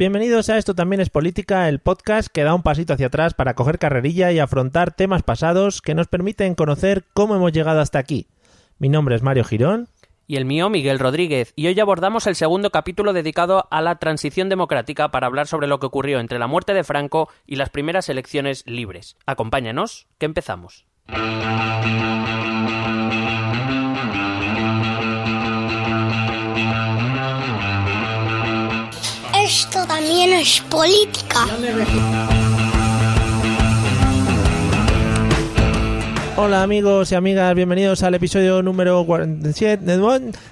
[0.00, 3.52] Bienvenidos a Esto también es política, el podcast que da un pasito hacia atrás para
[3.52, 8.26] coger carrerilla y afrontar temas pasados que nos permiten conocer cómo hemos llegado hasta aquí.
[8.78, 9.88] Mi nombre es Mario Girón.
[10.26, 11.52] Y el mío, Miguel Rodríguez.
[11.54, 15.78] Y hoy abordamos el segundo capítulo dedicado a la transición democrática para hablar sobre lo
[15.80, 19.18] que ocurrió entre la muerte de Franco y las primeras elecciones libres.
[19.26, 20.86] Acompáñanos, que empezamos.
[30.20, 31.46] También es política.
[36.36, 39.82] Hola amigos y amigas, bienvenidos al episodio número 47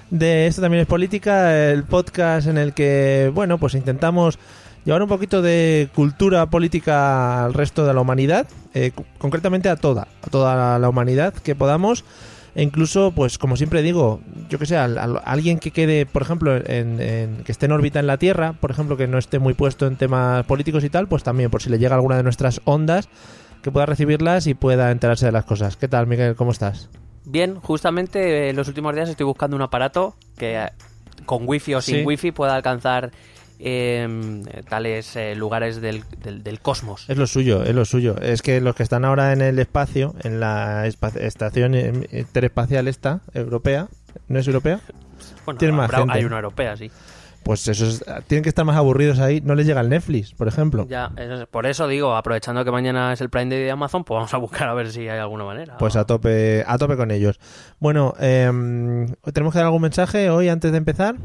[0.09, 4.39] de- Esto también es política, el podcast en el que, bueno, pues intentamos
[4.85, 10.07] llevar un poquito de cultura política al resto de la humanidad, eh, concretamente a toda,
[10.23, 12.03] a toda la humanidad que podamos.
[12.55, 16.21] E incluso, pues como siempre digo, yo que sé, al- al- alguien que quede, por
[16.21, 19.39] ejemplo, en, en- que esté en órbita en la Tierra, por ejemplo, que no esté
[19.39, 22.23] muy puesto en temas políticos y tal, pues también, por si le llega alguna de
[22.23, 23.07] nuestras ondas,
[23.61, 25.75] que pueda recibirlas y pueda enterarse de las cosas.
[25.77, 26.35] ¿Qué tal, Miguel?
[26.35, 26.89] ¿Cómo estás?
[27.25, 30.69] Bien, justamente eh, en los últimos días estoy buscando un aparato que eh,
[31.25, 32.03] con wifi o sin Sí.
[32.05, 33.11] wifi pueda alcanzar
[33.59, 37.05] eh, tales eh, lugares del, del- del cosmos.
[37.09, 38.15] Es lo suyo, es lo suyo.
[38.21, 43.21] Es que los que están ahora en el espacio, en la estación eh, interespacial esta,
[43.33, 43.87] europea,
[44.27, 44.79] ¿no es europea?
[45.45, 46.13] Bueno, tiene más gente.
[46.13, 46.89] hay una europea, sí.
[47.43, 49.39] Pues esos tienen que estar más aburridos ahí.
[49.41, 50.85] No les llega el Netflix, por ejemplo.
[50.87, 54.17] Ya, es- por eso digo, aprovechando que mañana es el Prime Day de Amazon, pues
[54.17, 55.77] vamos a buscar a ver si hay alguna manera.
[55.77, 57.39] Pues a tope, a tope con ellos.
[57.79, 61.15] Bueno, em, ¿tenemos que dar algún mensaje hoy antes de empezar?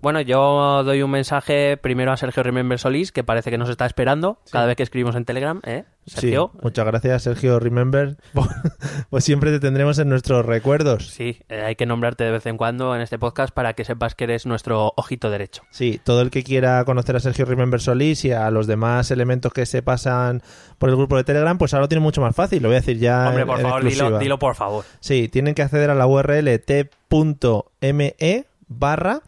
[0.00, 3.86] Bueno, yo doy un mensaje primero a Sergio Remember Solís, que parece que nos está
[3.86, 5.84] esperando cada vez que escribimos en Telegram, ¿eh?
[6.06, 6.50] Sergio.
[6.54, 8.16] Sí, muchas gracias, Sergio Remember.
[9.10, 11.08] pues siempre te tendremos en nuestros recuerdos.
[11.08, 14.14] Sí, eh, hay que nombrarte de vez en cuando en este podcast para que sepas
[14.14, 15.62] que eres nuestro ojito derecho.
[15.70, 19.52] Sí, todo el que quiera conocer a Sergio Remember Solís y a los demás elementos
[19.52, 20.42] que se pasan
[20.78, 22.62] por el grupo de Telegram, pues ahora lo tiene mucho más fácil.
[22.62, 23.26] Lo voy a decir ya.
[23.28, 24.84] Hombre, en- por en favor, dilo, dilo por favor.
[25.00, 29.22] Sí, tienen que acceder a la URL t.me barra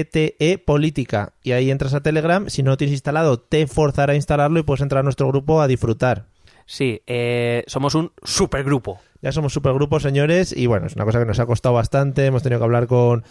[0.00, 1.32] ETE Política.
[1.42, 2.48] Y ahí entras a Telegram.
[2.48, 5.60] Si no lo tienes instalado, te forzará a instalarlo y puedes entrar a nuestro grupo
[5.60, 6.26] a disfrutar.
[6.66, 9.00] Sí, eh, somos un supergrupo.
[9.20, 12.24] Ya somos supergrupos, señores, y bueno, es una cosa que nos ha costado bastante.
[12.26, 13.24] Hemos tenido que hablar con.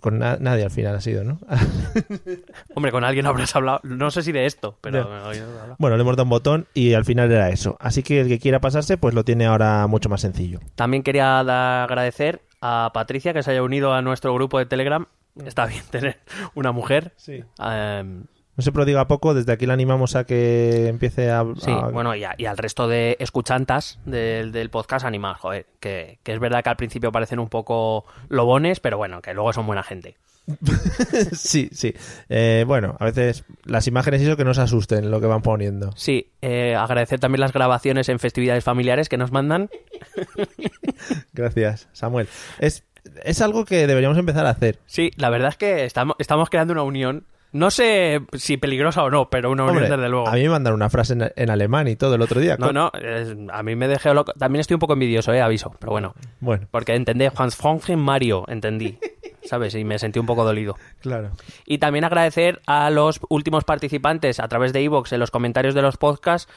[0.00, 1.38] Con na- nadie al final ha sido, ¿no?
[2.74, 5.08] Hombre, con alguien habrás hablado, no sé si de esto, pero...
[5.78, 7.76] bueno, le hemos dado un botón y al final era eso.
[7.78, 10.58] Así que el que quiera pasarse, pues lo tiene ahora mucho más sencillo.
[10.74, 15.06] También quería agradecer a Patricia que se haya unido a nuestro grupo de Telegram.
[15.44, 16.18] Está bien tener
[16.54, 17.12] una mujer.
[17.16, 17.42] Sí.
[17.62, 18.24] Em,
[18.56, 21.44] No se prodiga poco, desde aquí le animamos a que empiece a.
[21.58, 25.66] Sí, a- bueno, y, a- y al resto de escuchantas del, del podcast animados, joder,
[25.80, 29.52] que, que es verdad que al principio parecen un poco lobones, pero bueno, que luego
[29.52, 30.16] son buena gente.
[31.32, 31.94] sí, sí.
[32.30, 35.42] Eh, bueno, a veces las imágenes y eso que no se asusten lo que van
[35.42, 35.92] poniendo.
[35.94, 39.68] Sí, eh, agradecer también las grabaciones en festividades familiares que nos mandan.
[41.32, 42.28] Gracias, Samuel.
[42.58, 42.84] Es,
[43.24, 44.78] es algo que deberíamos empezar a hacer.
[44.86, 49.10] Sí, la verdad es que estamos, estamos creando una unión, no sé si peligrosa o
[49.10, 50.28] no, pero una unión Hombre, desde luego.
[50.28, 52.56] A mí me mandaron una frase en, en alemán y todo el otro día.
[52.58, 54.32] No, no, es- a mí me dejé loco.
[54.34, 56.14] También estoy un poco envidioso, eh, aviso, pero bueno.
[56.40, 58.98] Bueno, Porque entendí Juan Franklin Mario, entendí.
[59.44, 59.74] ¿Sabes?
[59.76, 60.76] Y me sentí un poco dolido.
[61.00, 61.30] claro.
[61.64, 65.80] Y también agradecer a los últimos participantes a través de iVoox en los comentarios de
[65.80, 66.52] los podcasts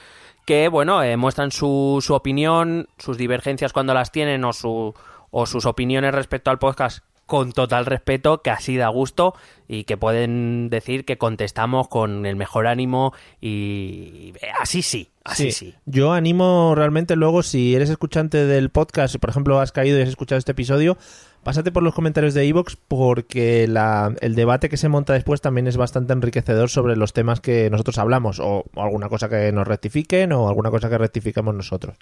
[0.45, 4.93] que, bueno, eh, muestran su, su opinión, sus divergencias cuando las tienen o, su,
[5.31, 9.33] o sus opiniones respecto al podcast con total respeto, que así da gusto
[9.69, 15.75] y que pueden decir que contestamos con el mejor ánimo y así sí, así sí.
[15.85, 20.01] Yo animo realmente luego, si eres escuchante del podcast, si por ejemplo has caído y
[20.01, 20.97] has escuchado este episodio,
[21.43, 25.67] pásate por los comentarios de Evox porque la- el debate que se monta después también
[25.67, 29.65] es bastante enriquecedor sobre los temas que nosotros hablamos, o, o alguna cosa que nos
[29.65, 31.95] rectifiquen o alguna cosa que rectificamos nosotros.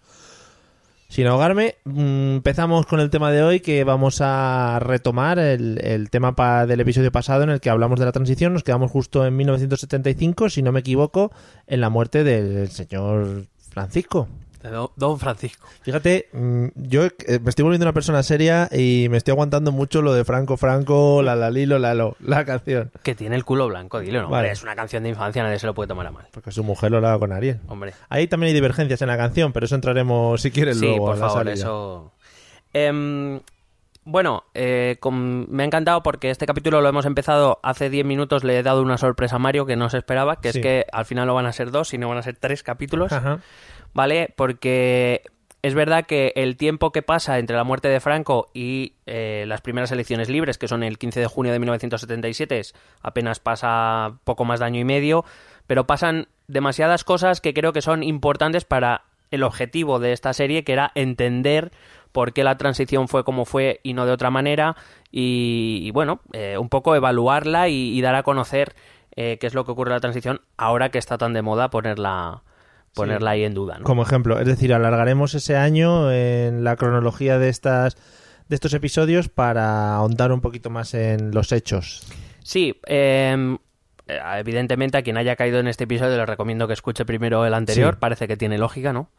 [1.10, 6.36] Sin ahogarme, mm, empezamos con el tema de hoy que vamos a retomar el, tema
[6.36, 8.54] pa- del episodio pasado en el que hablamos de la transición.
[8.54, 11.32] Nos quedamos justo en 1975, si no me equivoco,
[11.66, 14.28] en la muerte del señor Francisco.
[14.62, 15.66] De Don- Don Francisco.
[15.84, 20.02] Fíjate, mm, yo eh, me estoy volviendo una persona seria y me estoy aguantando mucho
[20.02, 22.92] lo de Franco Franco, la la lilo, la lo, la canción.
[23.04, 24.28] Que tiene el culo blanco, dilo, no.
[24.30, 24.48] Vale.
[24.48, 26.28] hombre, es una canción de infancia, nadie se lo puede tomar a mal.
[26.32, 27.60] Porque su mujer lo hablaba con Ariel.
[27.68, 27.94] Hombre.
[28.10, 31.16] Ahí también hay divergencias en la canción, pero eso entraremos si quieres Sí, luego por
[31.16, 31.54] a la favor, salida.
[31.54, 32.12] eso.
[32.74, 33.40] Em,
[34.04, 38.44] bueno, eh, me ha encantado porque este capítulo lo hemos empezado hace 10 minutos.
[38.44, 40.60] Le he dado una sorpresa a Mario que no se esperaba, que Sí.
[40.60, 43.12] es que al final no van a ser dos, sino van a ser tres capítulos.
[43.12, 43.40] Ajá.
[43.94, 44.34] ¿Vale?
[44.36, 45.24] Porque
[45.62, 49.62] es verdad que el tiempo que pasa entre la muerte de Franco y eh, las
[49.62, 54.46] primeras elecciones libres, que son el 15 de junio de 1977, es- apenas pasa poco
[54.46, 55.26] más de año y medio,
[55.68, 60.64] pero pasan demasiadas cosas que creo que son importantes para el objetivo de esta serie,
[60.64, 61.72] que era entender
[62.12, 64.76] por qué la transición fue como fue y no de otra manera,
[65.12, 68.74] y, bueno, eh, un poco evaluarla y, y dar a conocer
[69.16, 71.70] eh, qué es lo que ocurre en la transición ahora que está tan de moda
[71.70, 72.42] ponerla,
[73.04, 73.78] ponerla ahí en duda.
[73.80, 73.84] ¿no?
[73.84, 77.96] Como ejemplo, es decir, alargaremos ese año en la cronología de estas
[78.48, 82.02] de estos episodios para ahondar un poquito más en los hechos.
[82.44, 83.58] Sí, eh,
[84.08, 87.54] eh, evidentemente a quien haya caído en este episodio le recomiendo que escuche primero el
[87.54, 87.98] anterior, Sí.
[88.00, 89.10] parece que tiene lógica, ¿no?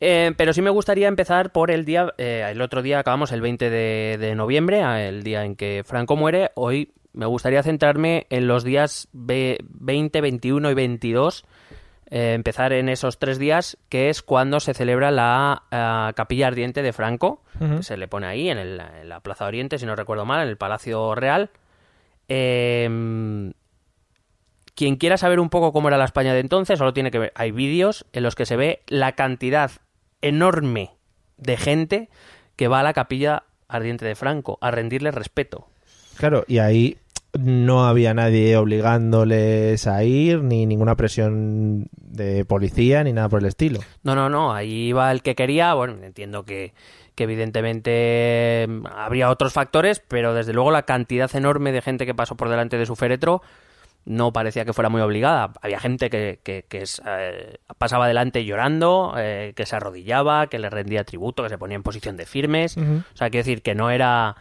[0.00, 3.40] Eh, pero sí me gustaría empezar por el día, eh, el otro día acabamos el
[3.40, 8.46] 20 de, de noviembre, el día en que Franco muere, hoy me gustaría centrarme en
[8.46, 11.44] los días ve- 20, 21 y 22,
[12.10, 16.82] eh, empezar en esos tres días, que es cuando se celebra la eh, capilla ardiente
[16.82, 19.94] de Franco, que se le pone ahí en, el- en la Plaza Oriente, si no
[19.96, 21.50] recuerdo mal, en el Palacio Real.
[22.28, 23.52] Eh,
[24.74, 27.32] quien quiera saber un poco cómo era la España de entonces, solo tiene que ver.
[27.34, 29.72] Hay vídeos en los que se ve la cantidad
[30.22, 30.92] enorme
[31.36, 32.08] de gente
[32.56, 35.66] que va a la capilla ardiente de Franco a rendirle respeto.
[36.16, 36.96] Claro, y ahí
[37.34, 43.46] no había nadie obligándoles a ir, ni ninguna presión de policía, ni nada por el
[43.46, 43.80] estilo.
[44.02, 45.74] No, no, no, ahí iba el que quería.
[45.74, 46.72] Bueno, entiendo que,
[47.14, 52.14] que evidentemente mm, habría otros factores, pero desde luego la cantidad enorme de gente que
[52.14, 53.42] pasó por delante de su féretro
[54.04, 55.52] no parecía que fuera muy obligada.
[55.60, 60.70] Había gente que, que, que eh, pasaba adelante llorando, eh, que se arrodillaba, que le
[60.70, 62.78] rendía tributo, que se ponía en posición de firmes.
[62.78, 64.36] O sea, quiero decir que no era...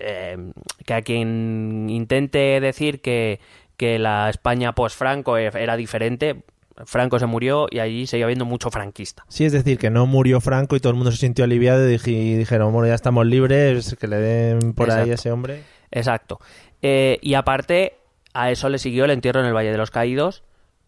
[0.00, 0.52] eh,
[0.86, 3.40] que a quien intente decir que,
[3.76, 6.42] que la España post-Franco e- era diferente,
[6.86, 9.24] Franco se murió y allí seguía habiendo mucho franquista.
[9.28, 11.94] Sí, es decir, que no murió Franco y todo el mundo se sintió aliviado y,
[11.96, 15.62] dij- y dijeron, bueno, ya estamos libres, que le den por ahí a ese hombre.
[15.90, 16.40] Exacto.
[16.82, 17.98] Eh, y aparte,
[18.32, 20.42] a eso le siguió el entierro en el Valle de los Caídos,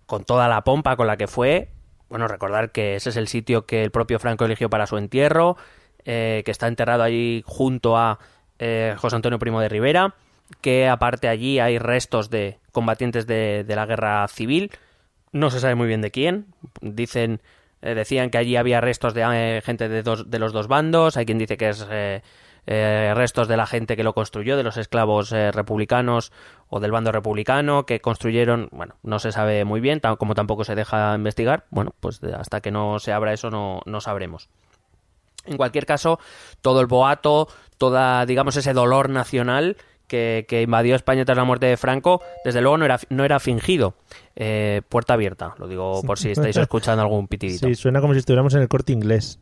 [0.07, 1.69] con toda la pompa con la que fue.
[2.09, 5.57] Bueno, recordar que ese es el sitio que el propio Franco eligió para su entierro,
[6.05, 8.19] eh, que está enterrado allí junto a
[8.63, 10.15] eh, José Antonio Primo de Rivera,
[10.61, 14.71] que aparte allí hay restos de combatientes de, de la guerra civil.
[15.33, 16.47] No se sabe muy bien de quién.
[16.81, 17.41] Dicen,
[17.81, 21.17] eh, decían que allí había restos de eh, gente de, dos, de los dos bandos.
[21.17, 22.23] Hay quien dice que es eh,
[22.69, 26.31] eh, restos de la gente que lo construyó, de los esclavos republicanos
[26.69, 28.69] o del bando republicano que construyeron.
[28.71, 31.65] Bueno, no se sabe muy bien, como tampoco se deja investigar.
[31.71, 34.49] Bueno, pues hasta que no se abra eso no, no sabremos.
[35.45, 36.19] En cualquier caso,
[36.61, 37.49] todo el boato,
[37.79, 42.61] toda, digamos, ese dolor nacional que, que invadió España tras la muerte de Franco, desde
[42.61, 43.95] luego no era, no era fingido.
[44.37, 47.67] Eh, puerta abierta, lo digo por si estáis escuchando algún pitidito.
[47.67, 49.41] Sí, suena como si estuviéramos en el corte inglés.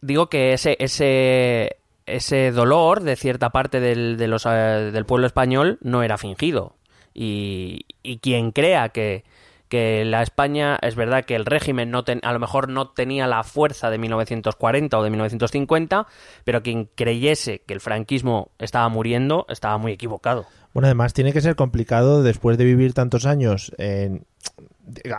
[0.00, 1.76] Digo que ese, ese,
[2.06, 6.76] ese dolor de cierta parte del, de los, eh, del pueblo español no era fingido.
[7.14, 9.24] Y, y quien crea que,
[9.68, 13.26] que la España, es verdad que el régimen no ten- a lo mejor no tenía
[13.26, 16.06] la fuerza de 1940 o de 1950,
[16.44, 20.46] pero quien creyese que el franquismo estaba muriendo estaba muy equivocado.
[20.74, 23.72] Bueno, además tiene que ser complicado después de vivir tantos años.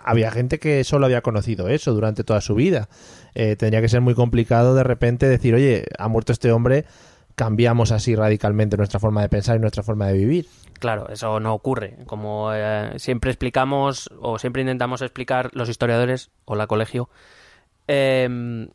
[0.03, 2.89] Había gente que solo había conocido eso durante toda su vida.
[3.35, 6.85] Eh, tendría que ser muy complicado de repente decir, oye, ha muerto este hombre,
[7.39, 10.47] cambiamos así radicalmente nuestra forma de pensar y nuestra forma de vivir.
[10.77, 11.95] Claro, eso no ocurre.
[12.05, 17.07] Como eh, siempre explicamos o siempre intentamos explicar los historiadores o la colegio,
[17.87, 18.67] eh,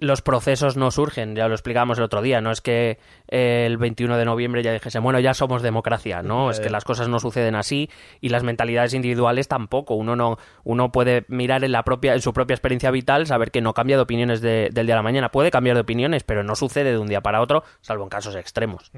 [0.00, 3.76] los procesos no surgen, ya lo explicamos el otro día, no es que eh, el
[3.76, 7.20] 21 de noviembre ya dijese, bueno, ya somos democracia, no, es que las cosas no
[7.20, 7.90] suceden así
[8.20, 9.94] y las mentalidades individuales tampoco.
[9.94, 13.60] Uno no uno puede mirar en la propia en su propia experiencia vital, saber que
[13.60, 16.42] no cambia de opiniones de- del día a la mañana, puede cambiar de opiniones, pero
[16.42, 18.90] no sucede de un día para otro, salvo en casos extremos.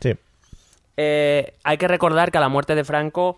[0.00, 0.14] Sí.
[0.96, 3.36] Eh, hay que recordar que a la muerte de Franco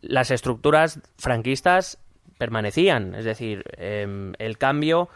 [0.00, 1.98] las estructuras franquistas
[2.38, 5.08] permanecían, es decir, em, el cambio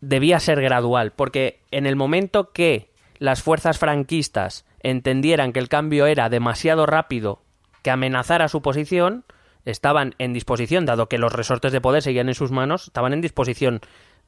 [0.00, 6.06] debía ser gradual, porque en el momento que las fuerzas franquistas entendieran que el cambio
[6.06, 7.42] era demasiado rápido,
[7.82, 9.24] que amenazara su posición,
[9.64, 13.20] estaban en disposición, dado que los resortes de poder seguían en sus manos, estaban en
[13.20, 13.80] disposición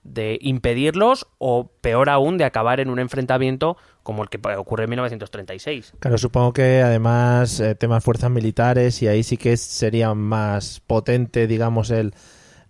[0.05, 4.91] de impedirlos o, peor aún, de acabar en un enfrentamiento como el que ocurre en
[4.91, 5.95] 1936.
[5.99, 11.47] Claro, supongo que además eh, temas fuerzas militares y ahí sí que sería más potente,
[11.47, 12.15] digamos, el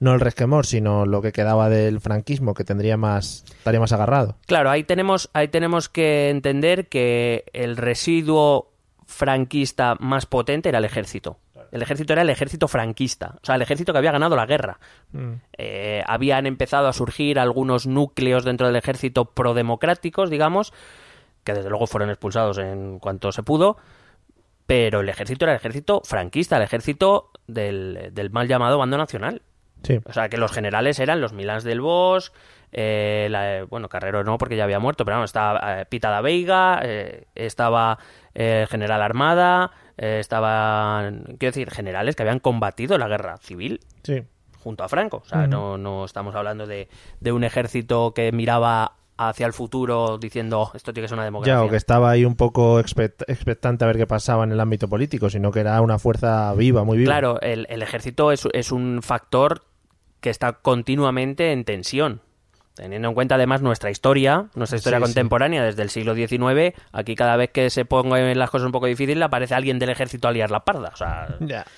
[0.01, 4.37] no el resquemor, sino lo que quedaba del franquismo, que tendría más estaría más agarrado.
[4.47, 8.73] Claro, ahí tenemos, ahí tenemos que entender que el residuo
[9.07, 11.39] franquista más potente era el ejército.
[11.71, 14.79] El ejército era el ejército franquista, o sea, el ejército que había ganado la guerra.
[15.13, 15.33] Mm.
[15.59, 20.73] Eh, habían empezado a surgir algunos núcleos dentro del ejército prodemocráticos, digamos,
[21.45, 23.77] que desde luego fueron expulsados en cuanto se pudo,
[24.67, 29.43] pero el ejército era el ejército franquista, el ejército del, del mal llamado bando nacional.
[29.83, 30.01] Sí.
[30.05, 32.31] O sea, que los generales eran los Milans del Bosch,
[32.73, 36.21] eh, la- bueno, Carrero no, porque ya había muerto, pero vamos, estaba eh, Pita da
[36.21, 37.99] Veiga, eh, estaba
[38.35, 43.81] eh, el general Armada, eh, estaban, quiero decir, generales que habían combatido la guerra civil
[44.03, 44.23] Sí.
[44.63, 45.23] junto a Franco.
[45.25, 45.49] O sea, Ujú.
[45.49, 46.89] no, no estamos hablando de,
[47.21, 51.25] de un ejército que miraba hacia el futuro diciendo "Oh, esto tiene que ser una
[51.25, 51.55] democracia.
[51.55, 54.61] Ya, o que estaba ahí un poco expect- expectante a ver qué pasaba en el
[54.61, 57.09] ámbito político, sino que era una fuerza viva, muy viva.
[57.11, 59.63] Claro, el, el ejército es, es un factor
[60.21, 62.21] que está continuamente en tensión.
[62.75, 65.09] Teniendo en cuenta además nuestra historia, nuestra historia Sí, sí.
[65.09, 68.87] contemporánea desde el siglo XIX, aquí cada vez que se pongan las cosas un poco
[68.87, 70.91] difíciles aparece alguien del ejército a liar la parda.
[70.95, 71.27] O sea,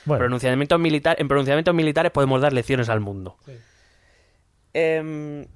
[0.05, 0.19] bueno.
[0.19, 3.39] pronunciamientos militar, en pronunciamientos militares podemos dar lecciones al mundo.
[4.75, 5.47] Em,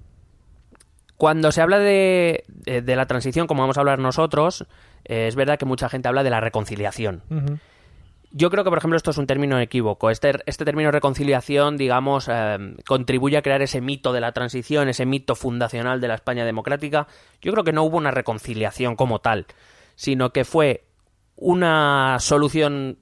[1.17, 4.67] cuando se habla de, de- de la transición, como vamos a hablar nosotros,
[5.05, 7.23] eh, es verdad que mucha gente habla de la reconciliación.
[8.37, 10.11] Yo creo que, por ejemplo, esto es un término equívoco.
[10.11, 15.07] Este, este término reconciliación, digamos, eh, contribuye a crear ese mito de la transición, ese
[15.07, 17.07] mito fundacional de la España democrática.
[17.41, 19.47] Yo creo que no hubo una reconciliación como tal,
[19.95, 20.85] sino que fue
[21.37, 22.99] una solución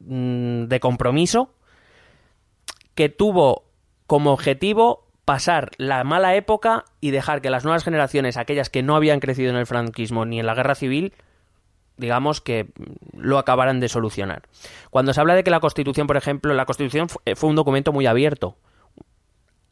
[0.00, 1.54] mm, de compromiso
[2.94, 3.70] que tuvo
[4.06, 8.96] como objetivo pasar la mala época y dejar que las nuevas generaciones, aquellas que no
[8.96, 11.14] habían crecido en el franquismo ni en la guerra civil,
[11.98, 12.68] digamos que
[13.12, 14.42] lo acabaran de solucionar.
[14.90, 17.92] Cuando se habla de que la Constitución, por ejemplo, la Constitución eh, fue un documento
[17.92, 18.56] muy abierto,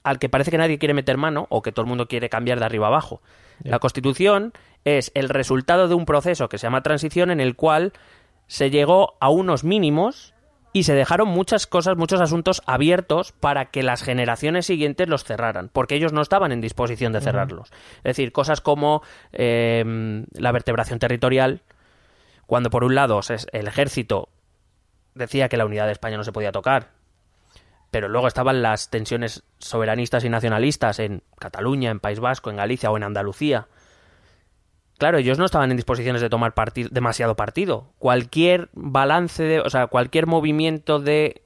[0.03, 2.61] al que parece que nadie quiere meter mano o que todo el mundo quiere cambiar
[2.61, 3.23] de arriba abajo.
[3.63, 4.53] La Constitución
[4.85, 7.93] es el resultado de un proceso que se llama transición en el cual
[8.47, 10.35] se llegó a unos mínimos
[10.77, 15.71] y se dejaron muchas cosas, muchos asuntos abiertos para que las generaciones siguientes los cerraran,
[15.73, 17.71] porque ellos no estaban en disposición de cerrarlos.
[17.99, 19.03] Es decir, cosas como
[19.33, 21.63] eh, la vertebración territorial,
[22.47, 23.21] cuando por un lado
[23.53, 24.29] el ejército
[25.15, 26.91] decía que la unidad de España no se podía tocar,
[27.91, 32.91] pero luego estaban las tensiones soberanistas y nacionalistas en Cataluña, en País Vasco, en Galicia
[32.91, 33.69] o en Andalucía.
[34.99, 36.55] Claro, ellos no estaban en disposiciones de tomar
[36.91, 37.93] demasiado partido.
[37.99, 41.43] Cualquier balance, de, o sea, cualquier movimiento de,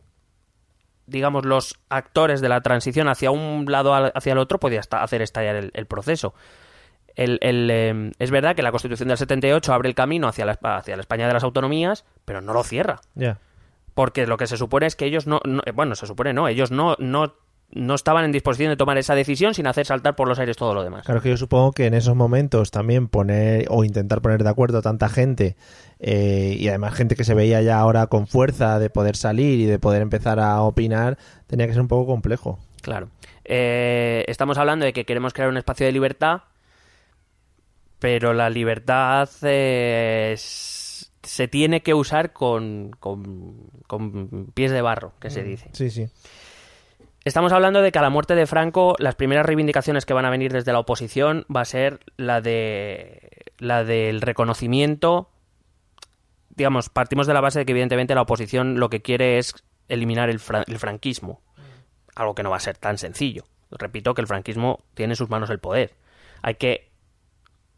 [1.06, 5.70] digamos, los actores de la transición hacia un lado hacia el otro podía hacer estallar
[5.72, 6.34] el proceso.
[7.16, 10.58] El- el, eh, es verdad que la Constitución del 78 abre el camino hacia la,
[10.62, 13.00] hacia la España de las autonomías, pero no lo cierra.
[13.14, 13.38] Ya.
[13.94, 16.46] Porque lo que se supone es que ellos no, no- eh, bueno, se supone no,
[16.48, 17.34] ellos no, no,
[17.72, 20.72] no estaban en disposición de tomar esa decisión sin hacer saltar por los aires todo
[20.74, 21.04] lo demás.
[21.04, 24.78] Claro que yo supongo que en esos momentos también poner o intentar poner de acuerdo
[24.78, 25.56] a tanta gente
[25.98, 29.66] eh, y además gente que se veía ya ahora con fuerza de poder salir y
[29.66, 32.58] de poder empezar a opinar tenía que ser un poco complejo.
[32.82, 33.08] Claro.
[33.44, 36.42] Eh, estamos hablando de que queremos crear un espacio de libertad,
[38.00, 45.30] pero la libertad eh, se tiene que usar con, con, con pies de barro, que
[45.30, 45.70] se dice.
[45.72, 46.08] Sí, sí.
[47.24, 50.30] Estamos hablando de que a la muerte de Franco las primeras reivindicaciones que van a
[50.30, 55.30] venir desde la oposición va a ser la de la del reconocimiento.
[56.48, 59.54] Digamos, partimos de la base de que evidentemente la oposición lo que quiere es
[59.88, 61.42] eliminar el, fra- el franquismo,
[62.14, 63.44] algo que no va a ser tan sencillo.
[63.70, 65.94] Repito que el franquismo tiene en sus manos el poder.
[66.42, 66.89] Hay que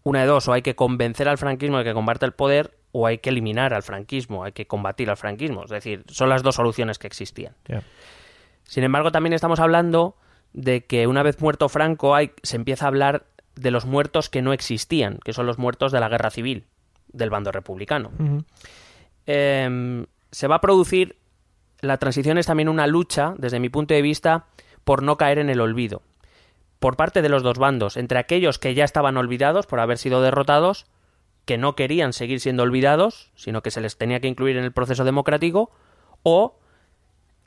[0.05, 3.07] una de dos, o hay que convencer al franquismo de que combate el poder, o
[3.07, 5.65] hay que eliminar al franquismo, hay que combatir al franquismo.
[5.65, 7.55] Es decir, son las dos soluciones que existían.
[8.65, 10.17] Sin embargo, también estamos hablando
[10.53, 14.43] de que una vez muerto Franco hay, se empieza a hablar de los muertos que
[14.43, 16.65] no existían, que son los muertos de la guerra civil,
[17.09, 18.11] del bando republicano.
[19.27, 21.17] Eh, se va a producir,
[21.81, 24.47] la transición es también una lucha, desde mi punto de vista,
[24.85, 26.03] por no caer en el olvido.
[26.83, 30.21] Por parte de los dos bandos, entre aquellos que ya estaban olvidados por haber sido
[30.21, 30.87] derrotados,
[31.45, 34.73] que no querían seguir siendo olvidados, sino que se les tenía que incluir en el
[34.73, 35.71] proceso democrático,
[36.25, 36.57] o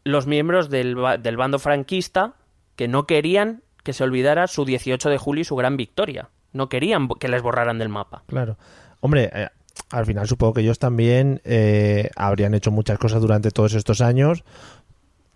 [0.06, 2.34] los miembros del, del bando franquista
[2.78, 6.30] que no querían que se olvidara su 18 de julio y su gran victoria.
[6.54, 8.24] No querían que les borraran del mapa.
[8.28, 8.58] Claro.
[9.02, 9.50] Hombre, eh,
[9.92, 14.44] al final supongo que ellos también eh, habrían hecho muchas cosas durante todos estos años.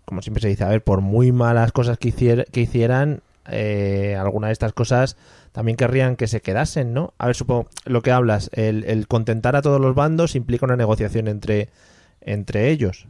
[0.06, 4.16] Como siempre se dice, a ver, por muy malas cosas que, hicier- que hicieran, eh,
[4.18, 5.16] alguna de estas cosas
[5.52, 7.14] también querrían que se quedasen, ¿no?
[7.18, 10.76] A ver, supongo, lo que hablas, el, el contentar a todos los bandos implica una
[10.76, 11.68] negociación entre,
[12.20, 13.06] entre ellos.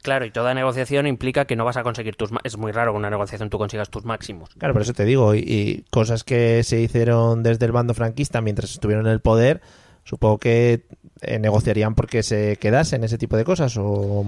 [0.00, 2.30] Claro, y toda negociación implica que no vas a conseguir tus...
[2.44, 4.50] Es muy raro que una negociación tú consigas tus máximos.
[4.56, 8.40] Claro, por eso te digo, y, y cosas que se hicieron desde el bando franquista
[8.40, 9.60] mientras estuvieron en el poder,
[10.04, 10.84] supongo que
[11.20, 14.24] eh, negociarían porque se quedasen ese tipo de cosas o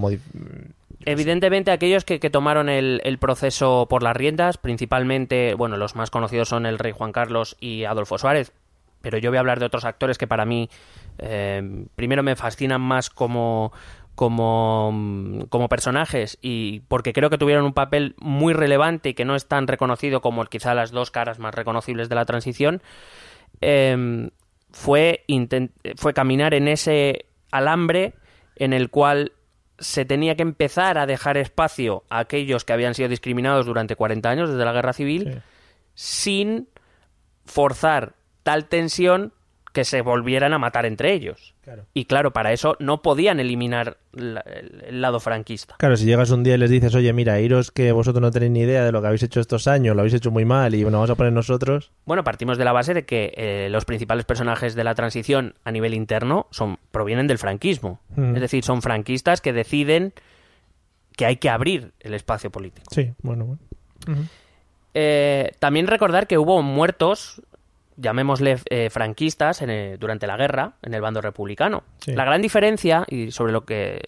[1.05, 6.09] Evidentemente, aquellos que, que tomaron el, el proceso por las riendas, principalmente, bueno, los más
[6.09, 8.53] conocidos son el rey Juan Carlos y Adolfo Suárez,
[9.01, 10.69] pero yo voy a hablar de otros actores que para mí,
[11.17, 13.73] eh, primero me fascinan más como,
[14.15, 19.35] como, como personajes y porque creo que tuvieron un papel muy relevante y que no
[19.35, 22.81] es tan reconocido como quizá las dos caras más reconocibles de la transición,
[23.61, 24.29] eh,
[24.71, 25.25] fue,
[25.95, 28.13] fue caminar en ese alambre
[28.55, 29.33] en el cual
[29.81, 34.29] se tenía que empezar a dejar espacio a aquellos que habían sido discriminados durante 40
[34.29, 35.41] años desde la guerra civil
[35.95, 36.69] sin
[37.45, 39.33] forzar tal tensión
[39.73, 41.53] que se volvieran a matar entre ellos.
[41.61, 41.85] Claro.
[41.93, 45.75] Y claro, para eso no podían eliminar la- el, el lado franquista.
[45.77, 48.51] Claro, si llegas un día y les dices, oye, mira, iros que vosotros no tenéis
[48.51, 50.83] ni idea de lo que habéis hecho estos años, lo habéis hecho muy mal y
[50.83, 51.91] bueno, vamos a poner nosotros.
[52.05, 55.71] Bueno, partimos de la base de que eh, los principales personajes de la transición a
[55.71, 58.01] nivel interno son provienen del franquismo.
[58.15, 58.35] Mm.
[58.35, 60.13] Es decir, son franquistas que deciden
[61.15, 62.87] que hay que abrir el espacio político.
[62.91, 64.27] Sí, bueno, bueno.
[64.93, 67.41] Eh, también recordar que hubo muertos,
[67.97, 71.83] llamémosle eh, franquistas, en el- durante la guerra en el bando republicano.
[71.99, 72.13] Sí.
[72.13, 74.01] La gran diferencia, y sobre lo que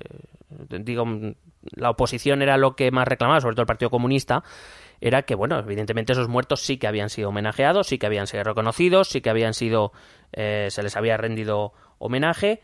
[0.69, 1.05] digo,
[1.71, 4.43] la oposición era lo que más reclamaba, sobre todo el Partido Comunista,
[5.01, 8.43] era que, bueno, evidentemente esos muertos sí que habían sido homenajeados, sí que habían sido
[8.43, 9.91] reconocidos, sí que habían sido,
[10.31, 12.61] eh, se les había rendido homenaje,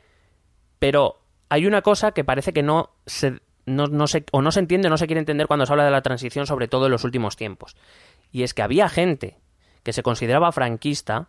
[0.79, 4.59] pero hay una cosa que parece que no se, no, no se, o no se
[4.59, 6.91] entiende o no se quiere entender cuando se habla de la transición, sobre todo en
[6.91, 7.75] los últimos tiempos.
[8.31, 9.37] Y es que había gente
[9.83, 11.27] que se consideraba franquista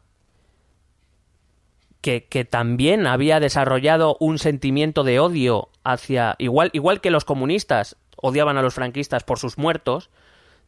[2.00, 6.34] que, que también había desarrollado un sentimiento de odio hacia.
[6.38, 10.10] Igual, igual que los comunistas odiaban a los franquistas por sus muertos,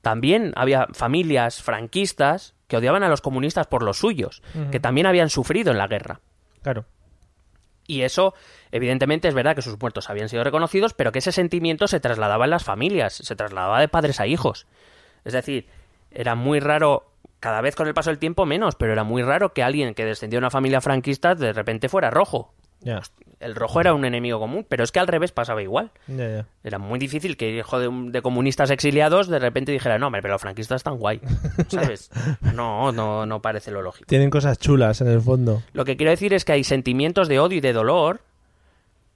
[0.02, 5.30] también había familias franquistas que odiaban a los comunistas por los suyos, que también habían
[5.30, 6.20] sufrido en la guerra.
[6.62, 6.86] Claro.
[7.86, 8.34] Y eso,
[8.70, 12.44] evidentemente, es verdad que sus muertos habían sido reconocidos, pero que ese sentimiento se trasladaba
[12.44, 14.66] en las familias, se trasladaba de padres a hijos.
[15.24, 15.66] Es decir,
[16.10, 17.11] era muy raro,
[17.42, 20.04] cada vez con el paso del tiempo menos, pero era muy raro que alguien que
[20.04, 22.54] descendió de una familia franquista de repente fuera rojo.
[23.40, 25.90] El rojo era un enemigo común, pero es que al revés pasaba igual.
[26.62, 30.22] Era muy difícil que hijo de, un- de comunistas exiliados de repente dijera, no, hombre,
[30.22, 31.20] pero los franquistas están guay.
[31.68, 32.10] ¿Sabes?
[32.54, 34.06] No, no, no parece lo lógico.
[34.06, 35.62] Tienen cosas chulas en el fondo.
[35.72, 38.20] Lo que quiero decir es que hay sentimientos de odio y de dolor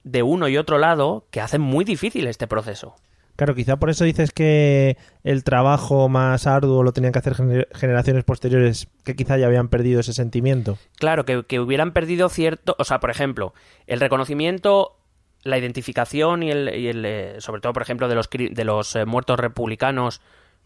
[0.03, 2.95] de uno y otro lado que hacen muy difícil este proceso.
[3.37, 7.67] Claro, quizá por eso dices que el trabajo más arduo lo tenían que hacer gener-
[7.73, 10.77] generaciones posteriores que quizá ya habían perdido ese sentimiento.
[10.97, 12.75] Claro, que, que hubieran perdido cierto...
[12.79, 13.53] O sea, por ejemplo,
[13.85, 14.97] el reconocimiento,
[15.43, 16.75] la identificación y el...
[16.75, 20.19] y el, eh, sobre todo, por ejemplo, de los, de los eh, muertos republicanos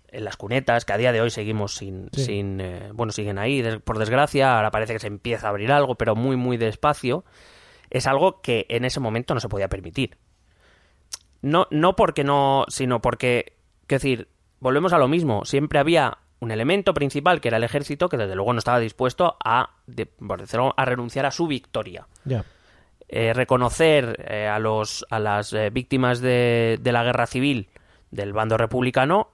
[0.07, 2.07] en las cunetas, que a día de hoy seguimos sin...
[2.13, 2.23] Sí.
[2.23, 4.55] sin eh, bueno, siguen ahí, por desgracia.
[4.55, 7.25] Ahora parece que se empieza a abrir algo, pero muy, muy despacio.
[7.89, 10.17] Es algo que en ese momento no se podía permitir.
[11.41, 13.53] No, no porque no, sino porque,
[13.87, 14.27] quiero decir,
[14.59, 15.43] volvemos a lo mismo.
[15.45, 19.37] Siempre había un elemento principal que era el ejército que desde luego no estaba dispuesto
[19.43, 22.07] a, de- por decirlo, a renunciar a su victoria.
[22.25, 22.43] Ya.
[23.07, 27.69] Eh, reconocer eh, a, los, a las eh, víctimas de, de la guerra civil
[28.09, 29.29] del bando republicano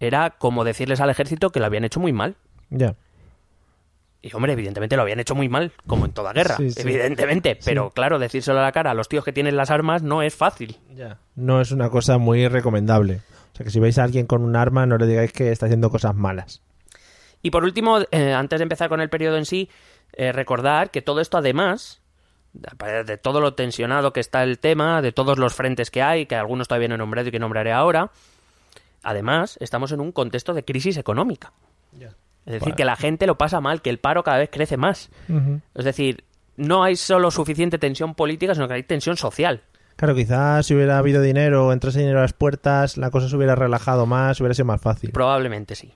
[0.00, 2.36] era como decirles al ejército que lo habían hecho muy mal.
[2.70, 2.94] Ya.
[4.20, 6.80] Y hombre, evidentemente lo habían hecho muy mal, como en toda guerra, Sí, sí.
[6.80, 7.58] evidentemente.
[7.64, 10.34] Pero claro, decírselo a la cara a los tíos que tienen las armas no es
[10.34, 10.76] fácil.
[10.94, 11.18] Ya.
[11.36, 13.20] No es una cosa muy recomendable.
[13.52, 15.66] O sea que si veis a alguien con un arma, no le digáis que está
[15.66, 16.62] haciendo cosas malas.
[17.42, 19.70] Y por último, eh, antes de empezar con el periodo en sí,
[20.14, 22.00] eh, recordar que todo esto además,
[22.52, 26.34] de, todo lo tensionado que está el tema, de todos los frentes que hay, que
[26.34, 28.10] algunos todavía no he nombrado y que nombraré ahora,
[29.02, 31.52] además estamos en un contexto de crisis económica.
[32.48, 35.10] Es decir, que la gente lo pasa mal, que el paro cada vez crece más.
[35.74, 36.24] Es decir,
[36.56, 39.60] no hay solo suficiente tensión política, sino que hay tensión social.
[39.96, 43.54] Claro, quizás si hubiera habido dinero, entrase dinero a las puertas, la cosa se hubiera
[43.54, 45.10] relajado más, hubiera sido más fácil.
[45.12, 45.92] Probablemente sí.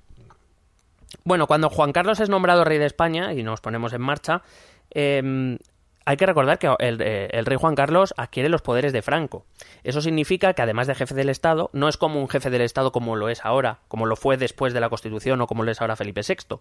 [1.25, 4.43] Bueno, cuando Juan Carlos es nombrado rey de España y nos ponemos en marcha,
[4.91, 5.57] eh,
[6.05, 9.47] hay que recordar que el, eh, el rey Juan Carlos adquiere los poderes de Franco.
[9.85, 12.93] Eso significa que además de jefe del Estado, no es como un jefe del Estado
[12.93, 15.81] como lo es ahora, como lo fue después de la Constitución o como lo es
[15.81, 16.59] ahora Felipe VI,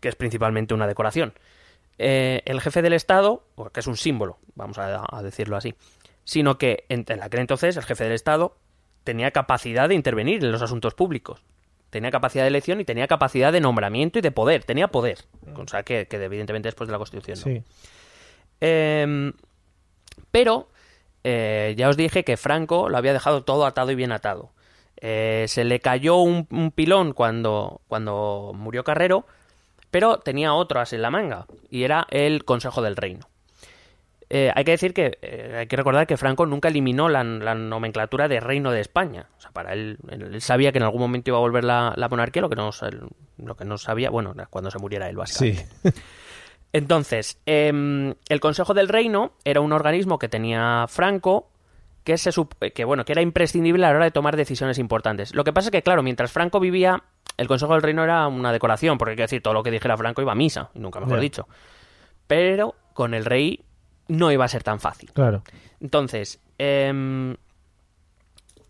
[0.00, 1.34] que es principalmente una decoración.
[1.98, 5.74] Eh, el jefe del Estado, que es un símbolo, vamos a, a decirlo así,
[6.24, 8.56] sino que en, en aquel entonces el jefe del Estado
[9.04, 11.42] tenía capacidad de intervenir en los asuntos públicos.
[11.90, 14.64] Tenía capacidad de elección y tenía capacidad de nombramiento y de poder.
[14.64, 15.18] Tenía poder.
[15.54, 17.44] O sea, que, que evidentemente después de la Constitución no.
[17.44, 17.62] Sí.
[18.62, 19.32] Eh,
[20.30, 20.68] pero
[21.22, 24.52] ya os dije que Franco lo había dejado todo atado y bien atado.
[25.04, 29.26] Eh, se le cayó un, pilón cuando, cuando murió Carrero,
[29.90, 33.28] pero tenía otro as en la manga, y era el Consejo del Reino.
[34.30, 37.56] Eh, hay que decir que eh, hay que recordar que Franco nunca eliminó la, la
[37.56, 39.26] nomenclatura de Reino de España.
[39.36, 39.98] O sea, para él,
[40.38, 42.70] sabía que en algún momento iba a volver la, la monarquía, lo que, no,
[43.38, 45.66] lo que no sabía, bueno, cuando se muriera él, básicamente.
[45.82, 45.90] Sí.
[46.72, 51.50] Entonces, em, el Consejo del Reino era un organismo que tenía Franco
[52.04, 55.34] que, se, sup- que, bueno, que era imprescindible a la hora de tomar decisiones importantes.
[55.34, 57.02] Lo que pasa es que, claro, mientras Franco vivía,
[57.36, 59.96] el Consejo del Reino era una decoración, porque hay que decir, todo lo que dijera
[59.96, 61.46] Franco iba a misa, y nunca mejor dicho.
[62.26, 63.64] Pero con el rey
[64.08, 65.12] no iba a ser tan fácil.
[65.12, 65.42] Claro.
[65.80, 67.36] Entonces, em,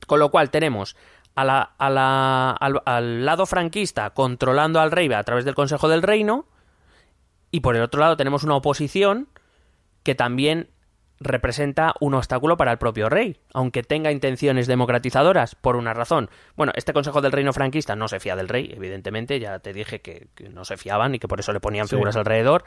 [0.07, 0.97] con lo cual tenemos
[1.35, 5.89] a la- a la- al, al lado franquista controlando al rey a través del Consejo
[5.89, 6.45] del Reino
[7.53, 9.29] y por el otro lado tenemos una oposición
[10.03, 10.69] que también
[11.21, 16.29] representa un obstáculo para el propio rey, aunque tenga intenciones democratizadoras, por una razón.
[16.57, 20.01] Bueno, este Consejo del Reino franquista no se fía del rey, evidentemente, ya te dije
[20.01, 21.91] que, que no se fiaban y que por eso le ponían Sí.
[21.95, 22.65] figuras alrededor,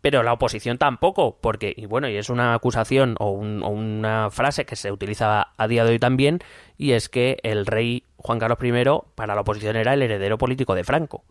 [0.00, 4.30] pero la oposición tampoco, porque, y bueno, y es una acusación o, un- o una
[4.30, 6.38] frase que se utiliza a día de hoy también,
[6.78, 8.72] y es que el rey Juan Carlos I
[9.14, 11.24] para la oposición era el heredero político de Franco.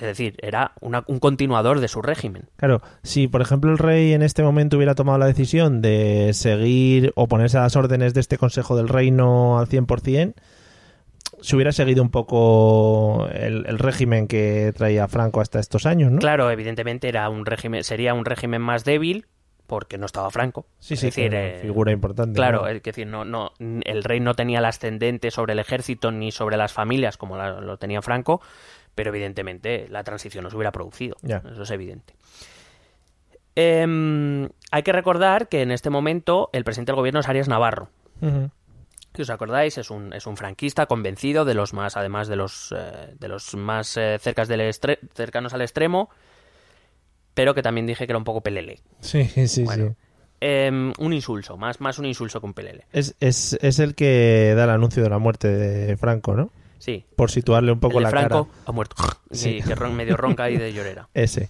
[0.00, 2.44] Es decir, era una- un continuador de su régimen.
[2.56, 7.12] Claro, si por ejemplo el rey en este momento hubiera tomado la decisión de seguir
[7.16, 10.34] o ponerse a las órdenes de este Consejo del Reino al 100%,
[11.42, 16.18] se hubiera seguido un poco el, el régimen que traía Franco hasta estos años, ¿no?
[16.18, 19.26] Claro, evidentemente era un régimen, sería un régimen más débil
[19.66, 20.66] porque no estaba Franco.
[20.80, 22.34] Sí, Es sí, decir, claro, eh, figura importante.
[22.34, 22.68] Claro, ¿no?
[22.68, 26.56] es decir, no, no, el rey no tenía el ascendente sobre el ejército ni sobre
[26.56, 28.40] las familias como la- lo tenía Franco,
[29.00, 31.16] pero evidentemente la transición no se hubiera producido.
[31.22, 32.12] Eso es evidente.
[33.54, 37.88] Em, hay que recordar que en este momento el presidente del gobierno es Arias Navarro.
[38.20, 38.50] Ujú.
[39.14, 42.74] Si os acordáis, es un, es un franquista convencido de los más, además de los,
[42.76, 44.70] eh, de los más eh, cercas del
[45.14, 46.10] cercanos al extremo,
[47.32, 48.80] pero que también dije que era un poco pelele.
[49.00, 49.88] Sí, sí, Bueno.
[49.88, 49.94] sí.
[50.42, 52.84] Em, un insulso, más, más un insulso que un pelele.
[52.92, 56.50] Es, es, es el que da el anuncio de la muerte de Franco, ¿no?
[56.80, 58.62] Sí, Por situarle un poco el la de Franco cara.
[58.66, 58.96] ha muerto.
[59.30, 59.60] Sí.
[59.60, 61.08] Sí, que ron- medio ronca y de llorera.
[61.14, 61.48] Ese.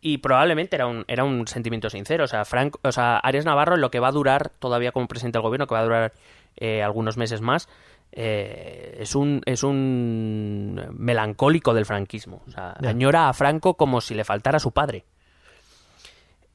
[0.00, 2.24] Y probablemente era un, era un sentimiento sincero.
[2.24, 5.08] O sea, Franco, o sea, Arias Navarro en lo que va a durar todavía como
[5.08, 6.12] presidente del gobierno, que va a durar
[6.56, 7.68] eh, algunos meses más,
[8.12, 12.42] eh, es un es un melancólico del franquismo.
[12.46, 15.04] O sea, añora a Franco como si le faltara su padre.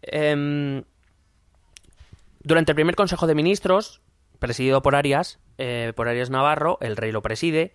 [0.01, 0.83] Em,
[2.41, 4.01] durante el primer Consejo de Ministros,
[4.39, 7.73] presidido por Arias, eh, por Arias Navarro, el rey lo preside.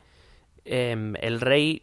[0.65, 1.83] em, el rey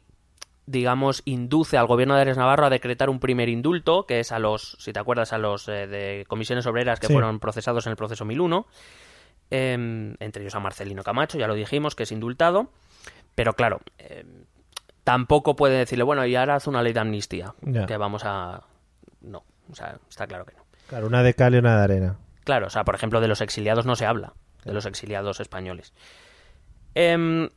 [0.66, 4.40] digamos, induce al gobierno de Arias Navarro a decretar un primer indulto, que es a
[4.40, 7.14] los, si te acuerdas, a los eh, de comisiones obreras que Sí.
[7.14, 8.68] fueron procesados en el proceso 1001,
[9.50, 12.70] em, entre ellos a Marcelino Camacho, ya lo dijimos, que es indultado,
[13.36, 14.46] pero claro, em,
[15.04, 17.86] tampoco puede decirle, bueno, y ahora haz una ley de amnistía, Ya.
[17.86, 18.62] que vamos a...
[19.22, 20.64] No, o sea, está claro que no.
[20.88, 22.18] Claro, una de cal y una de arena.
[22.46, 24.34] Claro, o sea, por ejemplo, de los exiliados no se habla,
[24.66, 25.94] de los exiliados españoles.
[26.96, 27.50] Em,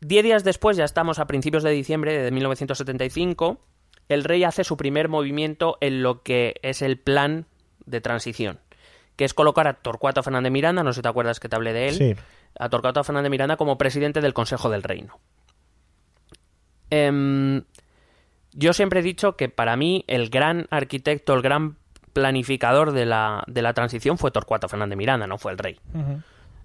[0.00, 3.60] diez días después, ya estamos a principios de diciembre de 1975,
[4.08, 7.46] el rey hace su primer movimiento en lo que es el plan
[7.86, 8.60] de transición,
[9.16, 11.72] que es colocar a Torcuato Fernández Miranda, no sé si te acuerdas que te hablé
[11.72, 12.14] de él, Sí.
[12.58, 15.18] a Torcuato Fernández Miranda como presidente del Consejo del Reino.
[16.90, 17.64] Em,
[18.52, 21.76] yo siempre he dicho que para mí el gran arquitecto, el gran
[22.20, 25.78] planificador de la, de la transición fue Torcuato Fernández Miranda, no fue el rey.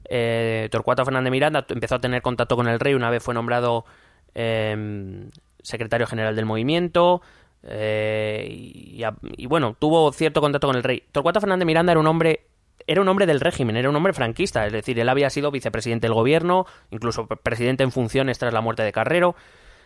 [0.10, 3.86] Eh, Torcuato Fernández Miranda empezó a tener contacto con el rey una vez fue nombrado
[4.34, 5.30] em,
[5.62, 7.22] secretario general del movimiento
[7.64, 9.04] eh, y,
[9.38, 11.04] y, bueno, tuvo cierto contacto con el rey.
[11.12, 12.48] Torcuato Fernández Miranda era un hombre
[12.88, 16.08] era un hombre del régimen, era un hombre franquista, es decir, él había sido vicepresidente
[16.08, 19.36] del gobierno, incluso pre- presidente en funciones tras la muerte de Carrero,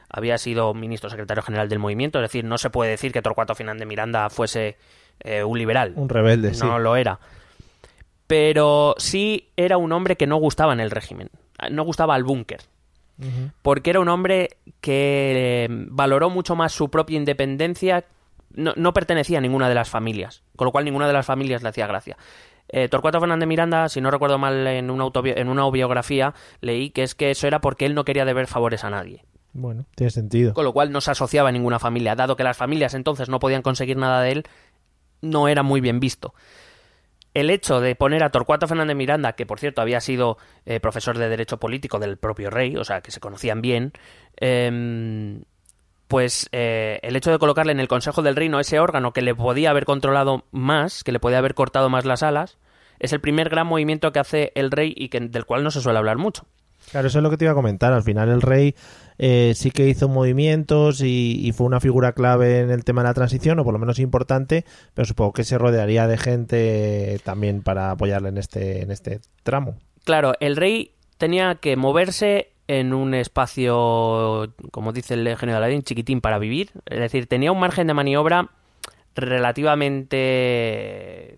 [0.09, 3.53] había sido ministro secretario general del movimiento, es decir, no se puede decir que Torcuato
[3.53, 4.77] Fernández Miranda fuese
[5.19, 6.65] eh, un liberal Un rebelde, sí.
[6.65, 7.19] no lo era.
[8.27, 11.29] Pero sí era un hombre que no gustaba en el régimen.
[11.69, 12.61] No gustaba al búnker.
[13.61, 18.03] Porque era un hombre que eh, valoró mucho más su propia independencia.
[18.53, 20.43] No, no pertenecía a ninguna de las familias.
[20.55, 22.17] Con lo cual ninguna de las familias le hacía gracia.
[22.67, 27.03] Eh, Torcuato Fernández Miranda, si no recuerdo mal en una, en una biografía, leí que
[27.03, 29.23] es que eso era porque él no quería deber favores a nadie.
[29.53, 30.53] Bueno, tiene sentido.
[30.53, 32.15] Con lo cual no se asociaba a ninguna familia.
[32.15, 34.43] Dado que las familias entonces no podían conseguir nada de él,
[35.21, 36.33] no era muy bien visto.
[37.33, 41.17] El hecho de poner a Torcuato Fernández Miranda, que por cierto había sido eh, profesor
[41.17, 43.91] de Derecho Político del propio rey, o sea, que se conocían bien,
[44.37, 45.43] em,
[46.07, 49.35] pues eh, el hecho de colocarle en el Consejo del Reino ese órgano que le
[49.35, 52.57] podía haber controlado más, que le podía haber cortado más las alas,
[52.99, 55.81] es el primer gran movimiento que hace el rey y que, del cual no se
[55.81, 56.45] suele hablar mucho.
[56.91, 57.93] Claro, eso es lo que te iba a comentar.
[57.93, 58.75] Al final el rey
[59.17, 63.13] eh, sí que hizo movimientos y, fue una figura clave en el tema de la
[63.13, 67.91] transición, o por lo menos importante, pero supongo que se rodearía de gente también para
[67.91, 69.75] apoyarle en este, en este tramo.
[70.03, 75.83] Claro, el rey tenía que moverse en un espacio, como dice el genio de Aladdin,
[75.83, 76.71] chiquitín para vivir.
[76.85, 78.49] Es decir, tenía un margen de maniobra
[79.15, 81.37] relativamente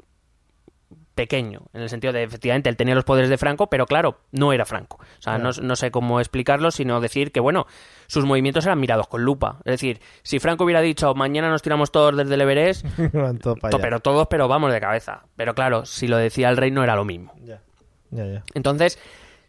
[1.18, 4.54] pequeño, en el sentido de, efectivamente, él tenía los poderes de Franco, pero claro, no
[4.54, 5.00] era Franco.
[5.02, 7.68] O sea, no, no sé cómo explicarlo, sino decir que, bueno,
[8.08, 9.58] sus movimientos eran mirados con lupa.
[9.66, 12.86] Es decir, si Franco hubiera dicho, mañana nos tiramos todos desde el Everest,
[13.72, 15.24] to- pero todos, pero vamos de cabeza.
[15.36, 17.34] Pero claro, si lo decía el rey no era lo mismo.
[17.44, 17.62] Ya,
[18.12, 18.44] ya, ya.
[18.54, 18.98] Entonces,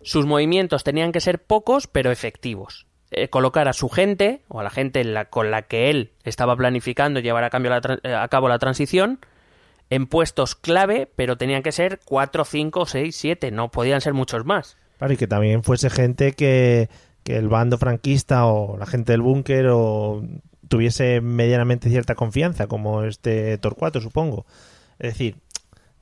[0.02, 2.86] sus movimientos tenían que ser pocos, pero efectivos.
[3.10, 6.12] Eh, colocar a su gente, o a la gente en la- con la que él
[6.24, 9.18] estaba planificando llevar a, cambio la eh, a cabo la transición,
[9.90, 14.44] en puestos clave, pero tenían que ser 4, 5, 6, 7, no podían ser muchos
[14.44, 14.76] más.
[14.98, 16.88] Claro, y que también fuese gente que,
[17.22, 20.22] que el bando franquista o la gente del búnker o
[20.68, 24.44] tuviese medianamente cierta confianza, como este Torcuato, supongo.
[24.98, 25.36] Es decir,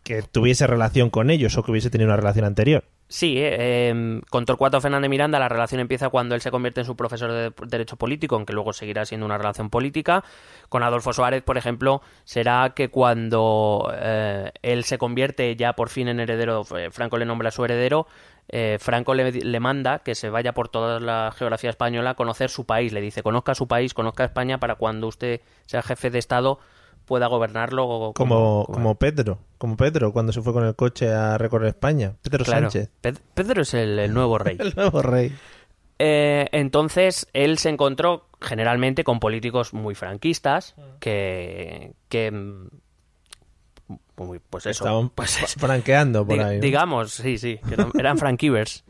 [0.02, 2.84] que tuviese relación con ellos o que hubiese tenido una relación anterior.
[3.08, 6.86] Sí, eh, em, con Torcuato Fernández Miranda la relación empieza cuando él se convierte en
[6.86, 10.24] su profesor de Derecho Político, aunque luego seguirá siendo una relación política.
[10.68, 16.08] Con Adolfo Suárez, por ejemplo, será que cuando eh, él se convierte ya por fin
[16.08, 18.08] en heredero, eh, Franco le nombra a su heredero,
[18.48, 22.50] eh, Franco le, le manda que se vaya por toda la geografía española a conocer
[22.50, 22.92] su país.
[22.92, 26.58] Le dice, conozca su país, conozca España para cuando usted sea jefe de Estado
[27.06, 31.68] pueda gobernarlo Como, como Pedro, como Pedro cuando se fue con el coche a recorrer
[31.68, 32.14] España.
[32.22, 34.56] Pedro Claro, Sánchez, Ped- Pedro es el- el nuevo rey.
[34.60, 35.34] el nuevo rey.
[35.98, 42.66] Eh, entonces él se encontró generalmente con políticos muy franquistas que, que mm,
[44.48, 46.60] pues eso Estaban pues es- franqueando por ahí.
[46.60, 48.84] digamos sí sí que eran, eran franquivers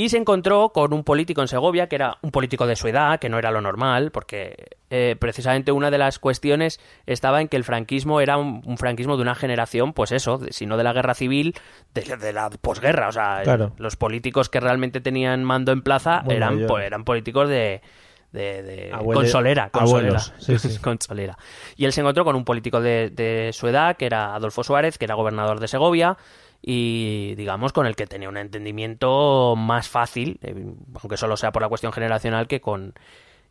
[0.00, 3.18] y se encontró con un político en Segovia que era un político de su edad
[3.18, 4.54] que no era lo normal porque
[4.90, 9.16] eh, precisamente una de las cuestiones estaba en que el franquismo era un, un franquismo
[9.16, 11.56] de una generación pues eso de- si no de la guerra civil
[11.94, 13.72] de, de la posguerra o sea Claro.
[13.78, 17.82] los políticos que realmente tenían mando en plaza Muy eran po- eran políticos de
[18.30, 20.78] de, de- Abuele- consolera, consolera, abuelos, sí, sí.
[20.80, 21.38] consolera.
[21.76, 24.98] Y él se encontró con un político de, de su edad, que era Adolfo Suárez,
[24.98, 26.18] que era gobernador de Segovia,
[26.62, 30.54] y digamos con el que tenía un entendimiento más fácil, eh,
[31.00, 32.94] aunque solo sea por la cuestión generacional, que con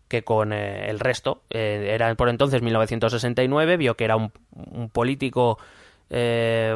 [0.08, 1.41] que con eh, el resto.
[1.50, 5.58] Eh, era por entonces 1969, vio que era un, un político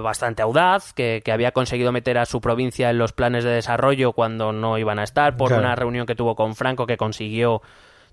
[0.04, 4.12] bastante audaz, que, que había conseguido meter a su provincia en los planes de desarrollo
[4.12, 5.64] cuando no iban a estar, por Claro.
[5.64, 7.62] una reunión que tuvo con Franco, que consiguió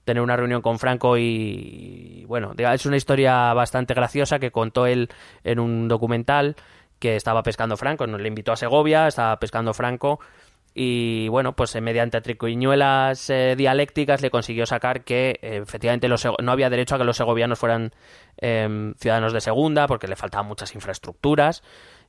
[0.04, 4.87] tener una reunión con Franco y, bueno, diga, es una historia bastante graciosa que contó
[4.87, 5.09] él
[5.44, 6.54] en un documental
[6.98, 10.20] que estaba pescando Franco, nos le invitó a Segovia, estaba pescando Franco
[10.74, 16.24] y bueno, pues eh, mediante triquiñuelas eh, dialécticas le consiguió sacar que eh, efectivamente los,
[16.40, 17.92] no había derecho a que los segovianos fueran
[18.37, 21.64] em, ciudadanos de segunda porque le faltaban muchas infraestructuras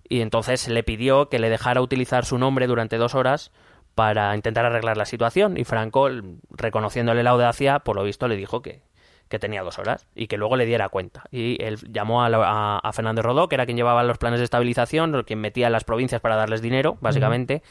[0.08, 3.52] y entonces le pidió que le dejara utilizar su nombre durante dos horas
[3.96, 6.08] para intentar arreglar la situación y Franco,
[6.52, 8.82] reconociéndole la audacia, por lo visto le dijo que,
[9.30, 11.24] que tenía dos horas y que luego le diera cuenta.
[11.32, 14.44] Y él llamó a, a, a Fernández Rodó, que era quien llevaba los planes de
[14.44, 17.62] estabilización, quien metía a las provincias para darles dinero, básicamente,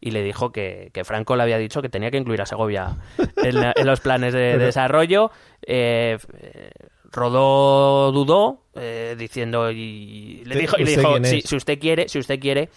[0.00, 2.96] y le dijo que, que Franco le había dicho que tenía que incluir a Segovia
[3.36, 5.30] en, la- en los planes de, de desarrollo.
[5.66, 6.70] Eh, eh,
[7.12, 12.18] Rodó dudó, eh, diciendo y le ¿Usted- dijo, y le dijo si, usted quiere, si
[12.18, 12.68] usted quiere,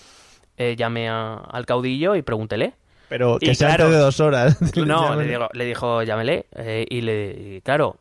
[0.58, 2.74] eh, llame a- al caudillo y pregúntele.
[3.10, 4.60] Pero que Y sea claro, antes de dos horas.
[4.86, 6.46] No, le, digo, le dijo, llámele.
[6.90, 7.96] y le, y claro,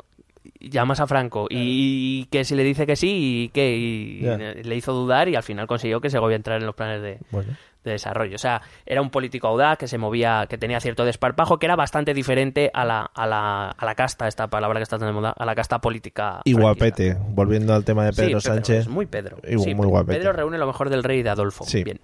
[0.60, 1.46] llamas a Franco.
[1.50, 4.20] Y, que si le dice que sí, y que y
[4.62, 7.52] le hizo dudar y al final consiguió que Segovia entrara en los planes de, Bueno,
[7.84, 8.34] de desarrollo.
[8.34, 11.76] O sea, era un político audaz que se movía, que tenía cierto desparpajo, que era
[11.76, 15.12] bastante diferente a la, a la, a la casta, esta palabra que está tan de
[15.12, 16.40] moda, a la casta política.
[16.44, 16.60] y franquista.
[16.62, 18.76] guapete, volviendo al tema de Sí, Pedro Sánchez.
[18.80, 19.36] es muy Pedro.
[19.48, 20.18] Y Sí, muy guapete.
[20.18, 21.64] Pedro reúne lo mejor del rey y de Adolfo.
[21.64, 21.84] Sí.
[21.84, 22.00] Bien.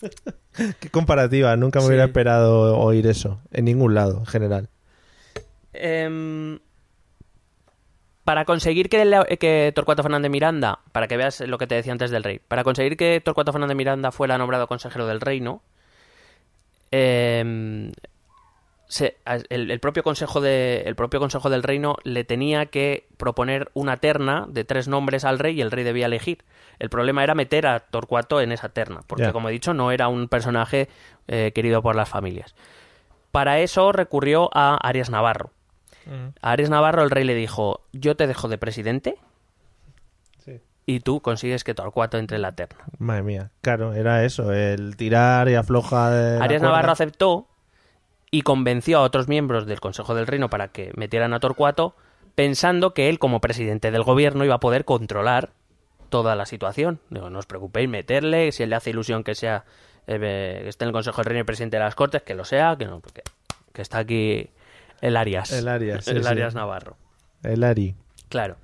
[0.80, 1.88] Qué comparativa, nunca me Sí.
[1.88, 4.68] hubiera esperado oír eso, en ningún lado, en general.
[5.72, 6.58] Em,
[8.26, 12.24] para conseguir que, Torcuato Fernández Miranda, para que veas lo que te decía antes del
[12.24, 15.62] rey, para conseguir que Torcuato Fernández Miranda fuera nombrado consejero del reino,
[16.90, 17.92] em,
[18.88, 19.16] se-
[19.48, 23.96] el, el propio consejo de, el propio consejo del reino le tenía que proponer una
[23.96, 26.44] terna de tres nombres al rey y el rey debía elegir.
[26.78, 30.08] El problema era meter a Torcuato en esa terna, porque como he dicho no era
[30.08, 30.88] un personaje
[31.28, 32.54] eh, querido por las familias.
[33.32, 35.50] Para eso recurrió a Arias Navarro.
[36.42, 39.16] A Arias Navarro el rey le dijo, yo te dejo de presidente,
[40.88, 42.84] y tú consigues que Torcuato entre en la terna.
[42.98, 46.66] Madre mía, claro, era eso, el tirar y afloja de cuerda.
[46.68, 47.48] Navarro aceptó
[48.30, 51.96] y convenció a otros miembros del Consejo del Reino para que metieran a Torcuato,
[52.36, 55.50] pensando que él, como presidente del gobierno, iba a poder controlar
[56.08, 57.00] toda la situación.
[57.10, 59.64] Digo, no os preocupéis, meterle, si él le hace ilusión que sea
[60.06, 62.44] eh, que esté en el Consejo del Reino y presidente de las Cortes, que lo
[62.44, 63.22] sea, que no, porque-
[63.72, 64.48] que está aquí
[65.06, 65.52] el Arias.
[65.52, 66.28] El Arias, sí, el sí.
[66.28, 66.96] Arias Navarro.
[67.42, 67.94] El Ari.
[68.28, 68.56] Claro.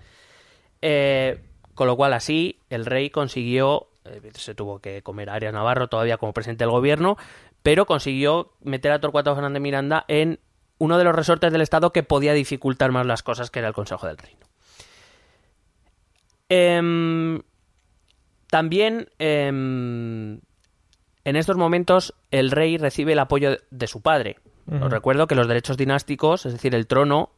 [0.80, 1.40] Eh,
[1.74, 5.86] con lo cual así el rey consiguió, eh, se tuvo que comer a Arias Navarro
[5.86, 7.16] todavía como presidente del gobierno,
[7.62, 10.40] pero consiguió meter a Torcuato Fernández Miranda en
[10.78, 13.74] uno de los resortes del Estado que podía dificultar más las cosas, que era el
[13.74, 14.46] Consejo del Reino.
[16.48, 17.40] Em,
[18.50, 20.40] también em,
[21.24, 24.38] en estos momentos el rey recibe el apoyo de su padre.
[24.70, 27.30] Os recuerdo que los derechos dinásticos, es decir, el trono,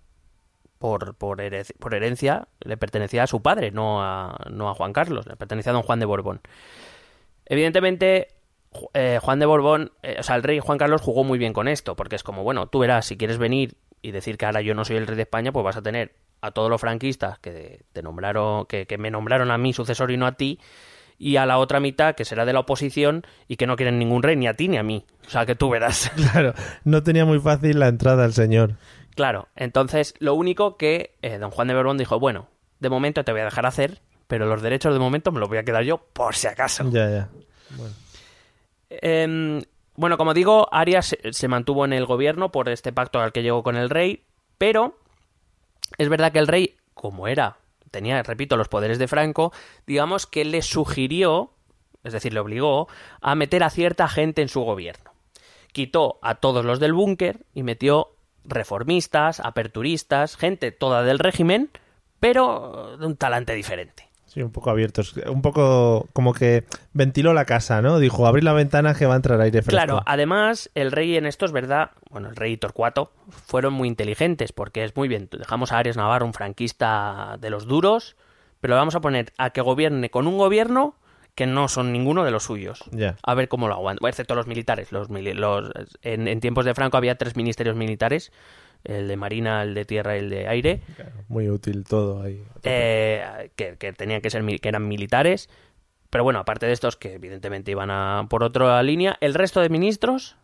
[0.79, 4.93] por, por, here- por herencia, le pertenecía a su padre, no a, no a Juan
[4.93, 6.41] Carlos, le pertenecía a don Juan de Borbón.
[7.47, 8.29] Evidentemente,
[8.93, 11.69] eh, Juan de Borbón, eh, o sea, el rey Juan Carlos jugó muy bien con
[11.69, 14.75] esto, porque es como, bueno, tú verás, si quieres venir y decir que ahora yo
[14.75, 17.85] no soy el rey de España, pues vas a tener a todos los franquistas que
[17.93, 20.61] te nombraron, que, que me nombraron a mí sucesor y no a ti,
[21.19, 24.23] y a la otra mitad que será de la oposición y que no quieren ningún
[24.23, 25.05] rey, ni a ti ni a mí.
[25.27, 26.11] O sea, que tú verás.
[26.33, 28.77] Claro, no tenía muy fácil la entrada al señor.
[29.15, 32.49] Claro, entonces lo único que eh, don Juan de Borbón dijo, bueno,
[32.81, 35.59] de momento te voy a dejar hacer, pero los derechos de momento me los voy
[35.59, 36.85] a quedar yo por si acaso.
[36.91, 37.29] Ya, ya.
[38.91, 39.63] Em,
[39.97, 43.63] bueno, como digo, Arias se mantuvo en el gobierno por este pacto al que llegó
[43.63, 44.25] con el rey,
[44.59, 44.99] pero
[45.99, 47.59] es verdad que el rey, como era,
[47.95, 49.53] tenía, repito, los poderes de Franco,
[49.87, 51.53] digamos que le sugirió,
[52.03, 52.89] es decir, le obligó
[53.21, 55.13] a meter a cierta gente en su gobierno.
[55.73, 61.71] Quitó a todos los del búnker y metió reformistas, aperturistas, gente toda del régimen,
[62.19, 64.09] pero de un talante diferente.
[64.35, 65.15] Sí, un poco abiertos.
[65.29, 68.01] Un poco como que ventiló la casa, ¿no?
[68.01, 69.71] Dijo, abrir la ventana que va a entrar aire fresco.
[69.87, 73.13] Claro, además, el rey en esto es verdad, bueno, el rey y Torcuato
[73.47, 77.67] fueron muy inteligentes, porque es muy bien, dejamos a Arias Navarro, un franquista de los
[77.67, 78.17] duros,
[78.61, 80.97] pero lo vamos a poner a que gobierne con un gobierno
[81.37, 82.83] que no son ninguno de los suyos.
[83.23, 84.93] A ver cómo lo aguanta, Bueno, excepto los militares.
[84.93, 85.71] Los, los-
[86.03, 88.33] en, en tiempos de Franco había tres ministerios militares,
[88.85, 90.81] el de Marina, el de Tierra y el de Aire,
[91.29, 92.43] Muy útil todo ahí.
[92.63, 95.49] eh, que, que tenían que ser que eran militares
[96.11, 99.69] pero bueno aparte de estos que evidentemente iban a por otra línea el resto de
[99.69, 100.37] ministros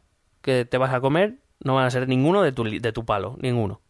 [0.42, 3.36] que te vas a comer no van a ser ninguno de tu de tu palo
[3.40, 3.80] ninguno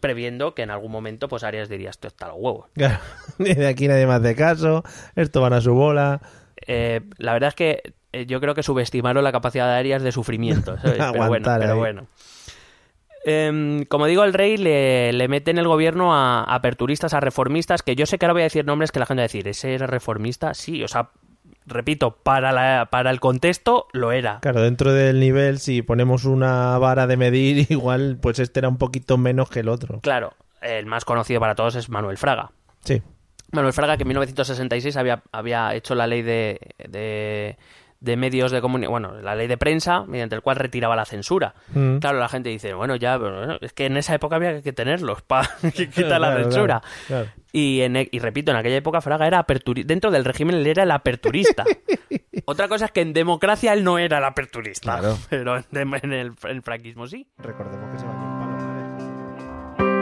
[0.00, 2.98] previendo que en algún momento pues Arias diría esto está a los huevos Claro,
[3.38, 4.84] de aquí nadie más de caso.
[5.16, 6.20] Esto van a su bola.
[6.66, 10.12] Eh, la verdad es que eh, yo creo que subestimaron la capacidad de Arias de
[10.12, 10.98] sufrimiento ¿sabes?
[11.12, 12.06] pero bueno pero bueno
[13.24, 17.20] Em, como digo, el rey le, le mete en el gobierno a, a aperturistas, a
[17.20, 19.28] reformistas, que yo sé que ahora voy a decir nombres que la gente va a
[19.28, 20.52] decir, ¿ese era reformista?
[20.52, 21.10] Sí, o sea,
[21.66, 24.40] repito, para, la, para el contexto lo era.
[24.40, 28.78] Claro, dentro del nivel, si ponemos una vara de medir, igual, pues este era un
[28.78, 30.00] poquito menos que el otro.
[30.00, 32.52] Claro, el más conocido para todos es Manuel Fraga.
[32.84, 33.02] Sí.
[33.52, 36.58] Manuel Fraga, que en 1966 había, había hecho la ley de,
[36.88, 37.56] de,
[38.04, 41.54] de medios de comunicación, bueno, la ley de prensa, mediante el cual retiraba la censura.
[41.72, 41.98] Mm.
[41.98, 44.72] Claro, la gente dice, bueno, ya, pero bueno, es que en esa época había que
[44.72, 46.80] tenerlos para quitar la censura.
[46.80, 47.28] claro, claro.
[47.52, 50.66] Y, en, e- y repito, en aquella época Fraga era aperturi dentro del régimen él
[50.66, 51.64] era el aperturista.
[52.46, 55.16] Otra cosa es que en democracia él no era el aperturista, Claro.
[55.30, 55.64] pero en,
[56.12, 57.26] el, en el franquismo sí.
[57.38, 59.94] Recordemos que se bañó en Palomares.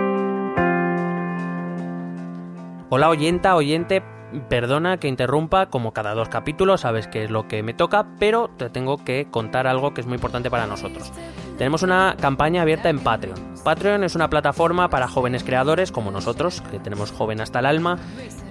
[2.88, 4.02] Hola oyenta, oyente,
[4.48, 8.50] perdona que interrumpa como cada dos capítulos, sabes que es lo que me toca, pero
[8.56, 11.12] te tengo que contar algo que es muy importante para nosotros.
[11.58, 13.38] Tenemos una campaña abierta en Patreon.
[13.64, 17.98] Patreon es una plataforma para jóvenes creadores como nosotros, que tenemos joven hasta el alma,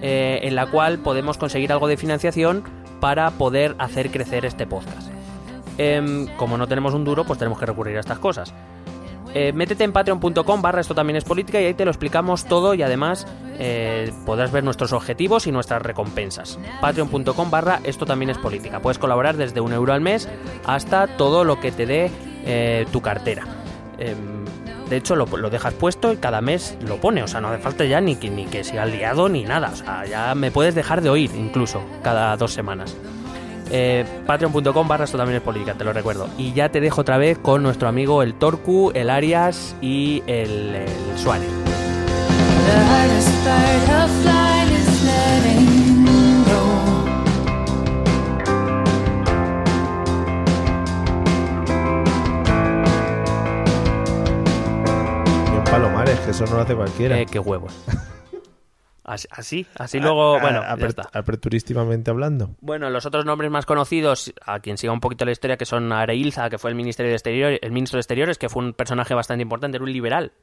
[0.02, 2.64] eh, en la cual podemos conseguir algo de financiación
[3.00, 5.12] para poder hacer crecer este podcast.
[5.78, 8.54] Em, como no tenemos un duro, pues tenemos que recurrir a estas cosas.
[9.34, 12.74] Eh, métete en patreon.com barra esto también es política y ahí te lo explicamos todo
[12.74, 13.26] y además
[13.60, 16.60] eh, podrás ver nuestros objetivos y nuestras recompensas.
[16.82, 18.80] Patreon.com barra esto también es política.
[18.80, 20.28] Puedes colaborar desde un euro al mes
[20.66, 22.12] hasta todo lo que te dé
[22.46, 23.46] eh, tu cartera.
[23.98, 24.42] Em,
[24.90, 27.24] de hecho, lo, lo dejas puesto y cada mes lo pone.
[27.24, 29.70] O sea, no hace falta ya ni que, ni que siga liado ni nada.
[29.72, 32.98] O sea, ya me puedes dejar de oír incluso cada dos semanas.
[33.74, 36.28] Eh, Patreon.com barra esto también es política, te lo recuerdo.
[36.38, 40.76] Y ya te dejo otra vez con nuestro amigo el Torcu, el Arias y el,
[40.76, 41.50] el Suárez.
[55.72, 57.18] Palomares, que eso no lo hace cualquiera.
[57.18, 57.74] Eh, qué huevos.
[59.04, 61.10] Así, así, luego, A- bueno, a- ya apert- está.
[61.20, 62.56] aperturísticamente hablando.
[62.62, 65.92] Bueno, los otros nombres más conocidos, a quien siga un poquito la historia, que son
[65.92, 69.14] Areilza, que fue el, ministerio de Exterior, el ministro de Exteriores, que fue un personaje
[69.16, 70.34] bastante importante, era un liberal.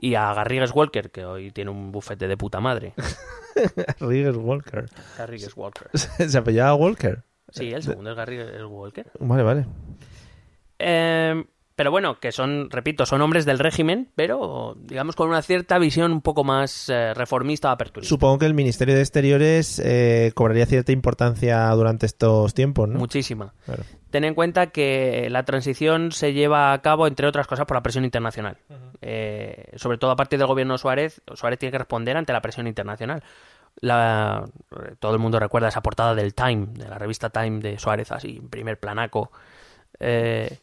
[0.00, 2.94] Y a Garrigues Walker, que hoy tiene un bufete de puta madre.
[4.00, 4.86] Rigues Walker.
[5.18, 5.88] Garrigues Walker.
[5.94, 7.24] ¿Se apellaba Walker?
[7.50, 9.10] Sí, el segundo es Garrigues Walker.
[9.18, 9.66] Vale, vale.
[10.78, 11.44] Eh,
[11.78, 16.10] pero bueno, que son, repito, son hombres del régimen, pero digamos con una cierta visión
[16.10, 18.08] un poco más eh, reformista o aperturista.
[18.08, 22.98] Supongo que el Ministerio de Exteriores eh, cobraría cierta importancia durante estos tiempos, ¿no?
[22.98, 23.54] Muchísima.
[23.64, 23.84] Claro.
[24.10, 27.82] Ten en cuenta que la transición se lleva a cabo, entre otras cosas, por la
[27.84, 28.56] presión internacional.
[29.00, 32.40] Eh, sobre todo a partir del gobierno de Suárez, Suárez tiene que responder ante la
[32.40, 33.22] presión internacional.
[33.80, 34.44] La-
[34.98, 38.38] todo el mundo recuerda esa portada del Time, de la revista Time de Suárez, así,
[38.42, 39.30] en primer planaco.
[40.00, 40.58] Eh,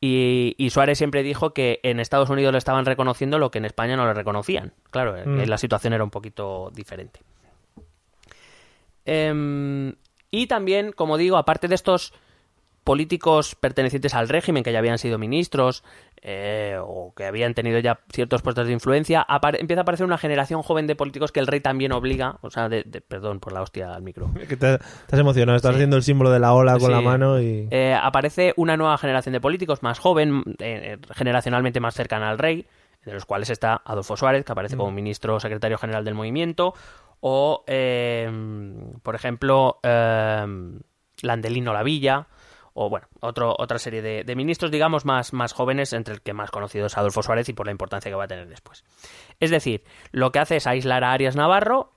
[0.00, 3.64] y, y Suárez siempre dijo que en Estados Unidos le estaban reconociendo lo que en
[3.64, 4.72] España no le reconocían.
[4.90, 5.40] Claro, Mm.
[5.40, 7.20] eh, la situación era un poquito diferente.
[9.04, 9.94] Em,
[10.30, 12.12] y también, como digo, aparte de estos
[12.84, 15.82] políticos pertenecientes al régimen que ya habían sido ministros
[16.28, 20.18] eh, o que habían tenido ya ciertos puestos de influencia, apare- empieza a aparecer una
[20.18, 23.52] generación joven de políticos que el rey también obliga, o sea, de, de- perdón por
[23.52, 26.52] la hostia al micro, Que te, te has emocionado, estás haciendo el símbolo de la
[26.52, 26.90] ola con Sí.
[26.90, 27.68] la mano y...
[27.70, 32.66] Eh, aparece una nueva generación de políticos más joven, eh, generacionalmente más cercana al rey,
[33.04, 36.74] de los cuales está Adolfo Suárez, que aparece como ministro secretario general del movimiento,
[37.20, 38.28] o, eh,
[39.04, 39.78] por ejemplo,
[41.22, 42.26] Landelino Lavilla,
[42.78, 46.34] o bueno, otro, otra serie de, de ministros, digamos, más, más jóvenes, entre el que
[46.34, 48.84] más conocido es Adolfo Suárez y por la importancia que va a tener después.
[49.40, 51.95] Es decir, lo que hace es aislar a Arias Navarro,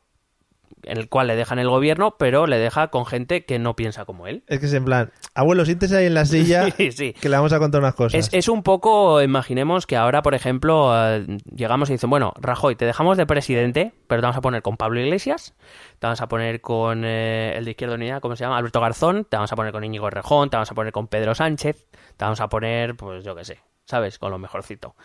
[0.83, 4.05] en el cual le dejan el gobierno, pero le deja con gente que no piensa
[4.05, 4.43] como él.
[4.47, 7.13] Es que es en plan, abuelo, siéntese ahí en la silla Sí, sí.
[7.13, 8.19] que le vamos a contar unas cosas.
[8.19, 12.75] Es, es un poco, imaginemos que ahora, por ejemplo, eh, llegamos y dicen, bueno, Rajoy,
[12.75, 15.53] te dejamos de presidente, pero te vamos a poner con Pablo Iglesias,
[15.99, 18.57] te vamos a poner con eh, el de Izquierda Unida, ¿cómo se llama?
[18.57, 21.35] Alberto Garzón, te vamos a poner con Íñigo Rejón, te vamos a poner con Pedro
[21.35, 24.17] Sánchez, te vamos a poner, pues yo qué sé, ¿sabes?
[24.17, 24.95] Con lo mejorcito.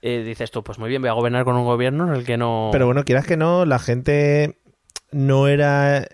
[0.00, 2.36] Eh, dices tú, pues muy bien, voy a gobernar con un gobierno en el que
[2.36, 2.68] no...
[2.70, 4.58] Pero bueno, quieras que no, la gente
[5.10, 6.06] no era,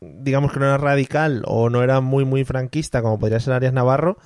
[0.00, 3.72] digamos que no era radical o no era muy, muy franquista como podría ser Arias
[3.72, 4.18] Navarro,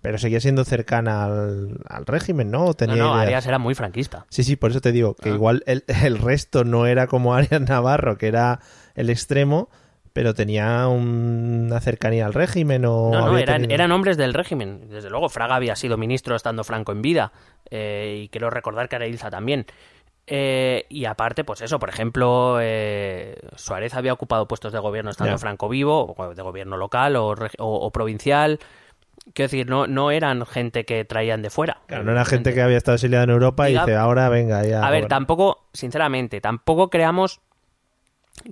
[0.00, 2.72] pero seguía siendo cercana al, al régimen, ¿no?
[2.74, 3.14] Tenía no.
[3.14, 4.26] Arias era muy franquista.
[4.28, 5.34] Sí, sí, por eso te digo que Ah.
[5.34, 8.60] igual el, el resto no era como Arias Navarro, que era
[8.94, 9.68] el extremo,
[10.12, 13.10] pero tenía una cercanía al régimen o...
[13.12, 14.88] No, no, eran, tenido- eran hombres del régimen.
[14.88, 17.32] Desde luego, Fraga había sido ministro estando Franco en vida.
[17.70, 19.66] eh, y quiero recordar que Areilza también.
[20.30, 25.32] Eh, y aparte, pues eso, por ejemplo, eh, Suárez había ocupado puestos de gobierno estando
[25.32, 25.38] Ya.
[25.38, 28.58] Franco vivo, o de gobierno local o, reg- o- o provincial.
[29.32, 31.80] Quiero decir, no, no eran gente que traían de fuera.
[31.86, 34.78] Claro, no era gente que había estado exiliada en Europa y dice, ahora venga ya.
[34.86, 35.08] A ver, gobernar".
[35.08, 37.40] tampoco, sinceramente, tampoco creamos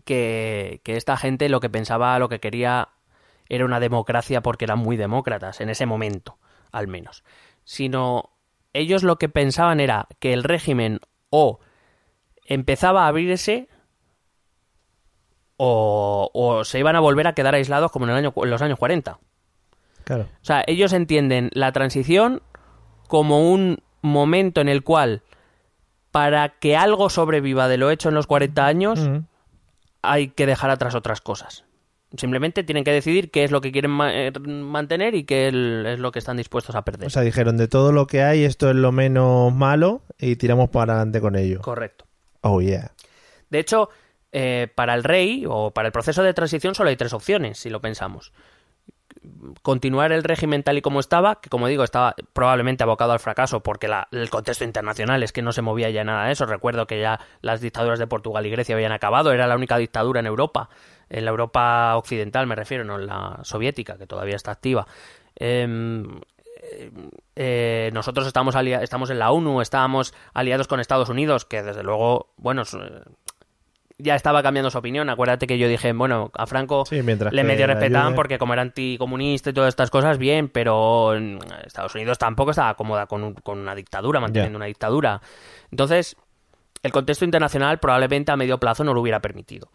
[0.05, 2.89] que, que esta gente lo que pensaba, lo que quería
[3.49, 6.39] era una democracia porque eran muy demócratas, en ese momento,
[6.73, 7.23] al menos.
[7.65, 8.31] Sino
[8.73, 11.01] ellos lo que pensaban era que el régimen
[11.31, 11.61] o
[12.49, 13.69] empezaba a abrirse
[15.57, 18.63] o, o se iban a volver a quedar aislados como en, el año, en los
[18.63, 19.19] años 40.
[20.05, 20.23] Claro.
[20.25, 22.43] O sea, ellos entienden la transición
[23.09, 25.23] como un momento en el cual,
[26.11, 29.11] para que algo sobreviva de lo hecho en los 40 años,
[30.03, 31.65] hay que dejar atrás otras cosas.
[32.17, 35.99] Simplemente tienen que decidir qué es lo que quieren ma- eh, mantener y qué es
[35.99, 37.09] lo que están dispuestos a perder.
[37.09, 40.71] O sea, dijeron, de todo lo que hay, esto es lo menos malo y tiramos
[40.71, 41.61] para adelante con ello.
[41.63, 42.05] Correcto.
[42.49, 42.93] Oh, yeah.
[43.51, 43.89] De hecho,
[44.33, 47.71] eh, para el rey o para el proceso de transición solo hay tres opciones, si
[47.71, 48.33] lo pensamos.
[49.63, 53.61] Continuar el régimen tal y como estaba, que como digo, estaba probablemente abocado al fracaso
[53.63, 56.47] porque la- el contexto internacional es que no se movía ya nada de eso.
[56.47, 60.21] Recuerdo que ya las dictaduras de Portugal y Grecia habían acabado, era la única dictadura
[60.21, 60.69] en Europa,
[61.09, 64.87] en la Europa occidental me refiero, no en la soviética, que todavía está activa.
[65.35, 66.21] Em,
[67.37, 72.31] eh, nosotros estamos, estamos en la ONU, estábamos aliados con Estados Unidos, que desde luego,
[72.37, 72.63] bueno,
[73.99, 75.09] ya estaba cambiando su opinión.
[75.09, 76.85] Acuérdate que yo dije, bueno, a Franco
[77.31, 81.15] Sí, le medio respetaban porque como era anticomunista y todas estas cosas, bien, pero
[81.65, 85.23] Estados Unidos tampoco estaba cómoda con, un- con una dictadura, manteniendo una dictadura.
[85.71, 86.17] Entonces,
[86.83, 89.71] el contexto internacional probablemente a medio plazo no lo hubiera permitido.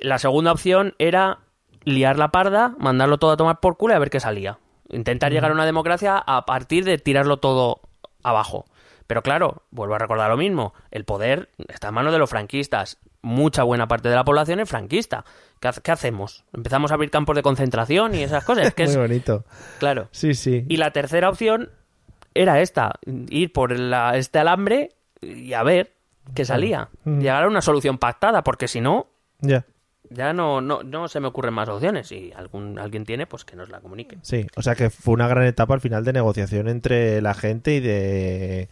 [0.00, 1.38] La segunda opción era
[1.84, 4.58] liar la parda, mandarlo todo a tomar por culo y a ver qué salía.
[4.88, 7.80] Intentar llegar a una democracia a partir de tirarlo todo
[8.22, 8.66] abajo.
[9.06, 12.98] Pero claro, vuelvo a recordar lo mismo, el poder está en manos de los franquistas.
[13.20, 15.24] Mucha buena parte de la población es franquista.
[15.60, 16.44] ¿Qué, qué hacemos?
[16.52, 18.72] ¿Empezamos a abrir campos de concentración y esas cosas?
[18.74, 19.44] Que Muy es, bonito.
[19.78, 20.08] claro.
[20.12, 20.64] Sí, sí.
[20.68, 21.70] Y la tercera opción
[22.34, 22.92] era esta,
[23.28, 25.92] ir por la- este alambre y a ver.
[26.34, 26.88] que salía.
[27.04, 29.08] Llegar a una solución pactada, porque si no,
[29.40, 29.64] Ya.
[30.14, 32.08] Ya no, no, no se me ocurren más opciones.
[32.08, 34.18] Si algún, alguien tiene, pues que nos la comunique.
[34.22, 37.74] Sí, o sea que fue una gran etapa al final de negociación entre la gente
[37.74, 38.68] y de...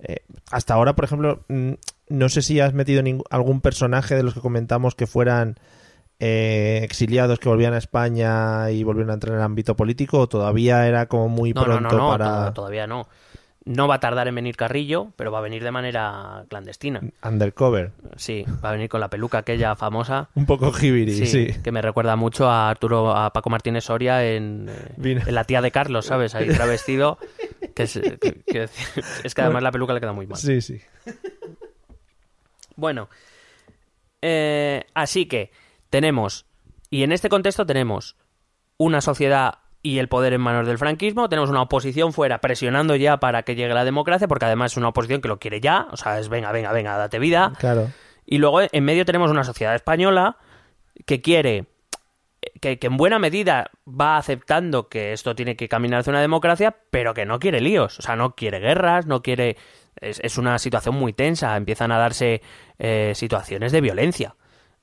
[0.00, 0.16] eh,
[0.50, 1.72] hasta ahora, por ejemplo, mm,
[2.08, 5.56] no sé si has metido algún personaje de los que comentamos que fueran
[6.20, 10.28] eh, exiliados que volvían a España y volvieron a entrar en el ámbito político o
[10.28, 13.08] todavía era como muy No, pronto no, no, para to- todavía no.
[13.64, 17.00] No va a tardar en venir Carrillo, pero va a venir de manera clandestina.
[17.22, 17.92] undercover.
[18.16, 20.30] Sí, va a venir con la peluca aquella famosa.
[20.34, 21.46] Un poco jibiri, Sí, sí.
[21.62, 25.60] que me recuerda mucho a Arturo, a Paco Martínez Soria en, eh, en La tía
[25.62, 26.34] de Carlos, ¿sabes?
[26.34, 27.18] Ahí travestido.
[27.74, 28.68] Que es, que- que-
[29.24, 30.38] es que además la peluca le queda muy mal.
[30.38, 30.80] Sí, sí.
[32.76, 33.08] Bueno,
[34.22, 35.50] eh, así que
[35.90, 36.46] tenemos,
[36.90, 38.16] y en este contexto tenemos
[38.76, 43.18] una sociedad y el poder en manos del franquismo, tenemos una oposición fuera presionando ya
[43.18, 45.96] para que llegue la democracia, porque además es una oposición que lo quiere ya, o
[45.96, 47.52] sea, es venga, venga, venga, date vida.
[47.58, 47.90] Claro.
[48.24, 50.36] Y luego en medio tenemos una sociedad española
[51.04, 51.66] que quiere,
[52.60, 56.76] que, que en buena medida va aceptando que esto tiene que caminar hacia una democracia,
[56.90, 59.56] pero que no quiere líos, o sea, no quiere guerras, no quiere...
[60.00, 62.40] Es, es una situación muy tensa, empiezan a darse
[62.78, 64.34] eh, situaciones de violencia.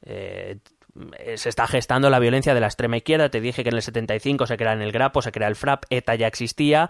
[0.06, 0.58] Eh,
[1.36, 4.48] se está gestando la violencia de la extrema izquierda, te dije que en el 75
[4.48, 6.90] se crea en el Grapo, se crea el FRAP, ETA ya existía,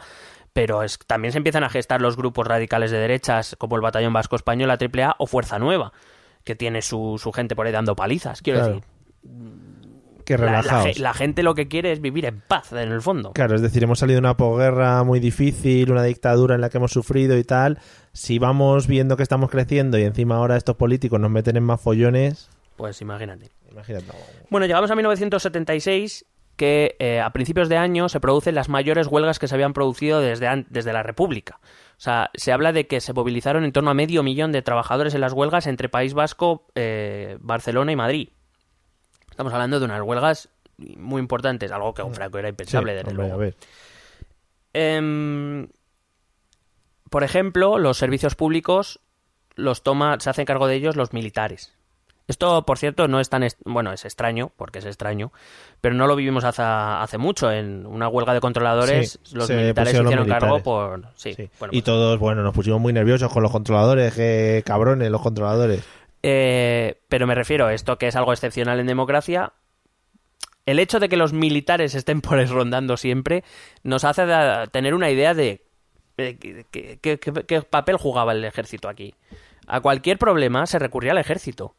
[0.54, 4.14] pero es- también se empiezan a gestar los grupos radicales de derechas como el Batallón
[4.14, 5.92] Vasco Español, la AAA o Fuerza Nueva,
[6.44, 8.42] que tiene su, su gente por ahí dando palizas.
[8.42, 8.74] Quiero Claro.
[8.76, 8.90] decir,
[10.26, 13.34] Que la, la la gente lo que quiere es vivir en paz, en el fondo.
[13.34, 16.78] Claro, es decir, hemos salido de una posguerra muy difícil, una dictadura en la que
[16.78, 17.80] hemos sufrido y tal.
[18.14, 21.82] Si vamos viendo que estamos creciendo y encima ahora estos políticos nos meten en más
[21.82, 23.52] follones, Pues imagínate.
[23.70, 24.06] imagínate.
[24.50, 26.26] Bueno, llegamos a 1976,
[26.56, 30.22] que eh, a principios de año se producen las mayores huelgas que se habían producido
[30.22, 31.60] desde, desde la República.
[31.62, 35.14] O sea, se habla de que se movilizaron en torno a medio millón de trabajadores
[35.14, 38.30] en las huelgas entre País Vasco, eh, Barcelona y Madrid.
[39.30, 43.10] Estamos hablando de unas huelgas muy importantes, algo que con Franco era impensable, Sí, desde
[43.10, 43.36] hombre, luego.
[43.36, 43.56] a ver.
[44.72, 45.68] Em,
[47.10, 49.02] por ejemplo, los servicios públicos
[49.56, 51.76] los toma, se hacen cargo de ellos los militares.
[52.30, 55.34] Esto, por cierto, no es tan bueno, es extraño, porque es extraño,
[55.82, 57.52] pero no lo vivimos hace, hace mucho.
[57.52, 61.08] En una huelga de controladores, Sí, los se militares se hicieron cargo por.
[61.16, 61.50] Sí, Sí.
[61.58, 65.22] bueno, y pues- todos, bueno, nos pusimos muy nerviosos con los controladores, que cabrones los
[65.22, 65.84] controladores.
[66.22, 69.54] Eh, pero me refiero a esto que es algo excepcional en democracia.
[70.68, 73.44] El hecho de que los militares estén por ahí rondando siempre
[73.82, 74.24] nos hace
[74.72, 75.64] tener una idea de
[76.16, 79.16] qué papel jugaba el ejército aquí.
[79.66, 81.74] A cualquier problema se recurría al ejército.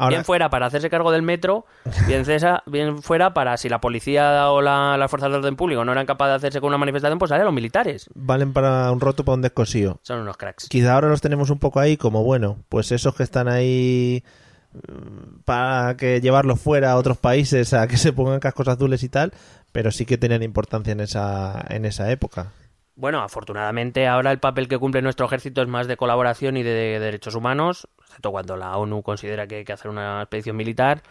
[0.00, 1.66] Ahora, bien fuera para hacerse cargo del metro,
[2.06, 5.84] bien, cesa- bien fuera para si la policía o la- las fuerzas de orden público
[5.84, 8.08] no eran capaces de hacerse con una manifestación, pues salían los militares.
[8.14, 9.98] valen para un roto para un descosío.
[10.02, 10.68] Son unos cracks.
[10.68, 14.24] Quizá ahora los tenemos un poco ahí como, bueno, pues esos que están ahí
[14.72, 19.08] mm, para que llevarlos fuera a otros países a que se pongan cascos azules y
[19.08, 19.32] tal,
[19.72, 22.52] pero sí que tenían importancia en esa, en esa época.
[23.00, 26.70] Bueno, afortunadamente ahora el papel que cumple nuestro ejército es más de colaboración y de,
[26.74, 31.02] de derechos humanos, excepto cuando la ONU considera que hay que hacer una expedición militar.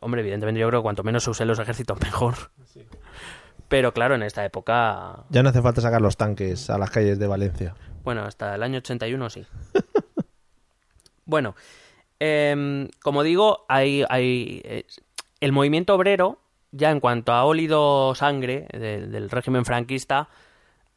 [0.00, 2.34] Hombre, evidentemente yo creo que cuanto menos se usen los ejércitos mejor.
[3.68, 7.18] Pero claro, en esta época, Ya no hace falta sacar los tanques a las calles
[7.18, 7.74] de Valencia.
[8.04, 9.44] bueno, hasta el año 81 sí.
[11.24, 11.54] bueno,
[12.20, 14.84] em, como digo, hay, hay eh,
[15.40, 16.38] el movimiento obrero,
[16.72, 20.28] ya en cuanto ha olido sangre de- del régimen franquista,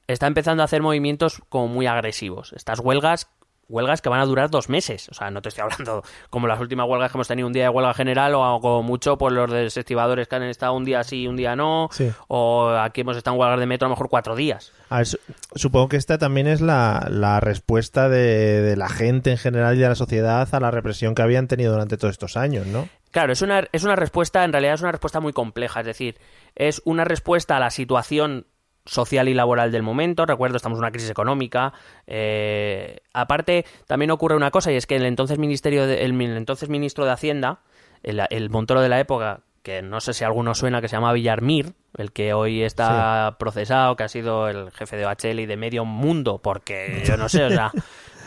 [0.08, 2.54] está empezando a hacer movimientos como muy agresivos.
[2.54, 3.30] Estas huelgas,
[3.70, 5.08] huelgas que van a durar dos meses.
[5.10, 7.64] O sea, no te estoy hablando como las últimas huelgas que hemos tenido un día
[7.64, 11.28] de huelga general o como mucho por los desestibadores que han estado un día sí,
[11.28, 11.88] un día no.
[11.92, 12.12] Sí.
[12.28, 14.72] O aquí hemos estado en huelgas de metro a lo mejor cuatro días.
[14.90, 15.20] A ver, su-
[15.56, 19.80] supongo que esta también es la, la respuesta de, de la gente en general y
[19.80, 22.88] de la sociedad a la represión que habían tenido durante todos estos años, ¿no?
[23.12, 26.18] Claro, es una, es una respuesta, en realidad es una respuesta muy compleja, es decir,
[26.56, 28.48] es una respuesta a la situación
[28.86, 30.26] social y laboral del momento.
[30.26, 31.74] Recuerdo, estamos en una crisis económica.
[32.08, 36.38] eh, aparte, también ocurre una cosa, y es que el entonces, ministerio de- el, el
[36.38, 37.60] entonces ministro de Hacienda,
[38.04, 40.96] el, el Montoro de la época, que no sé si a alguno suena, que se
[40.98, 45.46] llama Villarmir, el que hoy está procesado, que ha sido el jefe de OHL y
[45.46, 47.72] de medio mundo, porque yo no sé, o sea,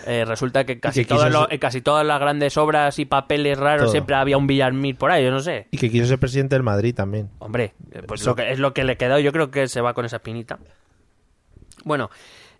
[0.07, 3.93] eh, resulta que casi, que ser- casi todas las grandes obras y papeles raros Todo.
[3.93, 5.67] siempre había un Villarmir por ahí, yo no sé.
[5.71, 7.31] Y que quiso ser presidente del Madrid también.
[7.39, 9.93] Hombre, eh, pues lo que, es lo que le quedó, yo creo que se va
[9.95, 10.59] con esa espinita.
[11.85, 12.11] Bueno,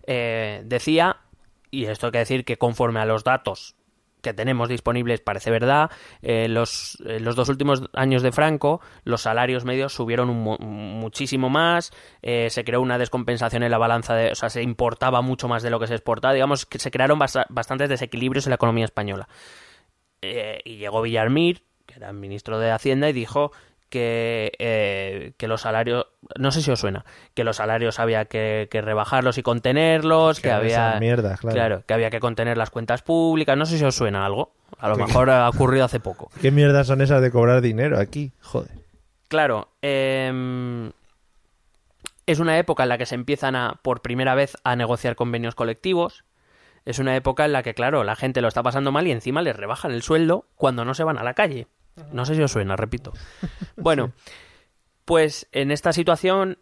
[0.05, 1.17] eh, decía,
[1.71, 3.75] y esto hay que decir que conforme a los datos
[4.27, 5.89] que tenemos disponibles parece verdad.
[6.21, 11.91] Eh, los, eh, los dos últimos años de Franco, los salarios medios subieron muchísimo más,
[12.21, 15.63] eh, se creó una descompensación en la balanza, de, o sea, se importaba mucho más
[15.63, 18.85] de lo que se exportaba, digamos que se crearon basa- bastantes desequilibrios en la economía
[18.85, 19.27] española.
[20.21, 23.51] Eh, y llegó Villarmir, que era ministro de Hacienda, y dijo
[23.89, 26.07] que, eh, que los salarios,
[26.37, 30.49] no sé si os suena, que los salarios había que, que rebajarlos y contenerlos, que,
[30.49, 30.99] Que había...
[31.39, 31.83] claro.
[31.85, 34.97] que había que contener las cuentas públicas, no sé si os suena algo, a lo
[34.97, 36.29] mejor ha ocurrido hace poco.
[36.41, 38.31] ¿Qué mierdas son esas de cobrar dinero aquí?
[38.41, 38.71] Joder.
[39.27, 40.91] Claro, em,
[42.25, 45.55] es una época en la que se empiezan a, por primera vez a negociar convenios
[45.55, 46.23] colectivos.
[46.85, 49.41] Es una época en la que, claro, la gente lo está pasando mal y encima
[49.41, 51.67] les rebajan el sueldo cuando no se van a la calle.
[52.11, 53.13] No sé si os suena, repito.
[53.77, 54.11] Bueno,
[55.05, 56.59] pues en esta situación,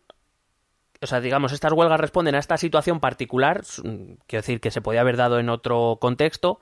[1.02, 3.82] o sea, digamos, estas huelgas responden a esta situación particular, s-
[4.28, 6.60] quiero decir que se podía haber dado en otro contexto,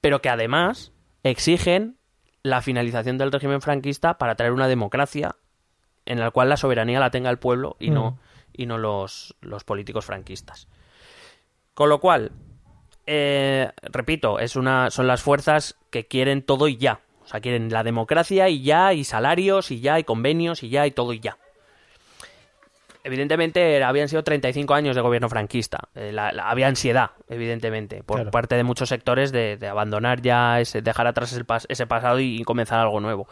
[0.00, 0.92] pero que además
[1.22, 1.96] exigen
[2.42, 5.36] la finalización del régimen franquista para traer una democracia
[6.04, 8.18] en la cual la soberanía la tenga el pueblo y no,
[8.52, 10.68] y no los, los políticos franquistas.
[11.74, 12.30] Con lo cual,
[13.06, 17.00] eh, repito, es una, son las fuerzas que quieren todo y ya.
[17.26, 20.86] O sea, quieren la democracia y ya, y salarios y ya, y convenios y ya,
[20.86, 21.36] y todo y ya.
[23.04, 25.78] Evidentemente habían sido 35 años de gobierno franquista.
[25.94, 28.30] Eh, la- la- había ansiedad, evidentemente, por Claro.
[28.32, 32.42] parte de muchos sectores de, de abandonar ya, ese, dejar atrás pas- ese pasado y,
[32.42, 33.28] comenzar algo nuevo.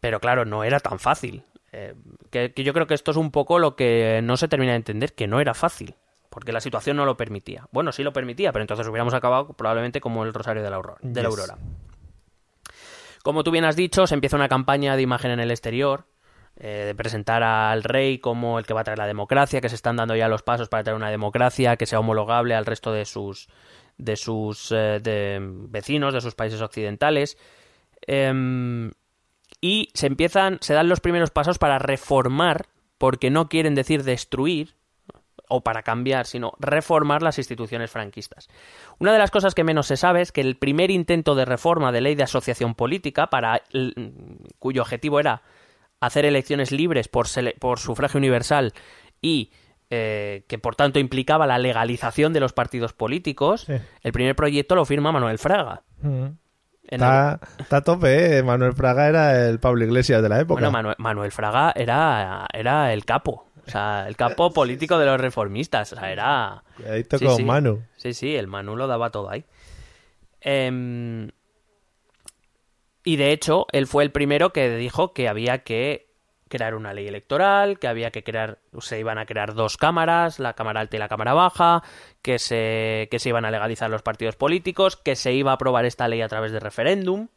[0.00, 1.42] Pero claro, no era tan fácil.
[1.72, 1.94] Eh,
[2.30, 4.76] que, que yo creo que esto es un poco lo que no se termina de
[4.76, 5.94] entender, que no era fácil.
[6.30, 7.66] Porque la situación no lo permitía.
[7.72, 10.98] Bueno, sí lo permitía, pero entonces hubiéramos acabado probablemente como el Rosario de la Aurora.
[11.02, 11.28] De la.
[11.28, 11.58] Aurora.
[13.28, 16.06] Como tú bien has dicho, se empieza una campaña de imagen en el exterior,
[16.56, 19.74] eh, de presentar al rey como el que va a traer la democracia, que se
[19.74, 23.04] están dando ya los pasos para traer una democracia que sea homologable al resto de
[23.04, 23.50] sus
[23.98, 27.36] de sus eh, de vecinos, de sus países occidentales.
[28.06, 28.92] Em,
[29.60, 34.77] y se empiezan, se dan los primeros pasos para reformar, porque no quieren decir destruir,
[35.48, 38.48] o para cambiar, sino reformar las instituciones franquistas.
[38.98, 41.92] Una de las cosas que menos se sabe es que el primer intento de reforma
[41.92, 43.92] de ley de asociación política, para l-
[44.58, 45.42] cuyo objetivo era
[46.00, 47.26] hacer elecciones libres por,
[47.58, 48.72] por sufragio universal
[49.20, 49.50] y
[49.90, 53.72] eh, que por tanto implicaba la legalización de los partidos políticos, Sí.
[54.02, 55.82] el primer proyecto lo firma Manuel Fraga.
[56.02, 56.26] Mm.
[56.90, 58.42] Está, está a tope, ¿eh?
[58.42, 60.54] Manuel Fraga era el Pablo Iglesias de la época.
[60.60, 63.46] Bueno, Manuel, Manuel Fraga era, era el capo.
[63.68, 65.92] O sea, el capo político de los reformistas.
[65.92, 66.64] O sea, era.
[66.76, 67.44] Cuidadito Sí, con sí.
[67.44, 67.82] Manu.
[67.96, 69.44] Sí, sí, el Manu lo daba todo ahí.
[70.40, 71.30] Em,
[73.04, 76.08] y de hecho, él fue el primero que dijo que había que
[76.48, 80.54] crear una ley electoral, que había que crear, se iban a crear dos cámaras, la
[80.54, 81.82] cámara alta y la cámara baja,
[82.22, 85.84] que se, que se iban a legalizar los partidos políticos, que se iba a aprobar
[85.84, 87.28] esta ley a través de referéndum.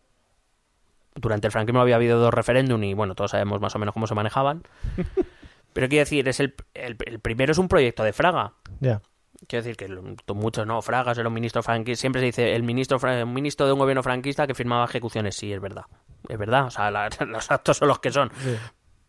[1.15, 4.07] Durante el franquismo había habido dos referéndum y bueno, todos sabemos más o menos cómo
[4.07, 4.63] se manejaban.
[5.73, 8.53] Pero quiero decir, es el, el, el primero es un proyecto de Fraga.
[8.79, 9.01] Ya.
[9.47, 12.01] Quiero decir que muchos no, Fragas era un ministro franquista.
[12.01, 15.35] Siempre se dice el ministro, un ministro de un gobierno franquista que firmaba ejecuciones.
[15.35, 15.85] Sí, es verdad.
[16.29, 16.65] Es verdad.
[16.65, 18.31] O sea, la- los actos son los que son.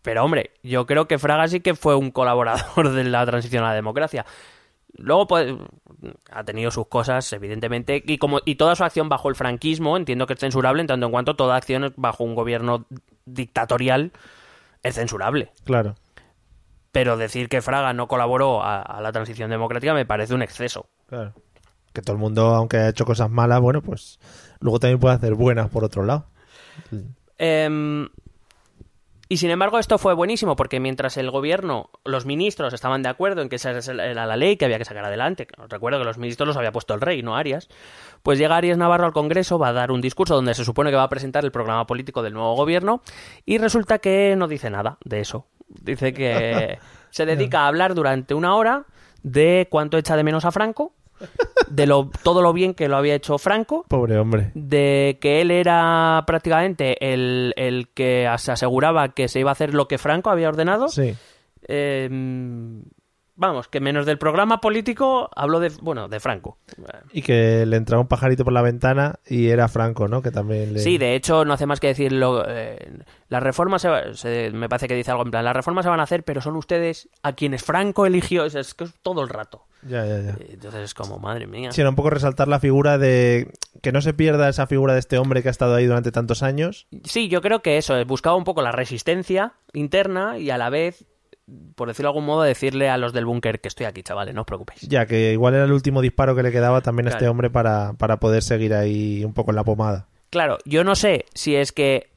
[0.01, 3.69] Pero hombre, yo creo que Fraga sí que fue un colaborador de la transición a
[3.69, 4.25] la democracia.
[4.95, 5.55] Luego pues,
[6.31, 10.27] ha tenido sus cosas, evidentemente, y como y toda su acción bajo el franquismo, entiendo
[10.27, 12.85] que es censurable en tanto en cuanto toda acción bajo un gobierno
[13.25, 14.13] dictatorial
[14.83, 15.53] es censurable.
[15.65, 15.95] Claro.
[16.93, 20.87] Pero decir que Fraga no colaboró a, a la transición democrática me parece un exceso.
[21.09, 21.33] Claro.
[21.93, 24.19] Que todo el mundo, aunque haya hecho cosas malas, bueno, pues
[24.61, 26.27] luego también puede hacer buenas por otro lado.
[27.39, 28.09] Em,
[29.29, 33.43] y sin embargo, esto fue buenísimo porque mientras el gobierno, los ministros estaban de acuerdo
[33.43, 36.47] en que esa era la ley que había que sacar adelante, recuerdo que los ministros
[36.47, 37.69] los había puesto el rey, no Arias,
[38.23, 40.97] pues llega Arias Navarro al Congreso, va a dar un discurso donde se supone que
[40.97, 43.01] va a presentar el programa político del nuevo gobierno
[43.47, 45.47] y resulta que no dice nada de eso.
[45.81, 46.79] Dice que
[47.11, 48.85] se dedica a hablar durante una hora
[49.23, 50.93] de cuánto echa de menos a Franco,
[51.69, 54.51] de lo, todo lo bien que lo había hecho Franco Pobre hombre.
[54.55, 59.73] de que él era prácticamente el, el que se aseguraba que se iba a hacer
[59.73, 60.89] lo que Franco había ordenado.
[60.89, 61.15] Sí.
[61.69, 62.09] Eh,
[63.35, 66.59] vamos, que menos del programa político habló de, bueno, de Franco.
[67.13, 70.23] Y que le entraba un pajarito por la ventana y era Franco, ¿no?
[70.23, 70.81] Que también le...
[70.81, 72.45] Sí, de hecho, no hace más que decirlo.
[72.47, 75.89] eh, las reformas, se, se- me parece que dice algo en plan, las reformas se
[75.91, 78.45] van a hacer, pero son ustedes a quienes Franco eligió.
[78.45, 79.67] Es, es que es todo el rato.
[79.89, 80.37] Ya, ya, ya.
[80.49, 81.73] Entonces es como, madre mía.
[81.73, 83.53] Sí, era un poco resaltar la figura de...
[83.81, 86.43] Que no se pierda esa figura de este hombre que ha estado ahí durante tantos
[86.45, 86.87] años.
[87.05, 90.71] Sí, yo creo que eso, eh, buscaba un poco la resistencia interna y a la
[90.71, 91.05] vez
[91.75, 94.43] por decirlo de algún modo, decirle a los del búnker que estoy aquí, chavales, no
[94.43, 94.83] os preocupéis.
[94.83, 97.95] Ya que igual era el último disparo que le quedaba también a este hombre para,
[97.95, 100.09] para poder seguir ahí un poco en la pomada.
[100.31, 102.11] Claro, yo no sé si es que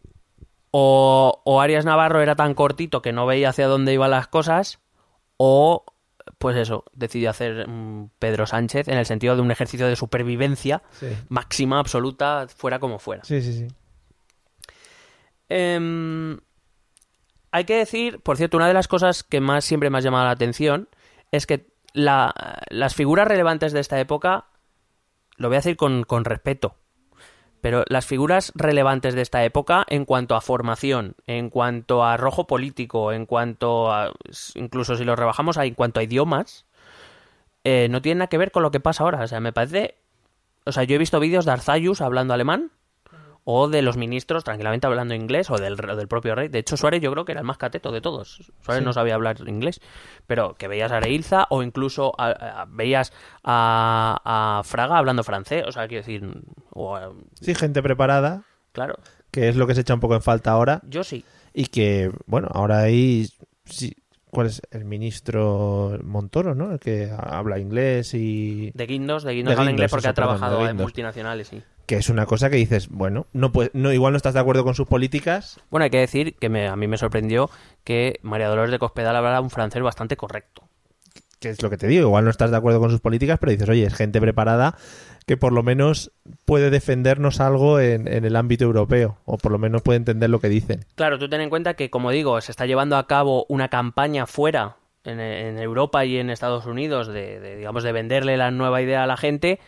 [0.71, 4.79] o, o Arias Navarro era tan cortito que no veía hacia dónde iban las cosas,
[5.37, 5.83] o
[6.37, 7.67] pues eso, decidió hacer
[8.19, 12.99] Pedro Sánchez en el sentido de un ejercicio de supervivencia Sí, máxima, absoluta, fuera como
[12.99, 13.23] fuera.
[13.23, 13.53] sí, sí.
[13.53, 13.67] sí.
[15.49, 16.39] Em,
[17.55, 20.25] hay que decir, por cierto, una de las cosas que más siempre me ha llamado
[20.25, 20.89] la atención
[21.31, 22.33] es que la-
[22.69, 24.47] las figuras relevantes de esta época,
[25.37, 26.75] lo voy a decir con, respeto,
[27.61, 32.45] pero las figuras relevantes de esta época en cuanto a formación, en cuanto a arrojo
[32.45, 34.11] político, en cuanto a,
[34.55, 36.65] incluso si lo rebajamos a en cuanto a idiomas,
[37.63, 39.23] eh, no tienen nada que ver con lo que pasa ahora.
[39.23, 39.95] O sea, me parece...
[40.65, 42.71] O sea, yo he visto vídeos de Arzayus hablando alemán
[43.47, 46.47] o de los ministros tranquilamente hablando inglés o del, o del propio rey.
[46.47, 48.51] De hecho, Suárez yo creo que era el más cateto de todos.
[48.61, 48.85] Suárez Sí.
[48.85, 49.81] no sabía hablar inglés,
[50.25, 55.63] pero que veías a Areilza o incluso a- a- veías a, a Fraga hablando francés.
[55.67, 56.27] O sea, quiero decir,
[56.71, 56.97] o
[57.39, 58.95] Sí, gente preparada, claro,
[59.31, 60.81] que es lo que se echa un poco en falta ahora.
[60.87, 61.23] yo sí.
[61.53, 63.27] Y que, bueno, ahora ahí.
[63.65, 63.93] sí,
[64.31, 64.61] ¿Cuál es?
[64.71, 66.73] El ministro Montoro, ¿no?
[66.73, 68.71] El que habla inglés y.
[68.73, 71.63] De Guindos, de Guindos De habla inglés porque eso, ha trabajado en multinacionales, sí.
[71.85, 74.63] Que es una cosa que dices, bueno, no, puede, no igual no estás de acuerdo
[74.63, 75.59] con sus políticas.
[75.69, 77.49] Bueno, hay que decir que me- a mí me sorprendió
[77.83, 80.63] que María Dolores de Cospedal hablara un francés bastante correcto.
[81.39, 83.51] Que es lo que te digo, igual no estás de acuerdo con sus políticas, pero
[83.51, 84.75] dices, oye, es gente preparada
[85.27, 86.11] que por lo menos
[86.45, 90.39] puede defendernos algo en, en el ámbito europeo, o por lo menos puede entender lo
[90.39, 90.85] que dicen.
[90.95, 94.25] Claro, tú ten en cuenta que, como digo, se está llevando a cabo una campaña
[94.27, 98.81] fuera, en, en Europa y en Estados Unidos, de, de, digamos, de venderle la nueva
[98.81, 99.59] idea a la gente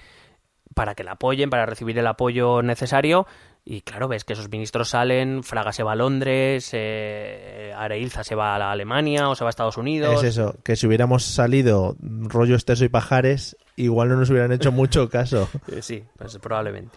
[0.77, 3.25] para que la apoyen, para recibir el apoyo necesario.
[3.65, 8.35] Y claro, ves que esos ministros salen, Fraga se va a Londres, eh, Areilza se
[8.35, 10.23] va a la Alemania o se va a Estados Unidos.
[10.23, 14.71] Es eso, que si hubiéramos salido rollo esteso y pajares, igual no nos hubieran hecho
[14.71, 15.49] mucho caso.
[15.71, 16.95] Eh, Sí, pues probablemente.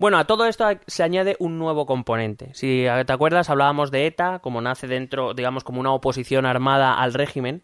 [0.00, 2.50] Bueno, a todo esto se añade un nuevo componente.
[2.54, 7.14] Si te acuerdas, hablábamos de ETA, como nace dentro, digamos, como una oposición armada al
[7.14, 7.62] régimen.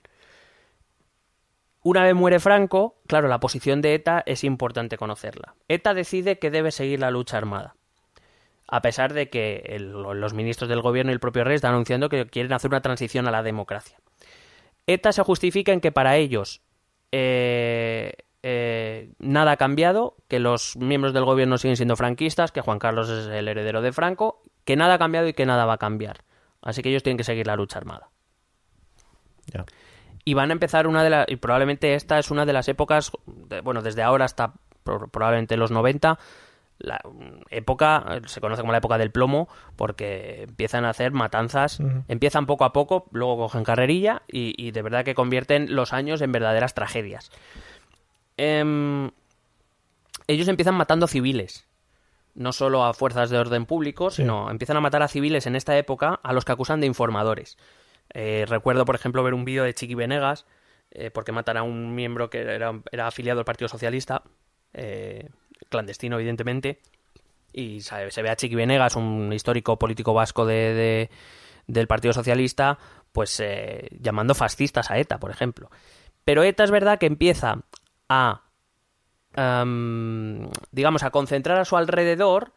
[1.82, 5.54] Una vez muere Franco, claro, la posición de ETA es importante conocerla.
[5.68, 7.76] ETA decide que debe seguir la lucha armada.
[8.66, 12.26] A pesar de que los ministros del gobierno y el propio rey están anunciando que
[12.26, 13.98] quieren hacer una transición a la democracia.
[14.86, 16.60] ETA se justifica en que para ellos
[17.12, 18.12] eh,
[18.42, 23.08] eh, nada ha cambiado, que los miembros del gobierno siguen siendo franquistas, que Juan Carlos
[23.08, 26.24] es el heredero de Franco, que nada ha cambiado y que nada va a cambiar.
[26.60, 28.10] Así que ellos tienen que seguir la lucha armada.
[30.28, 31.26] Y van a empezar una de las...
[31.28, 34.52] Y probablemente esta es una de las épocas, de- bueno, desde ahora hasta
[34.84, 36.18] pro- probablemente los 90,
[36.80, 37.00] la
[37.50, 42.64] época, se conoce como la época del plomo, porque empiezan a hacer matanzas, empiezan poco
[42.64, 46.74] a poco, luego cogen carrerilla y, y de verdad que convierten los años en verdaderas
[46.74, 47.30] tragedias.
[48.36, 49.10] Em,
[50.26, 51.66] ellos empiezan matando civiles,
[52.34, 54.22] no solo a fuerzas de orden público, Sí.
[54.22, 57.58] sino empiezan a matar a civiles en esta época a los que acusan de informadores.
[58.14, 60.46] Eh, recuerdo, por ejemplo, ver un vídeo de Chiqui Venegas,
[60.90, 64.22] eh, porque matan a un miembro que era, era afiliado al Partido Socialista,
[64.72, 65.28] eh,
[65.68, 66.80] clandestino, evidentemente,
[67.52, 71.10] y se, ve a Chiqui Venegas, un histórico político vasco de, de-
[71.66, 72.78] del Partido Socialista,
[73.12, 75.70] pues eh, llamando fascistas a ETA, por ejemplo.
[76.24, 77.62] Pero ETA es verdad que empieza
[78.08, 78.42] a,
[79.34, 82.52] am, digamos, a concentrar a su alrededor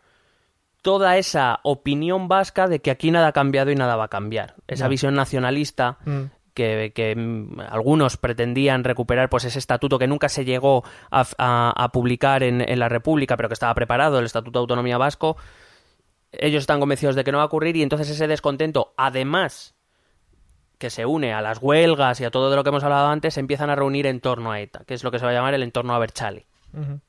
[0.82, 4.56] toda esa opinión vasca de que aquí nada ha cambiado y nada va a cambiar.
[4.68, 6.22] Esa visión nacionalista Mm.
[6.54, 11.74] que, que, mm, algunos pretendían recuperar pues ese estatuto que nunca se llegó a, a-
[11.84, 15.38] a publicar en, en la República, pero que estaba preparado, el Estatuto de Autonomía Vasco.
[16.34, 19.76] Ellos están convencidos de que no va a ocurrir y entonces ese descontento, además
[20.78, 23.36] que se une a las huelgas y a todo de lo que hemos hablado antes,
[23.36, 25.34] se empiezan a reunir en torno a ETA, que es lo que se va a
[25.36, 26.48] llamar el entorno Abertzale.
[26.74, 27.00] Ujú.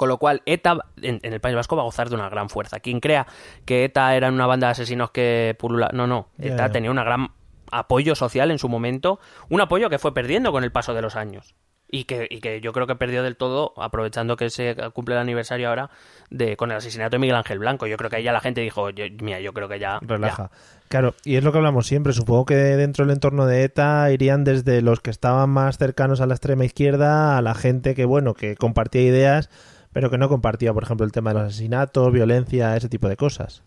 [0.00, 2.48] Con lo cual, ETA en, en el País Vasco va a gozar de una gran
[2.48, 2.80] fuerza.
[2.80, 3.26] Quien crea
[3.66, 5.90] que ETA era una banda de asesinos que pulula.
[5.92, 6.28] No, no.
[6.38, 7.28] ETA tenía un gran
[7.70, 9.20] apoyo social en su momento.
[9.50, 11.54] Un apoyo que fue perdiendo con el paso de los años.
[11.92, 15.20] Y que, y que yo creo que perdió del todo, aprovechando que se cumple el
[15.20, 15.90] aniversario ahora
[16.30, 17.86] de con el asesinato de Miguel Ángel Blanco.
[17.86, 19.98] Yo creo que ahí ya la gente dijo, yo- mira, yo creo que ya.
[20.00, 20.50] Relaja.
[20.88, 22.14] Claro, y es lo que hablamos siempre.
[22.14, 26.26] Supongo que dentro del entorno de ETA irían desde los que estaban más cercanos a
[26.26, 29.50] la extrema izquierda a la gente que, bueno, que compartía ideas,
[29.92, 33.16] pero que no compartía, por ejemplo, el tema de los asesinatos, violencia, ese tipo de
[33.16, 33.62] cosas.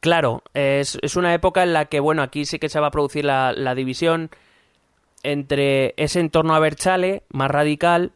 [0.00, 2.90] Claro, es, es una época en la que, bueno, aquí sí que se va a
[2.90, 4.30] producir la, la división
[5.22, 8.12] entre ese entorno a Berchale, más radical,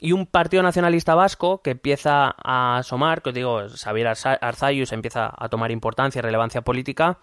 [0.00, 4.92] y un partido nacionalista vasco que empieza a asomar, que os digo, Xavier Arza- Arzayus
[4.92, 7.18] empieza a tomar importancia y relevancia política.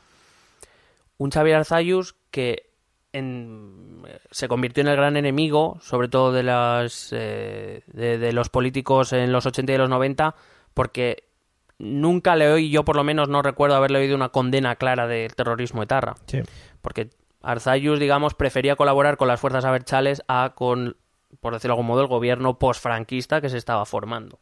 [1.18, 2.70] Un Xavier Arzayus que
[3.14, 3.87] en-
[4.32, 9.14] se convirtió en el gran enemigo, sobre todo de, las, eh, de, de los políticos
[9.14, 10.36] en los 80 y los 90,
[10.74, 11.28] porque
[11.80, 15.36] nunca le oí, yo por lo menos no recuerdo haberle oído una condena clara del
[15.36, 16.16] terrorismo etarra.
[16.26, 16.42] Sí.
[16.82, 17.10] Porque
[17.42, 20.98] Arzayus, digamos, prefería colaborar con las fuerzas abertzales a con,
[21.40, 24.40] por decirlo de algún modo, el gobierno posfranquista que se estaba formando.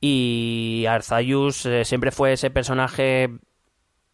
[0.00, 3.30] Y Arzayus eh, siempre fue ese personaje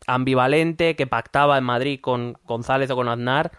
[0.07, 3.53] ambivalente que pactaba en Madrid con González o con Aznar,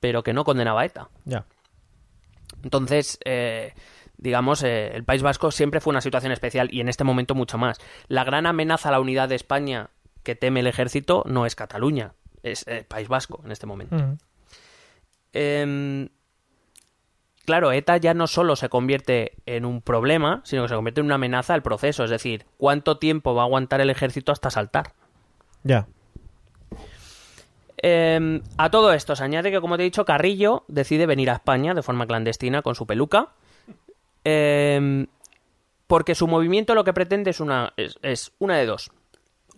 [0.00, 1.08] pero que no condenaba a ETA.
[1.24, 1.46] Ya.
[2.62, 3.74] Entonces, eh,
[4.16, 7.58] digamos, eh, el País Vasco siempre fue una situación especial y en este momento mucho
[7.58, 7.78] más.
[8.08, 9.90] La gran amenaza a la unidad de España
[10.22, 13.96] que teme el ejército no es Cataluña, es el País Vasco en este momento.
[15.32, 16.08] Em,
[17.44, 21.06] claro, ETA ya no solo se convierte en un problema, sino que se convierte en
[21.06, 22.04] una amenaza al proceso.
[22.04, 24.92] Es decir, ¿cuánto tiempo va a aguantar el ejército hasta saltar?
[25.62, 25.86] Ya.
[27.80, 31.34] Em, a todo esto se añade que, como te he dicho, Carrillo decide venir a
[31.34, 33.30] España de forma clandestina con su peluca.
[34.24, 35.06] Em,
[35.86, 38.90] porque su movimiento lo que pretende es una, es, es una de dos.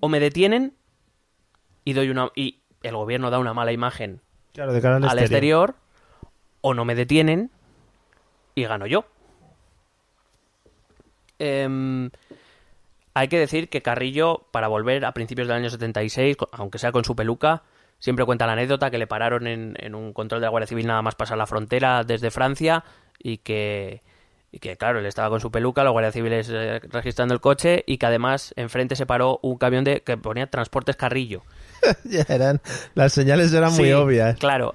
[0.01, 0.75] O me detienen
[1.85, 4.21] y doy una y el gobierno da una mala imagen
[4.53, 5.75] Claro, de cara al, al exterior,
[6.61, 7.51] o no me detienen
[8.55, 9.05] y gano yo.
[11.39, 12.11] Em,
[13.15, 16.93] hay que decir que Carrillo, para volver a principios del año 76, co- aunque sea
[16.93, 17.63] con su peluca,
[18.01, 20.87] siempre cuenta la anécdota que le pararon en, en un control de la Guardia Civil
[20.87, 22.83] nada más pasar la frontera desde Francia
[23.19, 24.03] y que,
[24.51, 27.85] y que claro, él estaba con su peluca, los guardias civiles eh, registrando el coche
[27.87, 31.43] y que además enfrente se paró un camión de que ponía Transportes Carrillo.
[32.05, 32.61] ya eran,
[32.95, 34.39] las señales eran muy obvias.
[34.39, 34.75] Claro.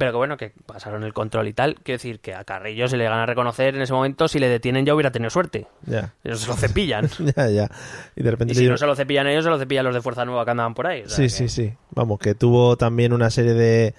[0.00, 1.74] Pero que bueno, que pasaron el control y tal.
[1.74, 4.48] Quiero decir que a Carrillo se le gana a reconocer en ese momento, si le
[4.48, 5.66] detienen ya hubiera tenido suerte.
[5.84, 6.14] Ya.
[6.24, 7.08] Ellos se lo cepillan.
[7.36, 7.70] Ya, ya.
[8.16, 10.00] Y de repente y si no se lo cepillan ellos, se lo cepillan los de
[10.00, 11.02] Fuerza Nueva que andaban por ahí.
[11.02, 11.74] o sea Sí, que- sí, sí.
[11.90, 13.94] Vamos, que tuvo también una serie de,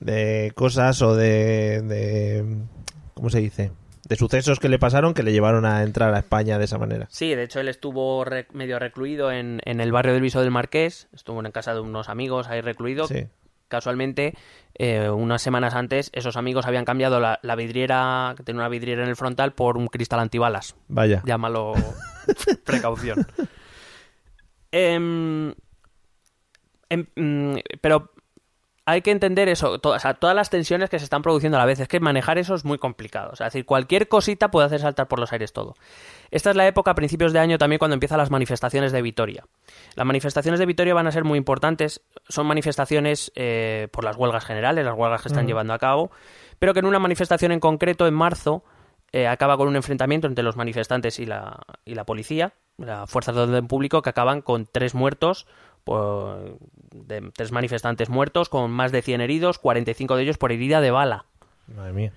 [0.00, 2.44] de cosas o de, de...
[3.14, 3.72] ¿Cómo se dice?
[4.06, 7.06] De sucesos que le pasaron que le llevaron a entrar a España de esa manera.
[7.10, 10.50] Sí, de hecho él estuvo re- medio recluido en, en el barrio del Viso del
[10.50, 11.08] Marqués.
[11.14, 13.06] Estuvo en casa de unos amigos ahí recluido.
[13.06, 13.26] Sí.
[13.68, 14.34] Casualmente,
[14.74, 19.02] eh, unas semanas antes, esos amigos habían cambiado la, la vidriera, que tenía una vidriera
[19.02, 20.74] en el frontal, por un cristal antibalas.
[20.88, 21.22] Vaya.
[21.24, 21.74] Llámalo
[22.64, 23.26] precaución.
[24.70, 25.54] Em,
[26.90, 27.06] em,
[27.80, 28.12] pero
[28.90, 31.60] hay que entender eso, to- o sea, todas las tensiones que se están produciendo a
[31.60, 31.78] la vez.
[31.80, 33.30] Es que manejar eso es muy complicado.
[33.32, 35.74] O sea, es decir, cualquier cosita puede hacer saltar por los aires todo.
[36.30, 39.44] Esta es la época a principios de año también cuando empiezan las manifestaciones de Vitoria.
[39.94, 42.00] Las manifestaciones de Vitoria van a ser muy importantes.
[42.28, 46.10] Son manifestaciones eh, por las huelgas generales, las huelgas que están llevando a cabo,
[46.58, 48.64] pero que en una manifestación en concreto, en marzo,
[49.12, 53.34] eh, acaba con un enfrentamiento entre los manifestantes y la, y la policía, las fuerzas
[53.34, 55.46] de orden público, que acaban con tres muertos,
[55.88, 56.58] por-
[56.92, 60.90] de, tres manifestantes muertos, con más de 100 heridos, 45 de ellos por herida de
[60.90, 61.24] bala.
[61.74, 62.12] Madre mía.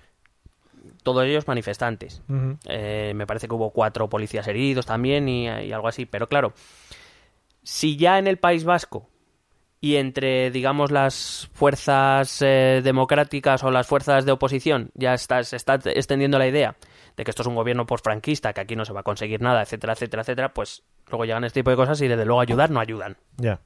[1.02, 2.22] Todos ellos manifestantes.
[2.68, 6.06] Eh, me parece que hubo cuatro policías heridos también y, y algo así.
[6.06, 6.52] Pero claro,
[7.62, 9.08] si ya en el País Vasco
[9.80, 15.56] y entre, digamos, las fuerzas eh, democráticas o las fuerzas de oposición ya está, se
[15.56, 16.76] está extendiendo la idea
[17.16, 19.62] de que esto es un gobierno franquista que aquí no se va a conseguir nada,
[19.62, 22.80] etcétera, etcétera, etcétera, pues luego llegan este tipo de cosas y desde luego ayudar no
[22.80, 23.16] ayudan.
[23.36, 23.60] Ya.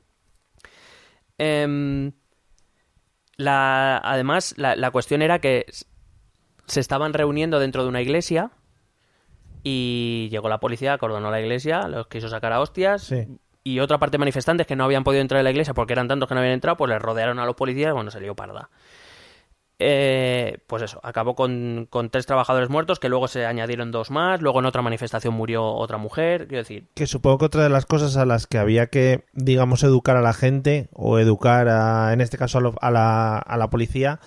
[1.39, 2.13] Em,
[3.37, 5.67] la, además, la, la cuestión era que
[6.67, 8.51] se estaban reuniendo dentro de una iglesia
[9.63, 13.03] y llegó la policía, acordonó la iglesia, los quiso sacar a hostias.
[13.03, 13.27] Sí.
[13.65, 16.07] Y otra parte de manifestantes que no habían podido entrar en la iglesia porque eran
[16.07, 18.37] tantos que no habían entrado, pues les rodearon a los policías y bueno, se lió
[18.37, 18.71] parda.
[19.79, 24.61] Eh, pues eso, acabó con, tres trabajadores muertos, que luego se añadieron dos más, luego
[24.61, 28.17] en otra manifestación murió otra mujer, quiero decir, Que supongo que otra de las cosas
[28.17, 32.39] a las que había que, digamos, educar a la gente o educar, a, en este
[32.39, 34.19] caso, a, lo- a la, a la policía,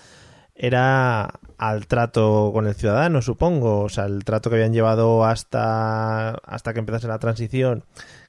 [0.54, 3.80] era al trato con el ciudadano, supongo.
[3.80, 7.84] O sea, el trato que habían llevado hasta, hasta que empezase la transición.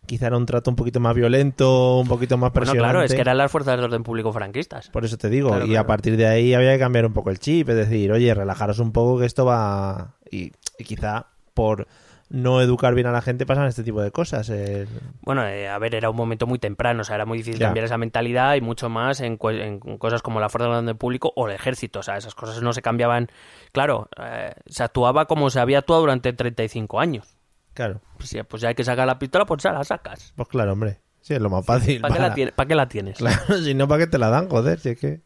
[0.06, 2.92] Quizá era un trato un poquito más violento, un poquito más bueno, presionante.
[2.92, 4.90] claro, es que eran las fuerzas de orden público franquistas.
[4.90, 5.82] Por eso te digo, Claro, y claro.
[5.82, 8.80] a partir de ahí había que cambiar un poco el chip, es decir, oye, relajaros
[8.80, 10.16] un poco que esto va...
[10.30, 11.88] Y, y quizá por
[12.30, 14.50] no educar bien a la gente pasan este tipo de cosas.
[14.50, 14.88] eh,
[15.22, 17.68] Bueno, eh, a ver, era un momento muy temprano, o sea, era muy difícil Ya.
[17.68, 20.98] cambiar esa mentalidad y mucho más en, cu- en cosas como la fuerza de orden
[20.98, 23.28] público o el ejército, o sea, esas cosas no se cambiaban.
[23.74, 27.38] Claro, eh, se actuaba como se había actuado durante 35 años.
[27.74, 30.34] Claro, Pues, ya- pues ya hay que sacar la pistola, pues ya la sacas.
[30.36, 31.00] pues claro, hombre.
[31.22, 32.02] Sí, es lo más fácil.
[32.02, 33.18] ¿Para qué, la tiene- para qué la tienes?
[33.20, 34.50] Claro, si no, ¿para qué te la dan?
[34.50, 35.22] Joder, si es que...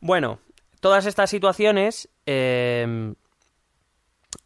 [0.00, 0.38] Bueno,
[0.80, 3.12] todas estas situaciones eh,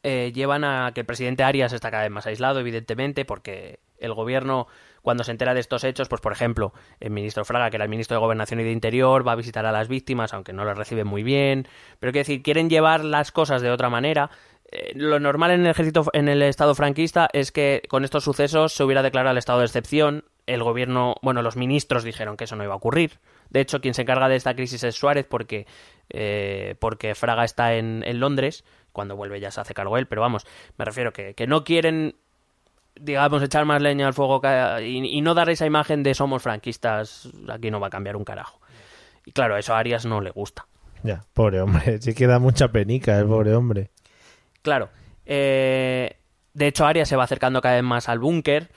[0.03, 4.13] eh, llevan a que el presidente Arias está cada vez más aislado, evidentemente, porque el
[4.15, 4.67] gobierno,
[5.03, 7.91] cuando se entera de estos hechos, pues por ejemplo, el ministro Fraga, que era el
[7.91, 10.77] ministro de Gobernación y de Interior, va a visitar a las víctimas, aunque no las
[10.77, 11.69] reciben muy bien.
[12.01, 14.31] Pero quiero decir, quieren llevar las cosas de otra manera.
[14.71, 18.73] Eh, lo normal en el ejército, en el estado franquista, es que con estos sucesos
[18.73, 20.25] se hubiera declarado el estado de excepción.
[20.47, 23.19] El gobierno, bueno, los ministros dijeron que eso no iba a ocurrir.
[23.51, 25.67] De hecho, quien se encarga de esta crisis es Suárez, porque,
[26.11, 28.65] eh, porque Fraga está en, en Londres.
[28.93, 30.47] Cuando vuelve ya se hace cargo él, pero vamos,
[30.77, 32.15] me refiero que, que no quieren
[33.01, 34.41] digamos, echar más leña al fuego
[34.81, 38.25] y, y no dar esa imagen de somos franquistas, aquí no va a cambiar un
[38.25, 38.61] carajo.
[39.27, 40.67] Y claro, eso a Arias no le gusta.
[41.03, 41.99] Ya, pobre hombre.
[42.01, 43.91] Sí que da mucha penica el pobre hombre.
[44.65, 44.89] Claro.
[45.25, 46.17] eh,
[46.55, 48.71] de hecho, Arias se va acercando cada vez más al búnker.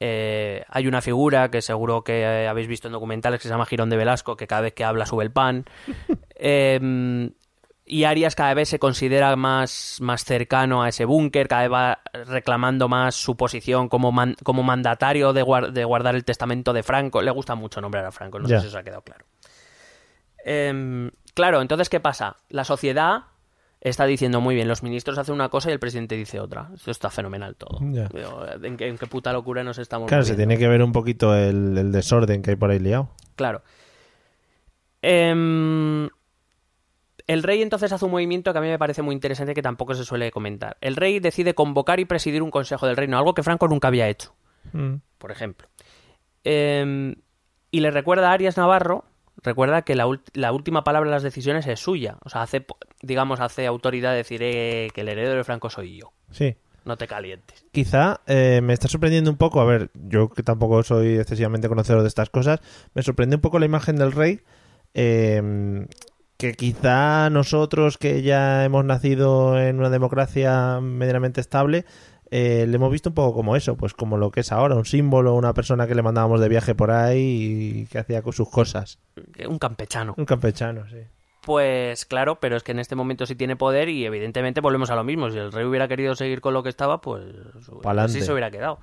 [0.00, 3.66] Eh, hay una figura que seguro que eh, habéis visto en documentales que se llama
[3.66, 5.64] Girón de Velasco, que cada vez que habla sube el pan.
[6.36, 7.30] Eh,
[7.86, 12.00] y Arias cada vez se considera más, más cercano a ese búnker, cada vez va
[12.26, 17.20] reclamando más su posición como, man- como mandatario de, de guardar el testamento de Franco.
[17.22, 19.24] Le gusta mucho nombrar a Franco, no sé si eso ha quedado claro.
[20.44, 22.36] Em, claro, entonces, ¿qué pasa?
[22.48, 23.24] La sociedad
[23.84, 26.70] está diciendo muy bien, los ministros hacen una cosa y el presidente dice otra.
[26.74, 27.78] Esto está fenomenal todo.
[27.80, 31.34] ¿En qué, en qué puta locura nos estamos Claro, se tiene que ver un poquito
[31.36, 33.10] el, el desorden que hay por ahí liado.
[33.36, 33.62] Claro.
[35.02, 36.08] Em,
[37.26, 39.94] el rey entonces hace un movimiento que a mí me parece muy interesante que tampoco
[39.94, 40.76] se suele comentar.
[40.80, 44.08] El rey decide convocar y presidir un consejo del reino, algo que Franco nunca había
[44.08, 44.34] hecho,
[44.72, 44.94] Mm.
[45.18, 45.68] por ejemplo.
[46.42, 47.16] Em,
[47.70, 49.04] y le recuerda a Arias Navarro,
[49.42, 52.16] recuerda que la, la última palabra en las decisiones es suya.
[52.24, 52.64] O sea, hace,
[53.04, 56.12] digamos, hace autoridad decir eh, que el heredero de Franco soy yo.
[56.30, 56.56] Sí.
[56.84, 57.64] No te calientes.
[57.72, 62.02] Quizá eh, me está sorprendiendo un poco, a ver, yo que tampoco soy excesivamente conocedor
[62.02, 62.60] de estas cosas,
[62.92, 64.40] me sorprende un poco la imagen del rey,
[64.92, 65.86] eh,
[66.36, 71.86] que quizá nosotros que ya hemos nacido en una democracia medianamente estable,
[72.30, 74.84] eh, le hemos visto un poco como eso, pues como lo que es ahora, un
[74.84, 78.50] símbolo, una persona que le mandábamos de viaje por ahí y que hacía con sus
[78.50, 78.98] cosas.
[79.48, 80.14] Un campechano.
[80.16, 80.98] Un campechano, sí.
[81.44, 84.96] Pues claro, pero es que en este momento sí tiene poder y evidentemente volvemos a
[84.96, 85.30] lo mismo.
[85.30, 87.22] Si el rey hubiera querido seguir con lo que estaba, pues
[87.82, 88.12] Pa'lante.
[88.12, 88.78] así se hubiera quedado.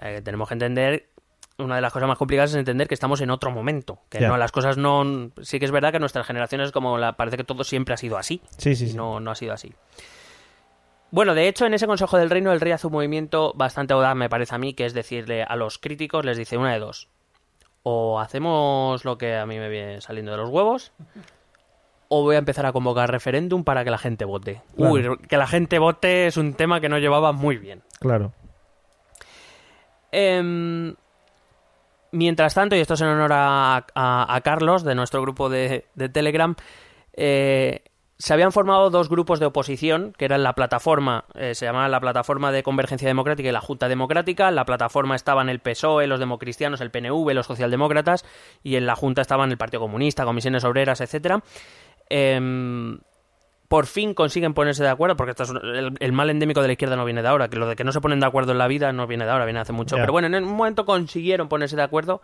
[0.00, 1.08] Eh, tenemos que entender,
[1.56, 4.00] una de las cosas más complicadas es entender que estamos en otro momento.
[4.10, 5.30] Que no, las cosas no...
[5.40, 8.18] Sí que es verdad que nuestras generaciones como la, parece que todo siempre ha sido
[8.18, 8.42] así.
[8.58, 8.96] Sí, sí, sí.
[8.96, 9.72] No, no ha sido así.
[11.10, 14.14] Bueno, de hecho, en ese Consejo del Reino el rey hace un movimiento bastante audaz,
[14.14, 17.08] me parece a mí, que es decirle a los críticos, les dice una de dos.
[17.82, 20.92] O hacemos lo que a mí me viene saliendo de los huevos,
[22.08, 24.62] o voy a empezar a convocar referéndum para que la gente vote.
[24.76, 24.92] Claro.
[24.92, 27.82] Uy, que la gente vote es un tema que no llevaba muy bien.
[28.00, 28.32] Claro.
[30.10, 30.94] Em,
[32.12, 35.84] mientras tanto, y esto es en honor a, a- a Carlos de nuestro grupo de,
[35.94, 36.54] de Telegram,
[37.14, 37.82] eh,
[38.20, 42.00] se habían formado dos grupos de oposición, que eran la plataforma, eh, se llamaba la
[42.00, 44.48] plataforma de convergencia democrática y la Junta Democrática.
[44.48, 48.24] En la plataforma estaban el PSOE, los democristianos, el PNV, los socialdemócratas,
[48.64, 51.42] y en la Junta estaban el Partido Comunista, comisiones obreras, etcétera.
[52.10, 52.98] Em,
[53.68, 56.72] por fin consiguen ponerse de acuerdo, porque esto es el, el mal endémico de la
[56.72, 58.58] izquierda no viene de ahora, que lo de que no se ponen de acuerdo en
[58.58, 59.96] la vida no viene de ahora, viene hace mucho.
[59.96, 62.22] Pero bueno, en un momento consiguieron ponerse de acuerdo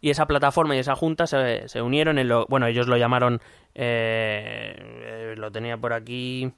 [0.00, 3.40] y esa plataforma y esa junta se, se unieron en lo, bueno, ellos lo llamaron,
[3.74, 6.52] eh, eh, lo tenía por aquí,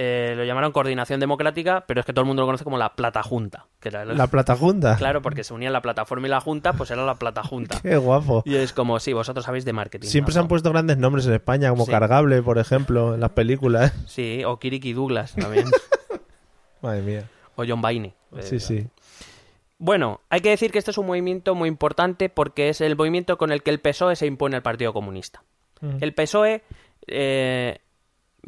[0.00, 2.94] eh, lo llamaron coordinación democrática, pero es que todo el mundo lo conoce como la
[2.94, 4.96] plata junta, que era La plata junta.
[4.96, 7.78] claro, porque se unían la plataforma y la junta, pues era la plata junta.
[7.82, 8.42] Qué guapo.
[8.46, 10.06] Y es como, sí, vosotros sabéis de marketing.
[10.06, 11.90] Siempre se han puesto grandes nombres en España, como Sí.
[11.90, 13.92] Cargable, por ejemplo, en las películas.
[14.06, 15.64] Sí, o Kiriki Douglas también,
[16.82, 17.24] Madre mía.
[17.56, 18.14] o John Baine.
[18.40, 18.86] Sí, sí.
[19.78, 23.36] Bueno, hay que decir que este es un movimiento muy importante porque es el movimiento
[23.38, 25.42] con el que el PSOE se impone al Partido Comunista.
[26.00, 26.62] El PSOE,
[27.06, 27.78] eh,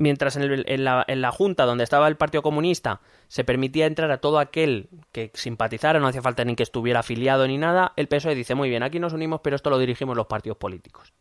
[0.01, 3.87] mientras en, el- en la, en la Junta donde estaba el Partido Comunista se permitía
[3.87, 7.93] entrar a todo aquel que simpatizara, no hacía falta ni que estuviera afiliado ni nada,
[7.97, 11.13] el PSOE dice, muy bien, aquí nos unimos, pero esto lo dirigimos los partidos políticos.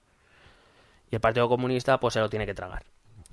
[1.11, 2.83] Y el Partido Comunista pues se lo tiene que tragar.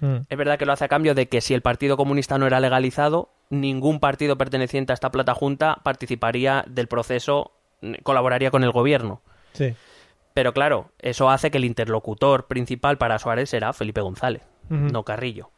[0.01, 0.17] Mm.
[0.29, 2.61] Es verdad que lo hace a cambio de que si el Partido Comunista no era
[2.61, 7.53] legalizado, ningún partido perteneciente a esta plata junta participaría del proceso,
[8.03, 9.23] colaboraría con el gobierno.
[9.53, 9.75] Sí.
[10.35, 15.51] Pero claro, eso hace que el interlocutor principal para Suárez será Felipe González, No Carrillo.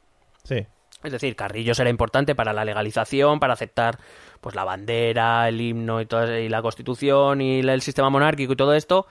[0.44, 0.66] Sí.
[1.04, 3.98] Es decir, Carrillo será importante para la legalización, para aceptar
[4.40, 6.08] pues la bandera, el himno y,
[6.40, 9.06] y la constitución y el sistema monárquico y todo esto.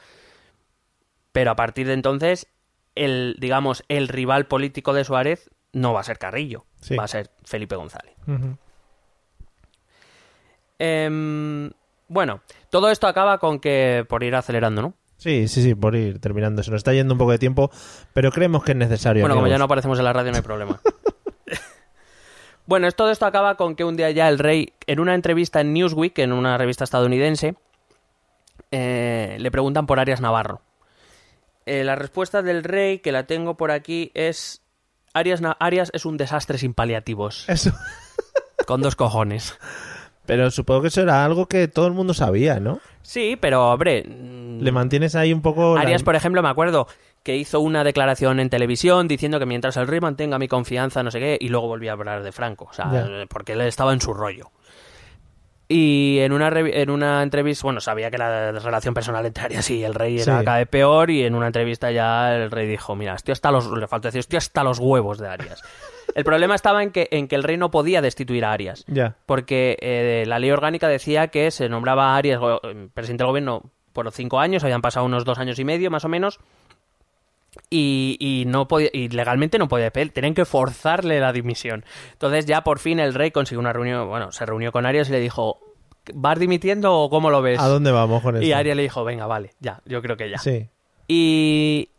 [1.32, 2.48] Pero a partir de entonces,
[2.96, 6.96] el, digamos, el rival político de Suárez no va a ser Carrillo, Sí.
[6.96, 8.16] va a ser Felipe González.
[10.80, 11.72] Em,
[12.08, 14.94] bueno, todo esto acaba con que, por ir acelerando, ¿no?
[15.18, 16.62] Sí, sí, sí, por ir terminando.
[16.64, 17.72] Se nos está yendo un poco de tiempo,
[18.14, 19.24] pero creemos que es necesario.
[19.24, 20.80] Bueno, como ya no aparecemos en la radio, no hay problema.
[22.68, 25.74] bueno, todo esto acaba con que un día ya el rey, en una entrevista en
[25.74, 27.56] Newsweek, en una revista estadounidense,
[28.72, 30.62] eh, le preguntan por Arias Navarro.
[31.66, 34.62] Eh, la respuesta del rey, que la tengo por aquí, es
[35.14, 37.72] Arias, Arias es un desastre sin paliativos, Eso.
[38.68, 39.58] con dos cojones.
[40.28, 42.80] Pero supongo que eso era algo que todo el mundo sabía, ¿no?
[43.02, 45.74] Sí, pero hombre, mm, Le mantienes ahí un poco...
[45.76, 46.88] la- Arias, por ejemplo, me acuerdo
[47.24, 51.10] que hizo una declaración en televisión diciendo que mientras el rey mantenga mi confianza, no
[51.12, 53.92] sé qué, y luego volvió a hablar de Franco, o sea, eh, porque él estaba
[53.94, 54.52] en su rollo.
[55.70, 59.84] Y en una, en una entrevista, bueno, sabía que la relación personal entre Arias y
[59.84, 60.46] el rey era Sí.
[60.46, 63.70] cada vez peor, y en una entrevista ya el rey dijo, mira, estoy hasta los,
[63.70, 65.62] le falta decir, estoy hasta los huevos de Arias.
[66.18, 69.16] El problema estaba en que, en que el rey no podía destituir a Arias Ya.
[69.26, 72.60] porque eh, la ley orgánica decía que se nombraba a Arias go-
[72.94, 73.64] presidente del gobierno
[73.94, 76.40] por cinco años, habían pasado unos dos años y medio más o menos,
[77.70, 81.84] y, y no podía, y legalmente no podía pedir, tenían que forzarle la dimisión.
[82.14, 85.14] Entonces ya por fin el rey consiguió una reunión, bueno, se reunió con Arias y
[85.14, 85.60] le dijo,
[86.14, 87.60] ¿vas dimitiendo o cómo lo ves?
[87.60, 88.46] ¿A dónde vamos con esto?
[88.48, 90.38] Y Arias le dijo, venga, vale, ya, yo creo que ya.
[90.38, 90.68] Sí.
[91.08, 91.90] Y,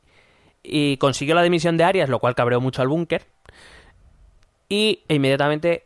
[0.63, 3.23] y consiguió la dimisión de Arias, lo cual cabreó mucho al búnker.
[4.69, 5.85] Y e inmediatamente,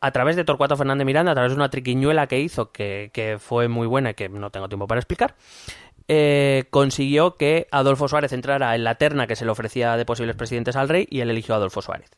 [0.00, 3.38] a través de Torcuato Fernández Miranda, a través de una triquiñuela que hizo, que, que
[3.38, 5.34] fue muy buena y que no tengo tiempo para explicar,
[6.08, 10.36] eh, consiguió que Adolfo Suárez entrara en la terna que se le ofrecía de posibles
[10.36, 12.10] presidentes al rey y él eligió a Adolfo Suárez.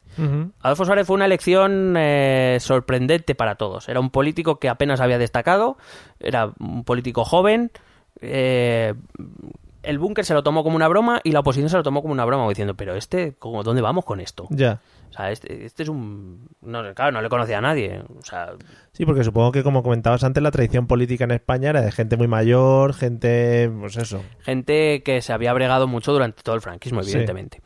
[0.60, 3.88] Adolfo Suárez fue una elección eh, sorprendente para todos.
[3.88, 5.78] Era un político que apenas había destacado,
[6.20, 7.70] era un político joven.
[8.20, 8.94] eh,
[9.88, 12.12] el búnker se lo tomó como una broma y la oposición se lo tomó como
[12.12, 14.46] una broma, diciendo, pero este, ¿cómo, ¿dónde vamos con esto?
[14.50, 14.80] Ya.
[15.08, 16.48] O sea, este, este es un...
[16.60, 18.02] No, claro, no le conocía a nadie.
[18.18, 18.52] O sea,
[18.92, 22.16] Sí, porque supongo que como comentabas antes, la tradición política en España era de gente
[22.18, 24.22] muy mayor, gente, pues eso.
[24.40, 27.10] gente que se había bregado mucho durante todo el franquismo, Sí.
[27.10, 27.62] evidentemente.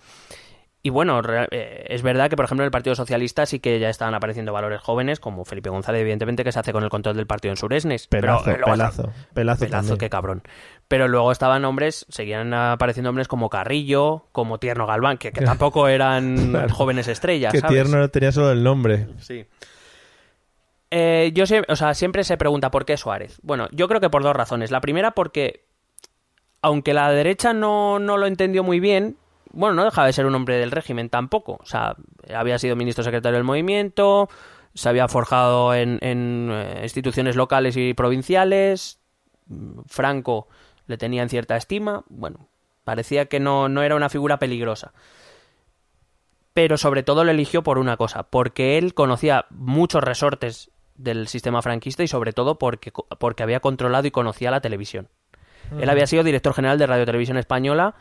[0.84, 1.20] Y bueno,
[1.52, 4.52] eh, es verdad que, por ejemplo, en el Partido Socialista sí que ya estaban apareciendo
[4.52, 7.56] valores jóvenes, como Felipe González, evidentemente, que se hace con el control del partido en
[7.56, 8.08] Suresnes.
[8.08, 9.02] Pelazo, Pero, pelazo,
[9.32, 9.98] pelazo, Pelazo, también.
[9.98, 10.42] qué cabrón.
[10.92, 15.88] Pero luego estaban hombres, seguían apareciendo hombres como Carrillo, como Tierno Galván, que, que tampoco
[15.88, 17.54] eran jóvenes estrellas.
[17.58, 17.66] ¿sabes?
[17.74, 19.06] tierno tenía solo el nombre.
[19.18, 19.46] Sí.
[20.90, 23.38] Eh, yo sie- o sea, siempre se pregunta por qué Suárez.
[23.42, 24.70] Bueno, yo creo que por dos razones.
[24.70, 25.64] La primera porque,
[26.60, 29.16] aunque la derecha no, no lo entendió muy bien,
[29.52, 31.58] bueno, no dejaba de ser un hombre del régimen tampoco.
[31.62, 31.96] O sea,
[32.36, 34.28] había sido ministro secretario del movimiento,
[34.74, 38.98] se había forjado en, en, eh, instituciones locales y provinciales.
[39.86, 40.48] Franco
[40.86, 42.04] le tenía en cierta estima.
[42.08, 42.48] Bueno,
[42.84, 44.92] parecía que no, no era una figura peligrosa
[46.54, 51.62] pero sobre todo lo eligió por una cosa, porque él conocía muchos resortes del sistema
[51.62, 55.08] franquista y sobre todo porque, porque había controlado y conocía la televisión.
[55.80, 57.94] Él había sido director general de Radio Televisión Española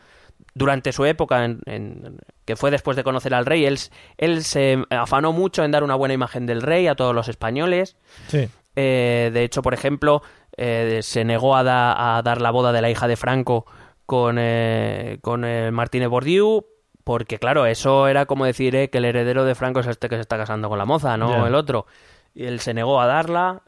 [0.52, 3.64] durante su época, en, en- que fue después de conocer al rey.
[3.64, 7.96] Él se afanó mucho en dar una buena imagen del rey a todos los españoles.
[8.28, 8.50] Sí.
[8.76, 10.22] Eh, de hecho, por ejemplo,
[10.56, 13.66] eh, se negó a, da- a dar la boda de la hija de Franco
[14.06, 16.66] con, eh, con eh, Martínez Bordiú,
[17.04, 20.16] porque claro, eso era como decir eh, que el heredero de Franco es este que
[20.16, 21.86] se está casando con la moza, no el otro.
[22.34, 23.62] Y él se negó a darla,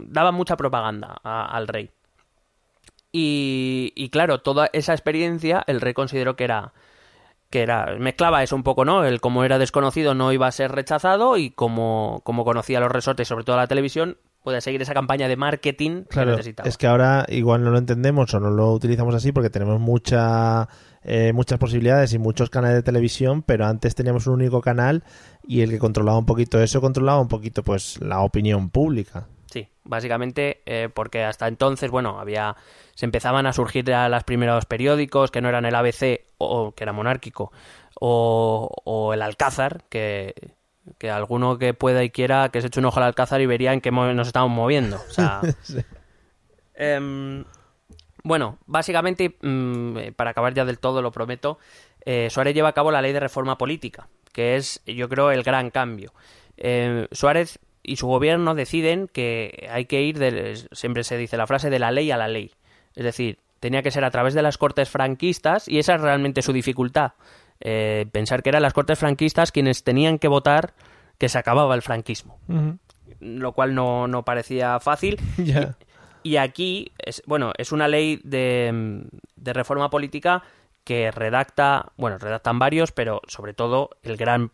[0.00, 1.90] daba mucha propaganda a- al rey.
[3.12, 6.72] Y, y claro, toda esa experiencia el rey consideró que era
[7.50, 9.04] que era mezclaba eso un poco, ¿no?
[9.04, 13.28] El como era desconocido no iba a ser rechazado y como, como conocía los resortes,
[13.28, 16.68] sobre todo la televisión, puede seguir esa campaña de marketing que necesitaba.
[16.68, 20.68] es que ahora igual no lo entendemos o no lo utilizamos así porque tenemos mucha,
[21.02, 25.02] eh, muchas posibilidades y muchos canales de televisión, pero antes teníamos un único canal
[25.48, 29.26] y el que controlaba un poquito eso controlaba un poquito pues la opinión pública.
[29.50, 32.54] Sí, básicamente eh, porque hasta entonces, bueno, había
[32.94, 36.84] se empezaban a surgir ya los primeros periódicos que no eran el ABC o que
[36.84, 37.50] era monárquico
[37.98, 40.34] o, o el Alcázar, que,
[40.98, 43.72] que alguno que pueda y quiera que se eche un ojo al Alcázar y vería
[43.72, 44.96] en qué nos estamos moviendo.
[44.96, 45.40] O sea,
[46.74, 47.44] em,
[48.22, 51.58] bueno, básicamente, mm, eh, para acabar ya del todo, lo prometo,
[52.04, 55.42] eh, Suárez lleva a cabo la ley de reforma política, que es, yo creo, el
[55.42, 56.12] gran cambio.
[56.56, 61.46] Eh, Suárez y su gobierno deciden que hay que ir, de- siempre se dice la
[61.46, 62.52] frase, de la ley a la ley.
[62.94, 66.42] Es decir, tenía que ser a través de las cortes franquistas y esa es realmente
[66.42, 67.12] su dificultad.
[67.60, 70.74] Eh, pensar que eran las cortes franquistas quienes tenían que votar
[71.18, 72.38] que se acababa el franquismo,
[73.20, 75.18] lo cual no, no parecía fácil.
[76.26, 79.04] Y aquí, es, bueno, es una ley de,
[79.36, 80.42] de reforma política
[80.82, 84.50] que redacta, bueno, redactan varios, pero sobre todo el gran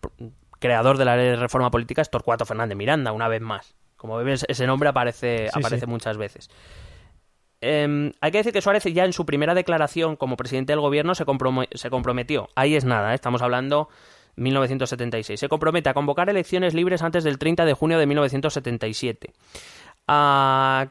[0.58, 3.76] creador de la ley de reforma política es Torcuato Fernández Miranda, una vez más.
[3.96, 5.90] Como ves, ese nombre aparece, Sí, aparece sí.
[5.90, 6.50] muchas veces.
[7.62, 11.14] Em, hay que decir que Suárez ya en su primera declaración como presidente del gobierno
[11.14, 13.14] se, comprometió, ahí es nada, ¿eh?
[13.14, 13.88] estamos hablando
[14.36, 19.32] 1976, se compromete a convocar elecciones libres antes del 30 de junio de 1977,
[20.08, 20.88] a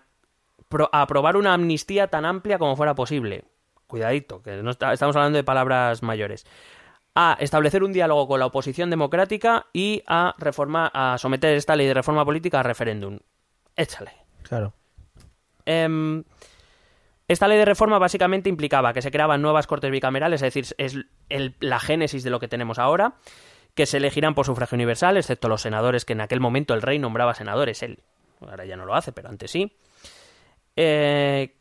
[0.68, 3.46] pro- a aprobar una amnistía tan amplia como fuera posible.
[3.88, 6.46] Cuidadito, que no está- estamos hablando de palabras mayores.
[7.16, 11.88] A establecer un diálogo con la oposición democrática y a reformar, a someter esta ley
[11.88, 13.18] de reforma política a referéndum.
[13.76, 14.12] Échale.
[14.44, 14.74] Claro.
[15.66, 16.24] Em,
[17.30, 20.98] esta ley de reforma básicamente implicaba que se creaban nuevas cortes bicamerales, es decir, es
[21.30, 23.14] el- la génesis de lo que tenemos ahora,
[23.76, 27.00] que se elegirán por sufragio universal, excepto los senadores, que en aquel momento el rey
[27.00, 28.00] nombraba senadores, él
[28.42, 29.72] ahora ya no lo hace, pero antes sí.
[30.76, 31.56] Eh,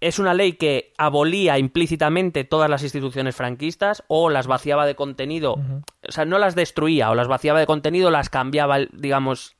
[0.00, 5.54] es una ley que abolía implícitamente todas las instituciones franquistas o las vaciaba de contenido,
[6.06, 9.56] o sea, no las destruía o las vaciaba de contenido, las cambiaba, digamos,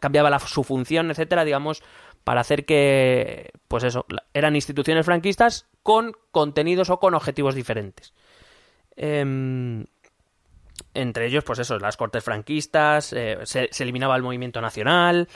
[0.00, 1.82] cambiaba la- su función, etcétera, digamos,
[2.26, 4.04] para hacer que, pues eso,
[4.34, 8.12] eran instituciones franquistas con contenidos o con objetivos diferentes.
[8.96, 9.84] Em,
[10.92, 15.28] entre ellos, pues eso, las cortes franquistas, eh, se, se eliminaba el movimiento nacional.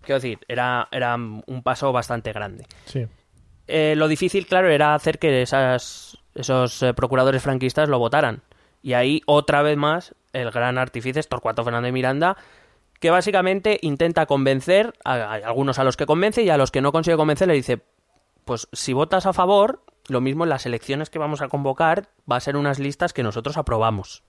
[0.00, 2.64] Quiero decir, era, era un paso bastante grande.
[2.86, 3.06] Sí.
[3.66, 8.40] Eh, lo difícil, claro, era hacer que esas, esos eh, procuradores franquistas lo votaran.
[8.82, 12.38] Y ahí, otra vez más, el gran artífice es Torcuato Fernández Miranda,
[13.00, 16.80] que básicamente intenta convencer a, a algunos a los que convence y a los que
[16.80, 17.82] no consigue convencer le dice,
[18.44, 22.36] pues si votas a favor, lo mismo en las elecciones que vamos a convocar va
[22.36, 24.22] a ser unas listas que nosotros aprobamos.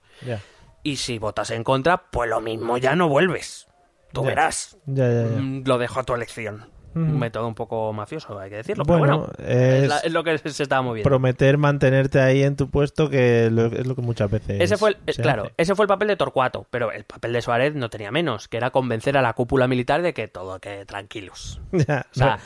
[0.82, 3.68] Y si votas en contra, pues lo mismo ya no vuelves.
[4.12, 4.76] Tú verás.
[4.86, 6.70] Mm, Lo dejo a tu elección.
[7.04, 8.84] Un método un poco mafioso, hay que decirlo.
[8.84, 11.08] Bueno, pero bueno, es- es, la- es lo que se estaba moviendo.
[11.08, 14.60] Prometer mantenerte ahí en tu puesto, que lo- es lo que muchas veces.
[14.60, 15.54] Ese fue, el, claro, hace.
[15.56, 18.56] ese fue el papel de Torcuato, pero el papel de Suárez no tenía menos, que
[18.56, 21.60] era convencer a la cúpula militar de que todo, que tranquilos.
[21.72, 21.78] O
[22.12, 22.38] sea,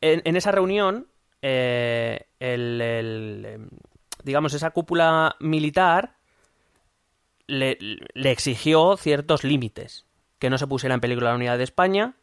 [0.00, 1.06] en, en esa reunión,
[1.42, 3.68] eh, el, el,
[4.24, 6.14] digamos, esa cúpula militar
[7.46, 7.78] le,
[8.14, 10.06] le exigió ciertos límites.
[10.38, 12.14] Que no se pusiera en peligro la unidad de España,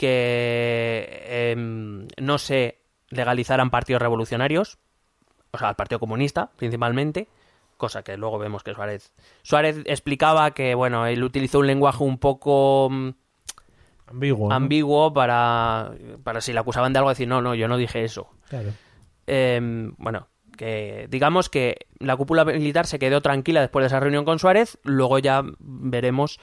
[0.00, 2.78] que em, no se
[3.10, 4.78] legalizaran partidos revolucionarios,
[5.50, 7.28] o sea, el Partido Comunista principalmente,
[7.76, 9.12] cosa que luego vemos que Suárez...
[9.42, 12.88] Suárez explicaba que, bueno, él utilizó un lenguaje un poco...
[12.90, 13.10] mm,
[14.06, 14.48] Ambiguo.
[14.48, 14.54] ¿no?
[14.54, 15.92] ambiguo para,
[16.24, 18.30] para si le acusaban de algo decir, no, no, yo no dije eso.
[18.48, 18.70] Claro.
[19.26, 19.60] Eh,
[19.98, 24.38] bueno, que digamos que la cúpula militar se quedó tranquila después de esa reunión con
[24.38, 26.40] Suárez, luego ya veremos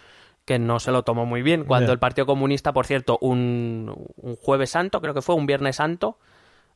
[0.47, 1.65] que no se lo tomó muy bien.
[1.65, 5.75] Cuando el Partido Comunista, por cierto, un, un jueves santo, creo que fue, un viernes
[5.75, 6.17] santo,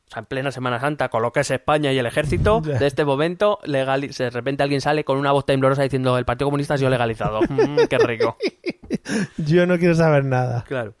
[0.06, 2.86] o sea, en plena Semana Santa, con lo que es España y el ejército, de
[2.86, 6.74] este momento, legali- de repente alguien sale con una voz temblorosa diciendo el Partido Comunista
[6.74, 7.40] ha sido legalizado.
[7.48, 8.36] Mm, qué rico.
[9.38, 10.64] Yo no quiero saber nada.
[10.68, 10.92] Claro.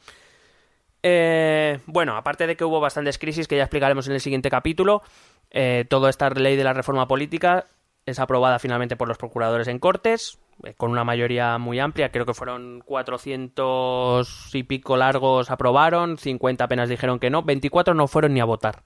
[1.02, 5.02] Eh, bueno, aparte de que hubo bastantes crisis que ya explicaremos en el siguiente capítulo,
[5.50, 7.64] eh, toda esta ley de la reforma política
[8.06, 10.38] es aprobada finalmente por los procuradores en Cortes,
[10.76, 16.88] con una mayoría muy amplia, creo que fueron 400 y pico largos aprobaron, 50 apenas
[16.88, 18.82] dijeron que no, 24 no fueron ni a votar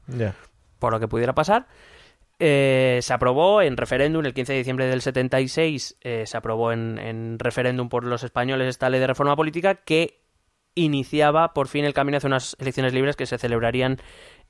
[0.78, 1.66] por lo que pudiera pasar.
[2.39, 6.98] Eh, se aprobó en referéndum el 15 de diciembre del 76, eh, se aprobó en,
[6.98, 10.20] en referéndum por los españoles esta ley de reforma política que
[10.77, 13.98] iniciaba por fin el camino hacia unas elecciones libres que se celebrarían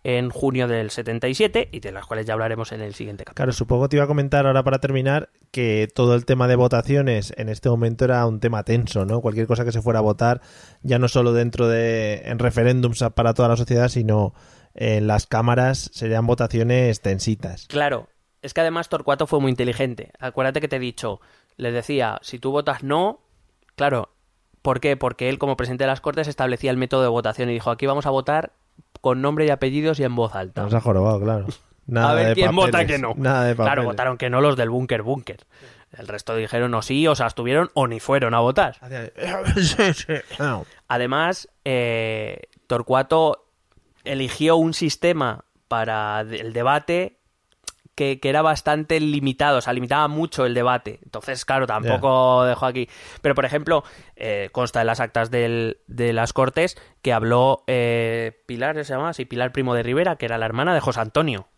[0.09, 3.35] en junio del 77 y de las cuales ya hablaremos en el siguiente capítulo.
[3.35, 6.55] Claro, supongo que te iba a comentar ahora para terminar que todo el tema de
[6.55, 9.20] votaciones en este momento era un tema tenso, ¿no?
[9.20, 10.43] Cualquier cosa que se fuera a votar,
[10.83, 14.33] ya no solo dentro de en referéndums para toda la sociedad, sino
[14.74, 17.66] en las cámaras serían votaciones tensitas.
[17.66, 18.09] Claro,
[18.43, 20.12] es que además Torcuato fue muy inteligente.
[20.20, 21.20] Acuérdate que te he dicho,
[21.57, 23.19] les decía, si tú votas no,
[23.74, 24.11] claro,
[24.62, 24.97] ¿por qué?
[24.97, 27.87] Porque él como presidente de las Cortes establecía el método de votación y dijo, aquí
[27.87, 28.53] vamos a votar
[29.07, 30.62] con nombre y apellidos y en voz alta.
[30.62, 31.47] Nos ha jorobado, claro.
[31.87, 33.15] Nada a ver de quién vota que no.
[33.16, 35.47] Nada de claro, votaron que no los del búnker búnker.
[35.97, 38.78] El resto dijeron o sí, o se abstuvieron o ni fueron a votar.
[39.55, 40.15] Sí, sí.
[40.41, 40.66] No.
[40.89, 43.47] Además, eh, Torcuato
[44.03, 47.15] eligió un sistema para el debate
[47.97, 51.01] que, que era bastante limitado, o sea, limitaba mucho el debate.
[51.02, 52.89] Entonces, claro, tampoco dejó aquí.
[53.23, 53.82] Pero, por ejemplo,
[54.14, 59.09] eh, consta en las actas del- de las Cortes que habló eh, Pilar, ¿se llama
[59.09, 59.24] así?
[59.24, 61.48] Pilar Primo de Rivera, que era la hermana de José Antonio.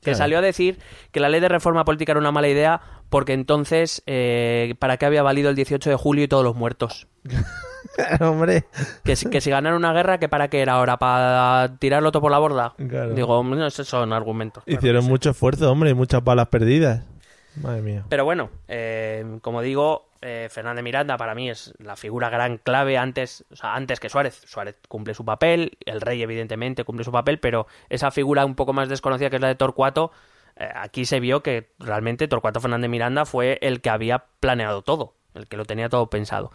[0.00, 0.18] Que Claro.
[0.18, 0.80] salió a decir
[1.12, 5.06] que la ley de reforma política era una mala idea porque entonces, eh, ¿para qué
[5.06, 7.06] había valido el 18 de julio y todos los muertos?
[8.20, 8.64] Hombre.
[9.04, 10.98] Que si, que si ganan una guerra, ¿que para qué era ahora?
[10.98, 12.74] ¿Para tirarlo todo por la borda?
[12.76, 13.14] Claro.
[13.14, 14.64] Digo, no, esos son argumentos.
[14.64, 17.04] claro, Hicieron mucho esfuerzo, hombre, y muchas balas perdidas.
[17.60, 18.04] Madre mía.
[18.08, 22.96] Pero bueno, eh, como digo, eh, Fernández Miranda para mí es la figura gran clave
[22.96, 24.40] antes, o sea, antes que Suárez.
[24.46, 28.72] Suárez cumple su papel, el rey evidentemente cumple su papel, pero esa figura un poco
[28.72, 30.12] más desconocida que es la de Torcuato,
[30.56, 35.14] eh, aquí se vio que realmente Torcuato Fernández Miranda fue el que había planeado todo.
[35.34, 36.50] El que lo tenía todo pensado.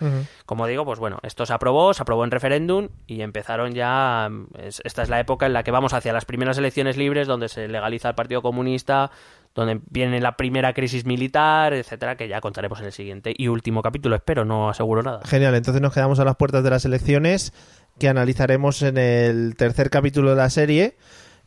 [0.45, 4.29] Como digo, pues bueno, esto se aprobó, se aprobó en referéndum y empezaron ya.
[4.59, 7.49] es- esta es la época en la que vamos hacia las primeras elecciones libres, donde
[7.49, 9.11] se legaliza el Partido Comunista,
[9.55, 13.81] donde viene la primera crisis militar, etcétera, que ya contaremos en el siguiente y último
[13.81, 15.21] capítulo, espero, no aseguro nada.
[15.25, 17.53] Genial, entonces nos quedamos a las puertas de las elecciones
[17.97, 20.97] que analizaremos en el tercer capítulo de la serie,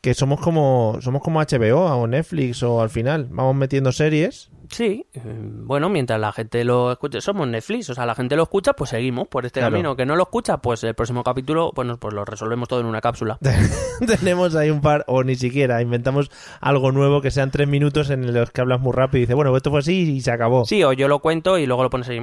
[0.01, 4.51] que somos como somos como HBO o Netflix o al final vamos metiendo series.
[4.71, 8.45] Sí, eh, bueno, mientras la gente lo escuche, somos Netflix, o sea, la gente lo
[8.45, 9.73] escucha, pues seguimos por este Claro.
[9.73, 9.97] camino.
[9.97, 13.01] Que no lo escucha, pues el próximo capítulo, bueno, pues lo resolvemos todo en una
[13.01, 13.39] cápsula.
[14.07, 16.31] Tenemos ahí un par, o ni siquiera, inventamos
[16.61, 19.55] algo nuevo que sean tres minutos en los que hablas muy rápido y dices, bueno,
[19.57, 20.65] esto fue así y se acabó.
[20.65, 22.21] Sí, o yo lo cuento y luego lo pones ahí.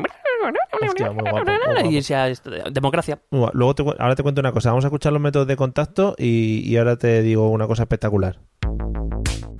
[0.88, 1.90] Hostia, muy guapo, muy guapo.
[1.92, 2.32] Y sea
[2.72, 3.20] democracia.
[3.32, 6.62] Luego te ahora te cuento una cosa, vamos a escuchar los métodos de contacto y,
[6.66, 8.40] y ahora te digo una cosa espectacular.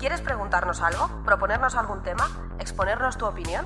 [0.08, 1.10] ¿Quieres preguntarnos algo?
[1.26, 2.30] ¿Proponernos algún tema?
[2.60, 3.66] ¿Exponernos tu opinión?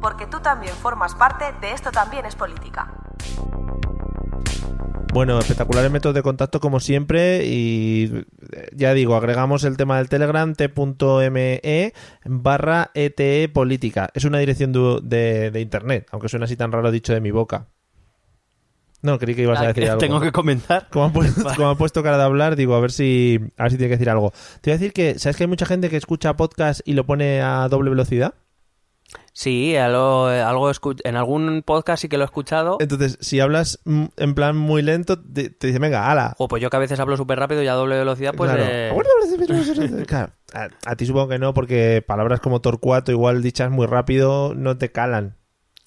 [0.00, 2.92] Porque tú también formas parte de Esto también es política.
[5.12, 10.08] Bueno, espectaculares métodos de contacto como siempre y eh, ya digo, agregamos el tema del
[10.08, 11.92] Telegram t.me
[12.24, 14.08] barra ete política.
[14.14, 17.66] Es una dirección de, de internet, aunque suena así tan raro dicho de mi boca.
[19.02, 19.98] No, creí que ibas a Ah, decir algo.
[19.98, 20.86] Tengo que comentar.
[20.90, 23.72] Como han, puesto, como han puesto cara de hablar, digo, a ver si a ver
[23.72, 24.30] si tiene que decir algo.
[24.60, 27.04] Te voy a decir que, ¿sabes que hay mucha gente que escucha podcast y lo
[27.04, 28.34] pone a doble velocidad?
[29.40, 32.76] Sí, algo, algo escu- en algún podcast sí que lo he escuchado.
[32.78, 36.34] Entonces, si hablas en plan muy lento, te, te dice, venga, ala.
[36.36, 38.50] O pues yo que a veces hablo súper rápido y a doble velocidad, pues...
[38.50, 38.66] Claro.
[38.68, 38.92] eh,
[40.06, 44.54] Claro, a, a ti supongo que no, porque palabras como Torcuato, igual dichas muy rápido,
[44.54, 45.36] no te calan.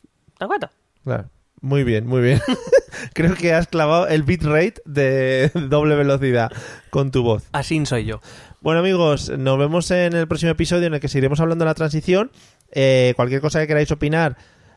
[0.01, 0.71] ¿Te das cuenta?
[1.03, 1.29] Claro.
[1.61, 2.41] Muy bien, muy bien.
[3.13, 6.51] Creo que has clavado el bitrate de doble velocidad
[6.89, 7.43] con tu voz.
[7.51, 8.19] Así soy yo.
[8.61, 11.73] Bueno amigos, nos vemos en el próximo episodio en el que seguiremos hablando de la
[11.75, 12.31] transición.
[12.73, 14.35] Eh, cualquier cosa que queráis opinar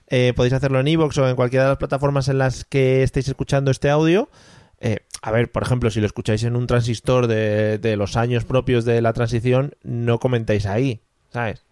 [0.09, 3.27] eh, podéis hacerlo en iVoox o en cualquiera de las plataformas en las que estéis
[3.29, 4.29] escuchando este audio.
[4.81, 8.45] Eh, a ver, por ejemplo, si lo escucháis en un transistor de, de los años
[8.45, 11.01] propios de la transición, no comentéis ahí,
[11.33, 11.65] ¿sabes?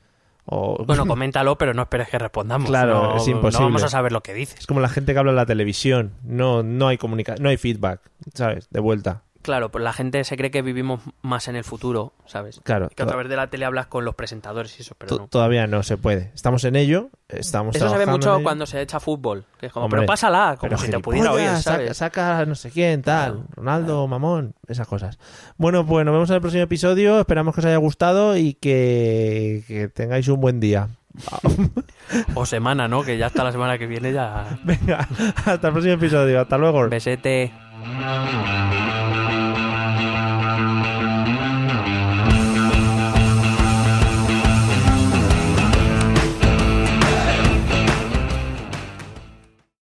[0.47, 2.69] O, Bueno, coméntalo, pero no esperes que respondamos.
[2.69, 3.61] Claro, No- es imposible.
[3.61, 4.67] No vamos a saber lo que es dices.
[4.67, 6.13] como la gente que habla en la televisión.
[6.25, 8.01] No, no hay comunica no hay feedback,
[8.33, 8.69] ¿sabes?
[8.71, 9.23] De vuelta.
[9.45, 12.63] Claro, pues la gente se cree que vivimos más en el futuro, ¿sabes?
[12.65, 12.89] Claro.
[12.89, 15.29] Que a través de la tele hablas con los presentadores y eso, pero no.
[15.29, 16.31] Todavía no se puede.
[16.35, 17.11] Estamos en ello.
[17.29, 19.45] Estamos Eso se ve mucho cuando se echa fútbol.
[19.61, 21.95] Que es como, Hombre, pero pásala, como Pero si te pudiera oír, ¿sabes?
[21.95, 23.33] Saca, saca no sé quién, tal.
[23.33, 25.19] Claro, Ronaldo, mamón, esas cosas.
[25.59, 27.21] Bueno, pues nos vemos en el próximo episodio.
[27.21, 30.89] Esperamos que os haya gustado y que, que tengáis un buen día.
[32.35, 33.03] O semana, ¿no?
[33.03, 34.59] Que ya hasta la semana que viene ya...
[34.65, 35.09] Venga,
[35.45, 36.41] hasta el próximo episodio.
[36.41, 36.89] Hasta luego.
[36.89, 37.53] Besete.